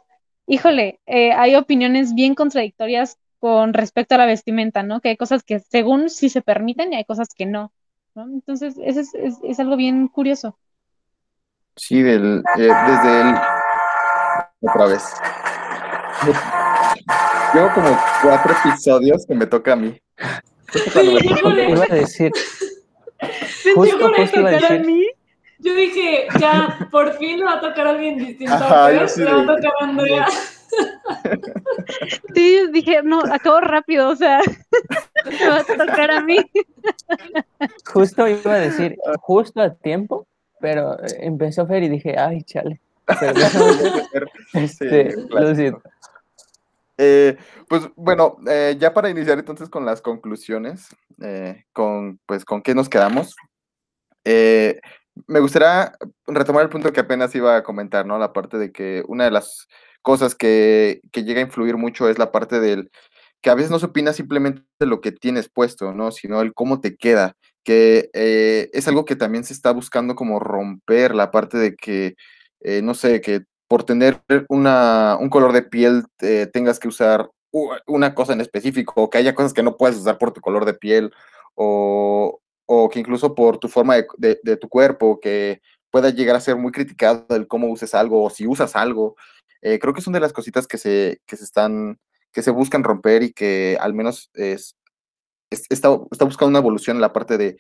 híjole, 0.47 0.99
eh, 1.05 1.31
hay 1.31 1.55
opiniones 1.55 2.15
bien 2.15 2.35
contradictorias 2.35 3.17
con 3.39 3.73
respecto 3.73 4.15
a 4.15 4.17
la 4.17 4.25
vestimenta, 4.25 4.83
¿no? 4.83 5.01
Que 5.01 5.09
hay 5.09 5.17
cosas 5.17 5.43
que 5.43 5.59
según 5.59 6.09
sí 6.09 6.29
se 6.29 6.41
permiten 6.41 6.91
y 6.91 6.97
hay 6.97 7.05
cosas 7.05 7.29
que 7.35 7.45
no. 7.45 7.71
Entonces, 8.15 8.75
eso 8.83 8.99
es, 8.99 9.13
es, 9.13 9.37
es 9.43 9.59
algo 9.59 9.75
bien 9.75 10.07
curioso. 10.07 10.57
Sí, 11.75 12.01
del, 12.01 12.43
eh, 12.57 12.69
desde 12.87 13.21
el... 13.21 13.35
Otra 14.63 14.85
vez. 14.87 15.03
Llevo 17.53 17.69
como 17.73 17.99
cuatro 18.21 18.55
episodios 18.65 19.25
que 19.27 19.35
me 19.35 19.45
toca 19.45 19.73
a 19.73 19.75
mí. 19.75 19.99
Me-. 20.95 21.69
Iba 21.69 21.85
a 21.89 21.95
decir, 21.95 22.31
Justo, 23.75 24.09
justo 24.15 24.39
iba 24.39 24.49
a 24.49 24.53
tocara 24.53 24.67
a 24.67 24.77
decir. 24.77 24.85
mí. 24.85 25.05
Yo 25.59 25.73
dije, 25.75 26.27
ya, 26.39 26.87
por 26.91 27.13
fin 27.17 27.39
le 27.39 27.45
va 27.45 27.53
a 27.53 27.61
tocar 27.61 27.87
a 27.87 27.89
alguien 27.91 28.17
distinto. 28.17 28.53
Ajá, 28.53 28.85
a 28.87 28.93
yo 28.93 29.07
sí 29.07 29.21
le 29.23 29.33
va 29.33 29.41
a 29.43 29.45
tocar 29.45 29.71
a 29.79 29.83
Andrea. 29.85 30.27
Sí, 32.33 32.67
dije, 32.73 33.01
no, 33.03 33.21
acabo 33.31 33.61
rápido, 33.61 34.09
o 34.09 34.15
sea, 34.15 34.39
me 35.25 35.47
va 35.49 35.57
a 35.59 35.63
tocar 35.63 36.11
a 36.11 36.21
mí. 36.21 36.37
justo 37.85 38.27
iba 38.27 38.53
a 38.55 38.59
decir, 38.59 38.97
justo 39.21 39.61
a 39.61 39.73
tiempo, 39.73 40.25
pero 40.59 40.99
eh, 40.99 41.17
empezó 41.19 41.65
Fer 41.67 41.83
y 41.83 41.89
dije, 41.89 42.17
ay, 42.17 42.41
chale. 42.43 42.81
Pero 44.13 44.27
Sí, 44.53 44.59
este, 44.59 45.15
un 45.17 45.29
lo 45.29 45.55
siento. 45.55 45.81
Eh, 46.97 47.37
pues 47.67 47.89
bueno, 47.95 48.37
eh, 48.47 48.77
ya 48.79 48.93
para 48.93 49.09
iniciar 49.09 49.39
entonces 49.39 49.69
con 49.69 49.85
las 49.85 50.01
conclusiones, 50.01 50.87
eh, 51.21 51.65
con 51.73 52.19
pues 52.25 52.45
con 52.45 52.61
qué 52.61 52.75
nos 52.75 52.89
quedamos. 52.89 53.35
Me 54.25 55.39
gustaría 55.39 55.93
retomar 56.25 56.63
el 56.63 56.69
punto 56.69 56.91
que 56.91 57.01
apenas 57.01 57.35
iba 57.35 57.55
a 57.55 57.63
comentar, 57.63 58.05
¿no? 58.05 58.17
La 58.17 58.33
parte 58.33 58.57
de 58.57 58.71
que 58.71 59.03
una 59.07 59.25
de 59.25 59.31
las 59.31 59.67
cosas 60.01 60.33
que, 60.33 61.01
que 61.11 61.23
llega 61.23 61.39
a 61.39 61.43
influir 61.43 61.77
mucho 61.77 62.09
es 62.09 62.17
la 62.17 62.31
parte 62.31 62.59
del 62.59 62.89
que 63.41 63.49
a 63.49 63.55
veces 63.55 63.71
no 63.71 63.79
se 63.79 63.87
opina 63.87 64.13
simplemente 64.13 64.63
de 64.79 64.85
lo 64.87 65.01
que 65.01 65.11
tienes 65.11 65.49
puesto, 65.49 65.93
¿no? 65.93 66.11
Sino 66.11 66.41
el 66.41 66.53
cómo 66.53 66.79
te 66.79 66.95
queda, 66.95 67.35
que 67.63 68.09
es 68.13 68.87
algo 68.87 69.05
que 69.05 69.15
también 69.15 69.43
se 69.43 69.53
está 69.53 69.71
buscando 69.71 70.15
como 70.15 70.39
romper 70.39 71.13
la 71.13 71.29
parte 71.29 71.57
de 71.57 71.75
que, 71.75 72.15
no 72.81 72.93
sé, 72.93 73.21
que 73.21 73.43
por 73.73 73.85
tener 73.85 74.21
una, 74.49 75.17
un 75.19 75.31
color 75.31 75.51
de 75.51 75.63
piel 75.63 76.03
eh, 76.21 76.45
tengas 76.53 76.77
que 76.77 76.87
usar 76.87 77.31
una 77.87 78.13
cosa 78.13 78.33
en 78.33 78.41
específico, 78.41 78.93
o 79.01 79.09
que 79.09 79.17
haya 79.17 79.33
cosas 79.33 79.51
que 79.51 79.63
no 79.63 79.77
puedes 79.77 79.97
usar 79.97 80.19
por 80.19 80.31
tu 80.31 80.41
color 80.41 80.63
de 80.65 80.75
piel, 80.75 81.11
o, 81.55 82.39
o 82.67 82.89
que 82.89 82.99
incluso 82.99 83.33
por 83.33 83.57
tu 83.57 83.69
forma 83.69 83.95
de, 84.19 84.39
de- 84.43 84.57
tu 84.57 84.69
cuerpo, 84.69 85.19
que 85.19 85.59
pueda 85.89 86.11
llegar 86.11 86.35
a 86.35 86.39
ser 86.39 86.55
muy 86.55 86.71
criticado 86.71 87.25
el 87.29 87.47
cómo 87.47 87.65
uses 87.67 87.95
algo 87.95 88.23
o 88.23 88.29
si 88.29 88.45
usas 88.45 88.75
algo. 88.75 89.15
Eh, 89.63 89.79
creo 89.79 89.95
que 89.95 90.01
son 90.01 90.13
de 90.13 90.19
las 90.19 90.33
cositas 90.33 90.67
que 90.67 90.77
se, 90.77 91.19
que 91.25 91.35
se 91.35 91.43
están, 91.43 91.97
que 92.31 92.43
se 92.43 92.51
buscan 92.51 92.83
romper 92.83 93.23
y 93.23 93.33
que 93.33 93.75
al 93.81 93.95
menos 93.95 94.29
es, 94.35 94.75
es- 95.49 95.65
está, 95.71 95.97
está 96.11 96.25
buscando 96.25 96.49
una 96.49 96.59
evolución 96.59 96.97
en 96.97 97.01
la 97.01 97.11
parte 97.11 97.39
de 97.39 97.57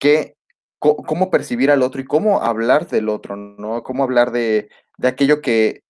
qué, 0.00 0.34
cómo 0.80 1.30
percibir 1.30 1.70
al 1.70 1.82
otro 1.82 2.00
y 2.00 2.04
cómo 2.04 2.42
hablar 2.42 2.88
del 2.88 3.08
otro, 3.08 3.36
¿no? 3.36 3.82
Cómo 3.84 4.02
hablar 4.02 4.32
de, 4.32 4.68
de 4.96 5.08
aquello 5.08 5.40
que, 5.40 5.82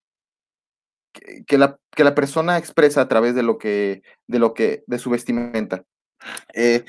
que, 1.46 1.59
la, 1.59 1.78
que 1.90 2.05
la 2.05 2.14
persona 2.14 2.59
expresa 2.59 3.02
a 3.02 3.09
través 3.09 3.34
de 3.34 3.42
lo 3.42 3.59
que, 3.59 4.02
de 4.26 4.38
lo 4.38 4.55
que, 4.55 4.84
de 4.86 4.98
su 4.98 5.11
vestimenta. 5.11 5.84
Eh, 6.55 6.84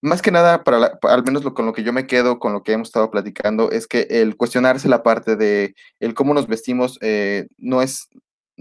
más 0.00 0.22
que 0.22 0.30
nada, 0.30 0.62
para 0.62 0.98
al 1.02 1.24
menos 1.24 1.44
lo, 1.44 1.54
con 1.54 1.66
lo 1.66 1.72
que 1.72 1.82
yo 1.82 1.92
me 1.92 2.06
quedo, 2.06 2.38
con 2.38 2.52
lo 2.52 2.62
que 2.62 2.72
hemos 2.72 2.88
estado 2.88 3.10
platicando, 3.10 3.70
es 3.70 3.86
que 3.86 4.06
el 4.10 4.36
cuestionarse 4.36 4.88
la 4.88 5.02
parte 5.02 5.36
de 5.36 5.74
el 6.00 6.14
cómo 6.14 6.34
nos 6.34 6.46
vestimos 6.46 6.98
eh, 7.02 7.48
no 7.56 7.82
es, 7.82 8.08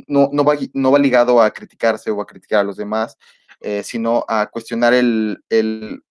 no, 0.08 0.30
no, 0.34 0.44
va, 0.44 0.56
no 0.74 0.92
va 0.92 1.00
ligado 1.00 1.42
a 1.42 1.52
criticarse 1.52 2.10
o 2.10 2.22
a 2.22 2.26
criticar 2.26 2.62
a 2.62 2.64
los 2.64 2.76
demás, 2.76 3.18
eh, 3.62 3.84
sino 3.84 4.26
a 4.28 4.48
cuestionar 4.48 4.94
el, 4.94 5.44
el 5.50 6.04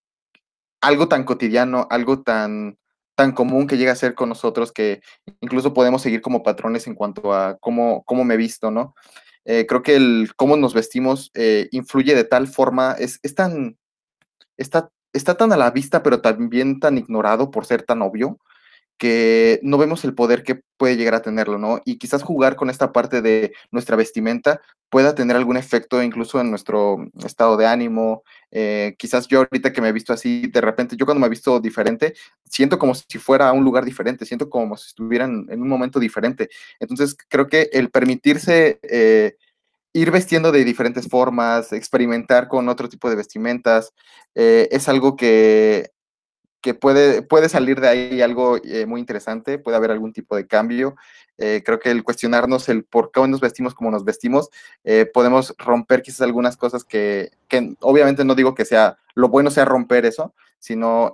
algo 0.81 1.09
tan 1.09 1.25
cotidiano, 1.25 1.89
algo 1.91 2.23
tan, 2.23 2.79
tan 3.17 3.33
común 3.33 3.67
que 3.67 3.79
llega 3.79 3.93
a 3.93 3.97
ser 3.97 4.15
con 4.15 4.29
nosotros 4.29 4.71
que 4.71 5.01
incluso 5.41 5.75
podemos 5.75 6.03
seguir 6.03 6.21
como 6.21 6.43
patrones 6.43 6.87
en 6.87 6.95
cuanto 6.95 7.33
a 7.33 7.57
cómo, 7.59 8.05
cómo 8.05 8.25
me 8.25 8.37
visto, 8.37 8.71
¿no? 8.71 8.95
Eh, 9.45 9.65
creo 9.67 9.83
que 9.83 9.97
el 9.97 10.31
cómo 10.37 10.57
nos 10.57 10.75
vestimos 10.75 11.31
eh, 11.35 11.69
influye 11.73 12.15
de 12.15 12.25
tal 12.25 12.47
forma, 12.47 12.93
es, 12.99 13.19
es 13.23 13.35
tan, 13.35 13.79
está, 14.57 14.91
está 15.13 15.37
tan 15.37 15.53
a 15.53 15.57
la 15.57 15.71
vista, 15.71 16.03
pero 16.03 16.21
también 16.21 16.79
tan 16.79 16.99
ignorado 16.99 17.51
por 17.51 17.65
ser 17.65 17.83
tan 17.83 18.03
obvio, 18.03 18.39
que 18.99 19.61
no 19.63 19.79
vemos 19.79 20.05
el 20.05 20.15
poder 20.15 20.43
que 20.43 20.61
puede 20.77 20.97
llegar 20.97 21.15
a 21.15 21.23
tenerlo, 21.23 21.59
¿no? 21.59 21.81
Y 21.85 21.99
quizás 21.99 22.23
jugar 22.23 22.57
con 22.57 22.71
esta 22.71 22.93
parte 22.93 23.23
de 23.23 23.53
nuestra 23.71 23.97
vestimenta 23.97 24.61
pueda 24.91 25.15
tener 25.15 25.37
algún 25.37 25.57
efecto 25.57 26.03
incluso 26.03 26.41
en 26.41 26.51
nuestro 26.51 26.99
estado 27.25 27.57
de 27.57 27.67
ánimo. 27.67 28.23
eh, 28.51 28.95
quizás 28.99 29.27
yo 29.29 29.39
ahorita 29.41 29.73
que 29.73 29.81
me 29.81 29.89
he 29.89 29.93
visto 29.93 30.13
así, 30.13 30.47
de 30.49 30.61
repente, 30.61 30.97
yo 30.97 31.05
cuando 31.07 31.21
me 31.21 31.27
he 31.27 31.31
visto 31.31 31.61
diferente, 31.61 32.15
siento 32.45 32.79
como 32.79 32.95
si 32.95 33.19
fuera 33.19 33.49
a 33.49 33.53
un 33.53 33.65
lugar 33.65 33.85
diferente, 33.85 34.25
siento 34.25 34.49
como 34.49 34.77
si 34.77 34.89
estuviera 34.89 35.25
en, 35.27 35.47
en 35.51 35.61
un 35.63 35.69
momento 35.69 35.99
diferente. 36.01 36.49
Entonces, 36.81 37.17
creo 37.29 37.47
que 37.49 37.69
el 37.73 37.91
permitirse... 37.91 38.79
eh, 38.83 39.37
ir 39.93 40.11
vestiendo 40.11 40.53
de 40.53 40.65
diferentes 40.65 41.09
formas, 41.09 41.73
experimentar 41.73 42.49
con 42.49 42.69
otro 42.69 42.89
tipo 42.89 43.09
de 43.09 43.17
vestimentas, 43.17 43.95
eh, 44.35 44.69
es 44.71 44.89
algo 44.91 45.17
que, 45.17 45.91
que 46.61 46.75
puede, 46.75 47.23
puede 47.23 47.49
salir 47.49 47.81
de 47.81 47.89
ahí 47.89 48.23
algo 48.23 48.59
eh, 48.65 48.87
muy 48.87 49.01
interesante, 49.01 49.59
puede 49.59 49.77
haber 49.77 49.91
algún 49.91 50.13
tipo 50.13 50.37
de 50.37 50.47
cambio. 50.47 50.97
Eh, 51.39 51.63
creo 51.65 51.79
que 51.79 51.91
el 51.91 52.03
cuestionarnos 52.03 52.69
el 52.69 52.85
por 52.85 53.13
qué 53.13 53.27
nos 53.29 53.41
vestimos 53.41 53.75
como 53.75 53.91
nos 53.91 54.05
vestimos, 54.05 54.49
eh, 54.85 55.07
podemos 55.13 55.55
romper 55.59 56.03
quizás 56.03 56.23
algunas 56.23 56.57
cosas 56.57 56.83
que, 56.83 57.31
que 57.49 57.75
obviamente 57.81 58.25
no 58.25 58.35
digo 58.35 58.55
que 58.55 58.65
sea, 58.65 58.99
lo 59.15 59.29
bueno 59.29 59.51
sea 59.51 59.65
romper 59.65 60.07
eso, 60.07 60.35
sino 60.59 61.13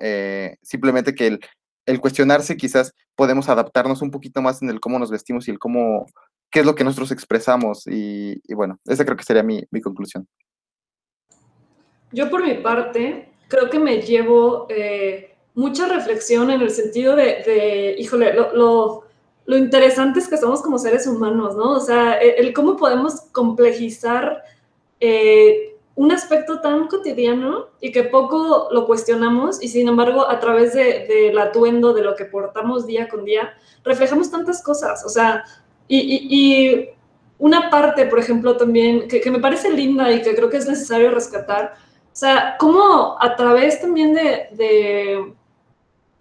simplemente 0.63 1.15
que 1.15 1.27
el, 1.27 1.41
el 1.87 2.01
cuestionarse 2.01 2.57
quizás 2.57 2.95
podemos 3.15 3.49
adaptarnos 3.49 4.03
un 4.03 4.11
poquito 4.11 4.41
más 4.41 4.63
en 4.63 4.71
el 4.71 4.81
cómo 4.81 4.99
nos 4.99 5.11
vestimos 5.11 5.49
y 5.49 5.51
el 5.51 5.59
cómo, 5.59 6.07
qué 6.51 6.61
es 6.61 6.67
lo 6.67 6.75
que 6.75 6.85
nosotros 6.85 7.11
expresamos. 7.11 7.87
Y, 7.87 8.41
bueno, 8.55 8.79
esa 8.87 9.05
creo 9.05 9.17
que 9.17 9.25
sería 9.25 9.43
mi, 9.43 9.65
mi 9.71 9.81
conclusión. 9.81 10.27
Yo 12.13 12.31
por 12.31 12.45
mi 12.45 12.55
parte, 12.55 13.31
creo 13.49 13.71
que 13.71 13.79
me 13.79 14.01
llevo 14.01 14.67
mucha 15.55 15.89
reflexión 15.89 16.51
en 16.51 16.61
el 16.61 16.71
sentido 16.71 17.17
de, 17.17 17.43
de 17.45 17.97
híjole, 17.99 18.33
lo, 18.35 18.55
lo, 18.55 19.05
lo, 19.47 19.57
interesante 19.57 20.21
es 20.21 20.29
que 20.29 20.37
somos 20.37 20.63
como 20.63 20.79
seres 20.79 21.07
humanos, 21.07 21.57
¿no? 21.57 21.73
O 21.73 21.81
sea, 21.81 22.15
el, 22.15 22.47
el 22.47 22.53
cómo 22.55 22.77
podemos 22.77 23.23
complejizar 23.33 24.43
eh, 25.01 25.77
un 25.95 26.11
aspecto 26.11 26.61
tan 26.61 26.87
cotidiano 26.89 27.69
y 27.81 27.93
que 27.93 28.05
poco 28.05 28.69
lo 28.71 28.87
cuestionamos 28.87 29.63
y 29.63 29.69
sin 29.69 29.89
embargo 29.89 30.29
a 30.29 30.41
través 30.41 30.73
del 30.73 31.07
de, 31.07 31.31
de 31.33 31.41
atuendo, 31.41 31.93
de 31.93 32.03
lo 32.03 32.17
que 32.17 32.25
portamos 32.25 32.87
día 32.87 33.09
con 33.09 33.25
día, 33.25 33.53
reflejamos 33.85 34.31
tantas 34.31 34.63
cosas, 34.63 35.05
o 35.05 35.09
sea, 35.09 35.45
y, 35.89 35.99
y, 35.99 36.27
y 36.31 36.89
una 37.39 37.69
parte, 37.69 38.07
por 38.07 38.19
ejemplo, 38.21 38.57
también 38.57 39.09
que, 39.09 39.21
que 39.21 39.31
me 39.31 39.41
parece 39.41 39.71
linda 39.71 40.11
y 40.11 40.23
que 40.23 40.35
creo 40.35 40.49
que 40.49 40.57
es 40.57 40.69
necesario 40.69 41.11
rescatar, 41.11 41.75
o 42.07 42.15
sea, 42.15 42.57
cómo 42.59 43.17
a 43.21 43.37
través 43.37 43.81
también 43.81 44.15
de, 44.15 44.47
de, 44.53 45.35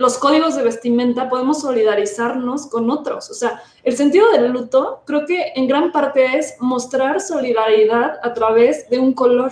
los 0.01 0.17
códigos 0.17 0.55
de 0.55 0.63
vestimenta 0.63 1.29
podemos 1.29 1.61
solidarizarnos 1.61 2.65
con 2.67 2.89
otros. 2.89 3.29
O 3.29 3.35
sea, 3.35 3.61
el 3.83 3.95
sentido 3.95 4.31
del 4.31 4.51
luto 4.51 5.03
creo 5.05 5.27
que 5.27 5.53
en 5.55 5.67
gran 5.67 5.91
parte 5.91 6.37
es 6.37 6.55
mostrar 6.59 7.21
solidaridad 7.21 8.19
a 8.23 8.33
través 8.33 8.89
de 8.89 8.97
un 8.97 9.13
color, 9.13 9.51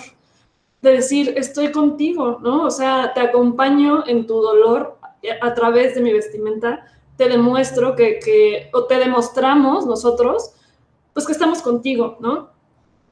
de 0.82 0.92
decir, 0.94 1.36
estoy 1.38 1.72
contigo, 1.72 2.40
¿no? 2.42 2.64
O 2.64 2.72
sea, 2.72 3.14
te 3.14 3.22
acompaño 3.22 4.04
en 4.08 4.26
tu 4.26 4.42
dolor 4.42 4.98
a 5.42 5.54
través 5.54 5.94
de 5.94 6.02
mi 6.02 6.12
vestimenta, 6.14 6.84
te 7.16 7.30
demuestro 7.30 7.96
que, 7.96 8.18
que 8.18 8.72
o 8.74 8.86
te 8.86 8.98
demostramos 8.98 9.86
nosotros, 9.86 10.52
pues 11.14 11.28
que 11.28 11.34
estamos 11.34 11.62
contigo, 11.62 12.18
¿no? 12.20 12.50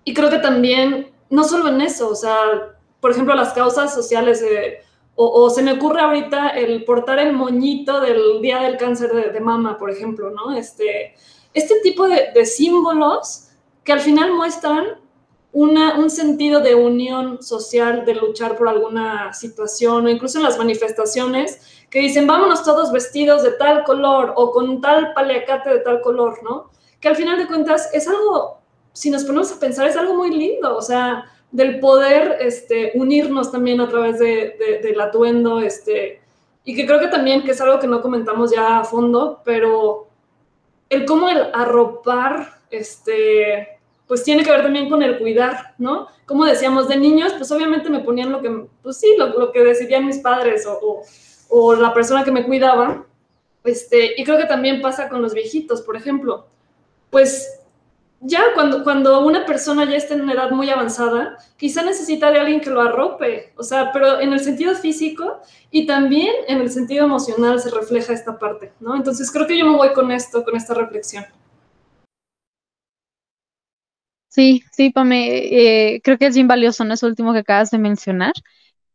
Y 0.05 0.15
creo 0.15 0.31
que 0.31 0.39
también, 0.39 1.11
no 1.29 1.43
solo 1.43 1.69
en 1.69 1.81
eso, 1.81 2.09
o 2.09 2.15
sea, 2.15 2.35
por 2.99 3.11
ejemplo, 3.11 3.35
las 3.35 3.53
causas 3.53 3.93
sociales, 3.93 4.41
eh, 4.41 4.81
o, 5.19 5.49
se 5.49 5.63
me 5.63 5.73
ocurre 5.73 5.99
ahorita 5.99 6.49
el 6.49 6.85
portar 6.85 7.17
el 7.17 7.33
moñito 7.33 7.99
del 7.99 8.39
Día 8.39 8.59
del 8.59 8.77
Cáncer 8.77 9.33
de, 9.33 9.39
Mama, 9.39 9.79
por 9.79 9.89
ejemplo, 9.89 10.29
¿no? 10.29 10.55
Este, 10.55 11.15
este 11.55 11.79
tipo 11.81 12.07
de, 12.07 12.31
de, 12.35 12.45
símbolos 12.45 13.47
que 13.83 13.93
al 13.93 13.99
final 13.99 14.33
muestran 14.33 14.99
una, 15.53 15.97
un 15.97 16.11
sentido 16.11 16.59
de 16.61 16.75
unión 16.75 17.41
social, 17.41 18.05
de 18.05 18.13
luchar 18.13 18.55
por 18.55 18.69
alguna 18.69 19.33
situación, 19.33 20.05
o 20.05 20.09
incluso 20.09 20.37
en 20.37 20.43
las 20.43 20.59
manifestaciones, 20.59 21.61
que 21.89 21.99
dicen, 21.99 22.27
vámonos 22.27 22.63
todos 22.63 22.91
vestidos 22.91 23.41
de 23.41 23.53
tal 23.53 23.83
color, 23.85 24.33
o 24.35 24.51
con 24.51 24.81
tal 24.81 25.13
paliacate 25.13 25.71
de 25.71 25.79
tal 25.79 26.01
color, 26.01 26.43
¿no? 26.43 26.69
Que 26.99 27.07
al 27.07 27.15
final 27.15 27.39
de 27.39 27.47
cuentas 27.47 27.89
es 27.91 28.07
algo, 28.07 28.59
si 28.93 29.09
nos 29.09 29.23
ponemos 29.23 29.51
a 29.51 29.59
pensar, 29.59 29.87
es 29.87 29.97
algo 29.97 30.13
muy 30.13 30.29
lindo, 30.29 30.77
o 30.77 30.81
sea, 30.83 31.25
del 31.51 31.79
poder 31.79 32.37
este, 32.41 32.91
unirnos 32.95 33.51
también 33.51 33.79
a 33.81 33.87
través 33.87 34.19
de, 34.19 34.55
de, 34.59 34.79
del 34.83 34.99
atuendo, 34.99 35.59
este, 35.61 36.21
y 36.63 36.75
que 36.75 36.85
creo 36.85 36.99
que 36.99 37.07
también, 37.07 37.43
que 37.43 37.51
es 37.51 37.61
algo 37.61 37.79
que 37.79 37.87
no 37.87 38.01
comentamos 38.01 38.51
ya 38.51 38.79
a 38.79 38.83
fondo, 38.83 39.41
pero 39.45 40.07
el 40.89 41.05
cómo 41.05 41.29
el 41.29 41.49
arropar, 41.53 42.59
este, 42.69 43.79
pues 44.07 44.23
tiene 44.23 44.43
que 44.43 44.51
ver 44.51 44.63
también 44.63 44.89
con 44.89 45.03
el 45.03 45.17
cuidar, 45.17 45.75
¿no? 45.77 46.07
Como 46.25 46.45
decíamos, 46.45 46.87
de 46.87 46.97
niños, 46.97 47.33
pues 47.33 47.51
obviamente 47.51 47.89
me 47.89 47.99
ponían 47.99 48.31
lo 48.31 48.41
que, 48.41 48.67
pues 48.81 48.97
sí, 48.97 49.15
lo, 49.17 49.51
que 49.51 49.63
decidían 49.63 50.05
mis 50.05 50.19
padres 50.19 50.67
o, 51.49 51.75
la 51.75 51.93
persona 51.93 52.23
que 52.23 52.31
me 52.31 52.45
cuidaba, 52.45 53.05
este, 53.63 54.19
y 54.19 54.23
creo 54.23 54.37
que 54.37 54.45
también 54.45 54.81
pasa 54.81 55.09
con 55.09 55.21
los 55.21 55.33
viejitos, 55.33 55.81
por 55.81 55.95
ejemplo, 55.95 56.47
pues 57.09 57.61
ya 58.19 58.41
cuando, 58.55 58.83
cuando 58.83 59.25
una 59.25 59.45
persona 59.45 59.85
ya 59.85 59.95
está 59.95 60.15
en 60.15 60.21
una 60.21 60.33
edad 60.33 60.51
muy 60.51 60.69
avanzada, 60.69 61.37
quizá 61.57 61.83
necesita 61.83 62.31
de 62.31 62.39
alguien 62.39 62.61
que 62.61 62.69
lo 62.69 62.81
arrope, 62.81 63.53
o 63.55 63.63
sea, 63.63 63.91
pero 63.91 64.19
en 64.19 64.33
el 64.33 64.39
sentido 64.39 64.73
físico 64.75 65.39
y 65.71 65.85
también 65.85 66.33
en 66.47 66.59
el 66.59 66.69
sentido 66.71 67.05
emocional 67.05 67.59
se 67.59 67.69
refleja 67.69 68.13
esta 68.13 68.39
parte, 68.39 68.71
¿no? 68.79 68.95
Entonces 68.95 69.31
creo 69.31 69.45
que 69.45 69.57
yo 69.57 69.65
me 69.65 69.77
voy 69.77 69.93
con 69.93 70.11
esto, 70.11 70.43
con 70.43 70.55
esta 70.55 70.73
reflexión. 70.73 71.25
Sí, 74.29 74.63
sí, 74.71 74.91
Pame, 74.91 75.95
eh, 75.95 76.01
creo 76.03 76.17
que 76.17 76.27
es 76.27 76.35
bien 76.35 76.47
valioso, 76.47 76.83
¿no? 76.85 76.93
Eso 76.93 77.07
último 77.07 77.33
que 77.33 77.39
acabas 77.39 77.71
de 77.71 77.79
mencionar. 77.79 78.33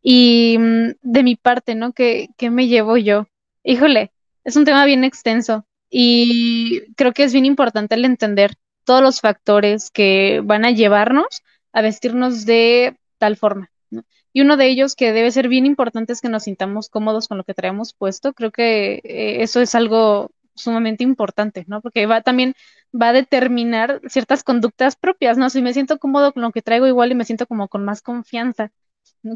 Y 0.00 0.56
mm, 0.58 0.90
de 1.02 1.22
mi 1.22 1.36
parte, 1.36 1.74
¿no? 1.74 1.92
¿Qué, 1.92 2.28
¿Qué 2.36 2.50
me 2.50 2.68
llevo 2.68 2.96
yo? 2.96 3.26
Híjole, 3.64 4.12
es 4.44 4.56
un 4.56 4.64
tema 4.64 4.84
bien 4.84 5.04
extenso 5.04 5.66
y 5.90 6.94
creo 6.94 7.12
que 7.12 7.24
es 7.24 7.32
bien 7.32 7.44
importante 7.44 7.94
el 7.94 8.04
entender 8.04 8.52
todos 8.85 9.03
los 9.03 9.20
factores 9.20 9.91
que 9.91 10.41
van 10.45 10.64
a 10.64 10.70
llevarnos 10.70 11.43
a 11.72 11.83
vestirnos 11.83 12.45
de 12.47 12.97
tal 13.18 13.37
forma. 13.37 13.70
¿no? 13.91 14.05
Y 14.33 14.43
uno 14.43 14.57
de 14.57 14.66
ellos 14.66 14.95
que 14.97 15.12
debe 15.12 15.30
ser 15.30 15.49
bien 15.49 15.66
importante 15.66 16.12
es 16.12 16.20
que 16.20 16.28
nos 16.28 16.45
sintamos 16.45 16.89
cómodos 16.89 17.28
con 17.28 17.39
lo 17.39 17.45
que 17.45 17.55
traemos 17.55 17.95
puesto. 17.95 18.33
Creo 18.33 18.51
que 18.51 19.01
eh, 19.05 19.43
eso 19.43 19.61
es 19.61 19.74
algo 19.74 20.30
sumamente 20.55 21.05
importante, 21.05 21.64
¿no? 21.66 21.80
Porque 21.80 22.07
va 22.07 22.20
también 22.20 22.55
va 22.95 23.09
a 23.09 23.12
determinar 23.12 24.01
ciertas 24.09 24.45
conductas 24.45 24.97
propias, 24.97 25.39
¿no? 25.39 25.51
Si 25.51 25.62
me 25.62 25.72
siento 25.72 25.99
cómodo 25.99 26.33
con 26.33 26.43
lo 26.43 26.53
que 26.53 26.62
traigo 26.62 26.87
igual 26.87 27.12
y 27.12 27.14
me 27.14 27.24
siento 27.24 27.47
como 27.47 27.68
con 27.68 27.85
más 27.85 28.03
confianza, 28.03 28.70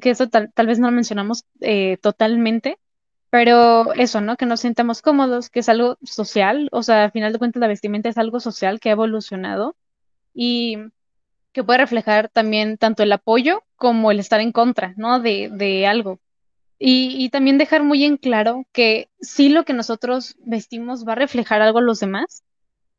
que 0.01 0.11
eso 0.11 0.29
tal, 0.29 0.53
tal 0.53 0.67
vez 0.67 0.79
no 0.79 0.89
lo 0.89 0.93
mencionamos 0.93 1.45
eh, 1.61 1.99
totalmente, 2.03 2.79
pero 3.37 3.93
eso, 3.93 4.23
¿no? 4.23 4.39
Que 4.39 4.47
nos 4.47 4.61
sintamos 4.61 5.03
cómodos, 5.03 5.51
que 5.51 5.61
es 5.61 5.69
algo 5.69 5.99
social, 6.03 6.71
o 6.73 6.83
sea, 6.83 7.05
al 7.05 7.13
final 7.13 7.35
de 7.35 7.39
cuentas 7.39 7.61
la 7.61 7.67
vestimenta 7.69 8.09
es 8.09 8.17
algo 8.17 8.41
social 8.41 8.81
que 8.81 8.89
ha 8.89 8.93
evolucionado 8.93 9.77
y 10.33 10.79
que 11.53 11.63
puede 11.63 11.81
reflejar 11.81 12.31
también 12.31 12.79
tanto 12.79 13.03
el 13.03 13.13
apoyo 13.13 13.63
como 13.77 14.11
el 14.11 14.21
estar 14.21 14.41
en 14.41 14.53
contra, 14.53 14.95
¿no? 14.97 15.21
De, 15.21 15.87
algo. 15.87 16.19
Y, 16.79 17.15
y, 17.23 17.29
también 17.29 17.59
dejar 17.59 17.83
muy 17.83 18.05
en 18.05 18.17
claro 18.17 18.65
que 18.73 19.11
sí 19.21 19.51
lo 19.51 19.67
que 19.67 19.75
nosotros 19.75 20.37
vestimos 20.39 21.07
va 21.07 21.13
a 21.13 21.17
reflejar 21.17 21.61
algo 21.61 21.81
a 21.81 21.83
los 21.83 22.01
demás, 22.01 22.43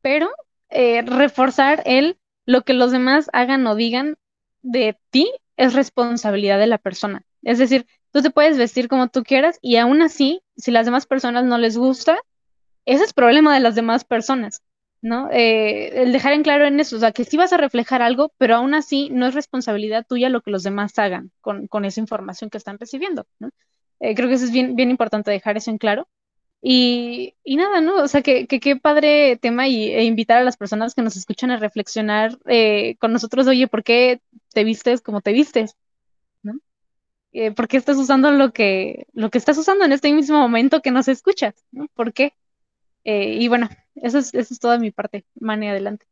pero 0.02 0.30
eh, 0.70 1.02
reforzar 1.02 1.82
el 1.84 2.16
lo 2.46 2.62
que 2.62 2.74
los 2.74 2.92
demás 2.92 3.28
hagan 3.32 3.66
o 3.66 3.74
digan 3.74 4.14
de 4.62 4.96
ti 5.10 5.32
es 5.56 5.74
responsabilidad 5.74 6.60
de 6.60 6.68
la 6.68 6.78
persona. 6.78 7.24
Es 7.42 7.58
decir, 7.58 7.86
tú 8.12 8.22
te 8.22 8.30
puedes 8.30 8.58
vestir 8.58 8.88
como 8.88 9.08
tú 9.08 9.22
quieras 9.22 9.58
y 9.62 9.76
aún 9.76 10.02
así, 10.02 10.42
si 10.56 10.70
las 10.70 10.86
demás 10.86 11.06
personas 11.06 11.44
no 11.44 11.58
les 11.58 11.76
gusta, 11.76 12.18
ese 12.84 13.04
es 13.04 13.12
problema 13.12 13.54
de 13.54 13.60
las 13.60 13.74
demás 13.74 14.04
personas, 14.04 14.62
¿no? 15.02 15.30
Eh, 15.30 16.02
el 16.02 16.12
dejar 16.12 16.32
en 16.32 16.42
claro 16.42 16.66
en 16.66 16.80
eso, 16.80 16.96
o 16.96 16.98
sea, 17.00 17.12
que 17.12 17.24
sí 17.24 17.36
vas 17.36 17.52
a 17.52 17.58
reflejar 17.58 18.02
algo, 18.02 18.32
pero 18.38 18.56
aún 18.56 18.74
así 18.74 19.10
no 19.10 19.26
es 19.26 19.34
responsabilidad 19.34 20.06
tuya 20.08 20.28
lo 20.30 20.40
que 20.40 20.50
los 20.50 20.62
demás 20.62 20.98
hagan 20.98 21.30
con, 21.40 21.66
con 21.68 21.84
esa 21.84 22.00
información 22.00 22.50
que 22.50 22.58
están 22.58 22.78
recibiendo, 22.78 23.26
¿no? 23.38 23.50
Eh, 24.00 24.14
creo 24.14 24.28
que 24.28 24.36
eso 24.36 24.44
es 24.44 24.52
bien, 24.52 24.76
bien 24.76 24.90
importante 24.90 25.30
dejar 25.30 25.56
eso 25.56 25.70
en 25.70 25.78
claro. 25.78 26.08
Y, 26.60 27.34
y 27.44 27.56
nada, 27.56 27.80
¿no? 27.80 28.02
O 28.02 28.08
sea, 28.08 28.22
que 28.22 28.46
qué 28.46 28.76
padre 28.76 29.36
tema 29.36 29.68
y, 29.68 29.90
e 29.92 30.04
invitar 30.04 30.38
a 30.38 30.44
las 30.44 30.56
personas 30.56 30.94
que 30.94 31.02
nos 31.02 31.16
escuchan 31.16 31.50
a 31.50 31.56
reflexionar 31.56 32.38
eh, 32.46 32.96
con 32.98 33.12
nosotros, 33.12 33.46
oye, 33.46 33.68
¿por 33.68 33.84
qué 33.84 34.20
te 34.52 34.64
vistes 34.64 35.00
como 35.00 35.20
te 35.20 35.32
vistes? 35.32 35.76
Eh, 37.32 37.52
¿Por 37.52 37.68
qué 37.68 37.76
estás 37.76 37.96
usando 37.98 38.30
lo 38.30 38.52
que, 38.52 39.06
lo 39.12 39.30
que 39.30 39.38
estás 39.38 39.58
usando 39.58 39.84
en 39.84 39.92
este 39.92 40.12
mismo 40.12 40.38
momento 40.38 40.80
que 40.80 40.90
nos 40.90 41.08
escuchas? 41.08 41.54
¿no? 41.72 41.86
¿Por 41.94 42.12
qué? 42.12 42.32
Eh, 43.04 43.38
y 43.40 43.48
bueno, 43.48 43.68
eso 43.96 44.18
es, 44.18 44.34
eso 44.34 44.54
es 44.54 44.60
toda 44.60 44.78
mi 44.78 44.90
parte. 44.90 45.24
Mane, 45.38 45.70
adelante. 45.70 46.06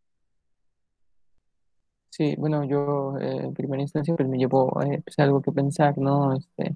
Sí, 2.11 2.35
bueno, 2.39 2.65
yo 2.65 3.19
en 3.21 3.53
primera 3.53 3.83
instancia 3.83 4.15
pues 4.15 4.29
me 4.29 4.39
llevo 4.39 4.71
pues, 5.05 5.19
algo 5.19 5.43
que 5.43 5.53
pensar, 5.53 5.99
¿no? 5.99 6.35
Este, 6.35 6.75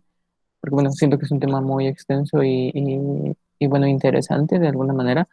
porque 0.61 0.75
bueno, 0.75 0.91
siento 0.91 1.19
que 1.19 1.25
es 1.25 1.31
un 1.31 1.41
tema 1.41 1.63
muy 1.63 1.87
extenso 1.87 2.43
y, 2.43 2.71
y, 2.75 3.37
y 3.59 3.67
bueno, 3.67 3.87
interesante 3.87 4.59
de 4.59 4.69
alguna 4.69 4.93
manera. 4.93 5.27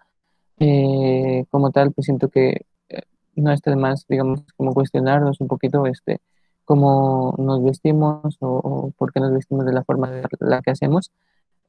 Eh, 0.60 1.46
como 1.52 1.72
tal, 1.72 1.92
pues 1.92 2.06
siento 2.06 2.30
que 2.30 2.66
eh, 2.90 3.02
no 3.36 3.52
está 3.52 3.72
de 3.72 3.78
más, 3.78 4.06
digamos, 4.08 4.42
como 4.56 4.74
cuestionarnos 4.74 5.40
un 5.42 5.48
poquito 5.48 5.86
este, 5.86 6.20
cómo 6.68 7.34
nos 7.38 7.64
vestimos 7.64 8.38
o, 8.42 8.48
o 8.48 8.92
por 8.98 9.14
qué 9.14 9.22
nos 9.22 9.32
vestimos 9.32 9.66
de 9.66 9.72
la 9.72 9.86
forma 9.86 10.12
de 10.12 10.24
la 10.42 10.62
que 10.62 10.72
hacemos. 10.72 11.12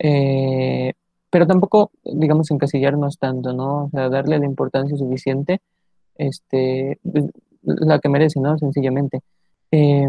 Eh, 0.01 0.93
pero 1.31 1.47
tampoco, 1.47 1.93
digamos, 2.05 2.51
encasillarnos 2.51 3.19
tanto, 3.19 3.53
¿no? 3.53 3.85
O 3.85 3.91
sea, 3.91 4.09
darle 4.09 4.41
la 4.41 4.47
importancia 4.47 4.97
suficiente, 4.97 5.61
este, 6.17 6.99
la 7.63 8.01
que 8.01 8.09
merece, 8.09 8.41
¿no? 8.41 8.59
Sencillamente. 8.59 9.21
Eh, 9.71 10.09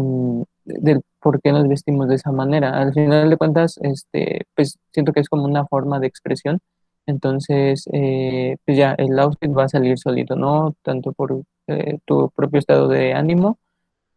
del 0.64 1.02
por 1.20 1.40
qué 1.40 1.52
nos 1.52 1.68
vestimos 1.68 2.08
de 2.08 2.16
esa 2.16 2.32
manera. 2.32 2.76
Al 2.80 2.92
final 2.92 3.30
de 3.30 3.36
cuentas, 3.36 3.78
este, 3.82 4.46
pues 4.56 4.76
siento 4.92 5.12
que 5.12 5.20
es 5.20 5.28
como 5.28 5.44
una 5.44 5.66
forma 5.66 6.00
de 6.00 6.08
expresión. 6.08 6.58
Entonces, 7.06 7.84
eh, 7.92 8.56
pues 8.64 8.76
ya 8.76 8.94
el 8.98 9.18
outfit 9.20 9.56
va 9.56 9.64
a 9.64 9.68
salir 9.68 9.98
solito, 9.98 10.34
¿no? 10.34 10.74
Tanto 10.82 11.12
por 11.12 11.42
eh, 11.68 11.98
tu 12.04 12.30
propio 12.34 12.58
estado 12.58 12.88
de 12.88 13.14
ánimo 13.14 13.58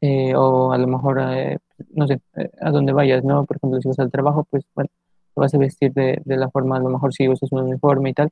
eh, 0.05 0.35
o 0.35 0.71
a 0.73 0.77
lo 0.77 0.87
mejor, 0.87 1.19
eh, 1.21 1.59
no 1.91 2.07
sé, 2.07 2.21
eh, 2.35 2.49
a 2.61 2.71
dónde 2.71 2.93
vayas, 2.93 3.23
¿no? 3.23 3.45
Por 3.45 3.57
ejemplo, 3.57 3.81
si 3.81 3.87
vas 3.87 3.99
al 3.99 4.11
trabajo, 4.11 4.45
pues 4.49 4.63
bueno, 4.75 4.89
te 5.33 5.41
vas 5.41 5.53
a 5.53 5.57
vestir 5.57 5.93
de, 5.93 6.21
de 6.25 6.37
la 6.37 6.49
forma, 6.49 6.77
a 6.77 6.79
lo 6.79 6.89
mejor 6.89 7.13
si 7.13 7.27
usas 7.29 7.51
un 7.51 7.61
uniforme 7.63 8.09
y 8.11 8.13
tal, 8.13 8.29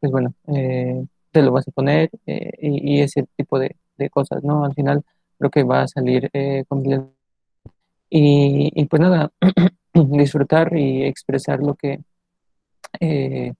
pues 0.00 0.12
bueno, 0.12 0.34
te 0.44 1.42
lo 1.42 1.52
vas 1.52 1.66
a 1.68 1.72
poner 1.72 2.10
y, 2.26 2.96
y, 2.96 3.00
ese 3.02 3.26
tipo 3.36 3.58
de, 3.58 3.76
de, 3.98 4.10
cosas, 4.10 4.44
¿no? 4.44 4.64
Al 4.64 4.74
final 4.74 5.02
creo 5.38 5.50
que 5.50 5.62
va 5.64 5.82
a 5.82 5.88
salir 5.88 6.30
completamente 6.68 7.14
y, 8.10 8.70
y 8.80 8.84
pues 8.86 9.00
nada, 9.00 9.32
disfrutar 9.94 10.76
y 10.76 11.04
expresar 11.04 11.60
lo 11.60 11.74
que, 11.74 12.00
eh, 13.00 13.52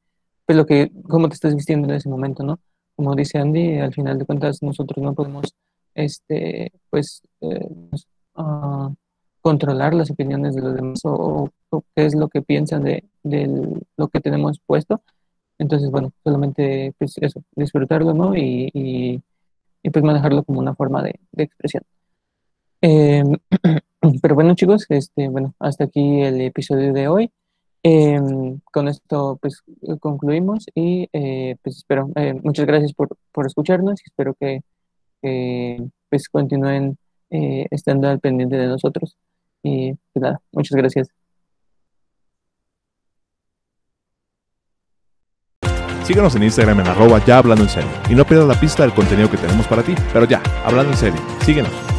pues 0.46 0.56
lo 0.56 0.66
que, 0.66 0.92
cómo 1.08 1.28
te 1.28 1.34
estás 1.34 1.54
vistiendo 1.56 1.88
en 1.88 1.94
ese 1.94 2.08
momento, 2.08 2.44
¿no? 2.44 2.60
Como 2.96 3.16
dice 3.16 3.38
Andy, 3.38 3.78
al 3.78 3.92
final 3.92 4.18
de 4.18 4.26
cuentas 4.26 4.62
nosotros 4.62 5.02
no 5.02 5.14
podemos, 5.14 5.54
este, 5.94 6.72
pues, 6.90 7.22
eh, 7.40 7.68
uh, 8.36 8.94
controlar 9.40 9.94
las 9.94 10.10
opiniones 10.10 10.54
de 10.54 10.62
los 10.62 10.74
demás 10.74 11.00
o, 11.04 11.50
qué 11.94 12.06
es 12.06 12.14
lo 12.14 12.28
que 12.28 12.42
piensan 12.42 12.84
de, 12.84 13.04
de 13.22 13.82
lo 13.96 14.08
que 14.08 14.20
tenemos 14.20 14.60
puesto. 14.64 15.02
Entonces, 15.58 15.90
bueno, 15.90 16.12
solamente 16.24 16.94
pues 16.98 17.16
eso, 17.18 17.42
disfrutarlo, 17.56 18.14
¿no? 18.14 18.36
Y, 18.36 18.70
y, 18.72 19.22
pues 19.90 20.04
manejarlo 20.04 20.44
como 20.44 20.60
una 20.60 20.74
forma 20.74 21.02
de, 21.02 21.20
de 21.32 21.44
expresión. 21.44 21.82
Eh, 22.80 23.22
Pero 24.22 24.34
bueno, 24.34 24.54
chicos, 24.54 24.86
este, 24.88 25.28
bueno, 25.28 25.54
hasta 25.58 25.84
aquí 25.84 26.22
el 26.22 26.40
episodio 26.40 26.92
de 26.92 27.08
hoy. 27.08 27.30
Eh, 27.82 28.18
con 28.72 28.88
esto, 28.88 29.38
pues, 29.40 29.62
concluimos 30.00 30.66
y, 30.74 31.08
eh, 31.12 31.56
pues, 31.62 31.76
espero, 31.76 32.10
eh, 32.16 32.32
muchas 32.42 32.66
gracias 32.66 32.94
por, 32.94 33.16
por, 33.30 33.46
escucharnos 33.46 34.00
y 34.00 34.04
espero 34.06 34.34
que, 34.40 34.62
pues, 36.10 36.28
continúen 36.28 36.96
eh, 37.30 37.66
estando 37.70 38.08
al 38.08 38.20
pendiente 38.20 38.56
de 38.56 38.66
nosotros. 38.66 39.16
Y, 39.62 39.92
pues, 40.12 40.22
nada, 40.22 40.40
muchas 40.52 40.76
gracias. 40.76 41.08
Síguenos 46.04 46.36
en 46.36 46.42
Instagram 46.42 46.80
en 46.80 46.86
arroba 46.86 47.24
ya 47.24 47.38
hablando 47.38 47.64
en 47.64 47.70
serio 47.70 47.88
y 48.10 48.14
no 48.14 48.26
pierdas 48.26 48.46
la 48.46 48.60
pista 48.60 48.82
del 48.82 48.92
contenido 48.92 49.30
que 49.30 49.38
tenemos 49.38 49.66
para 49.66 49.82
ti. 49.82 49.94
Pero 50.12 50.26
ya, 50.26 50.42
hablando 50.64 50.92
en 50.92 50.98
serio, 50.98 51.20
síguenos. 51.40 51.93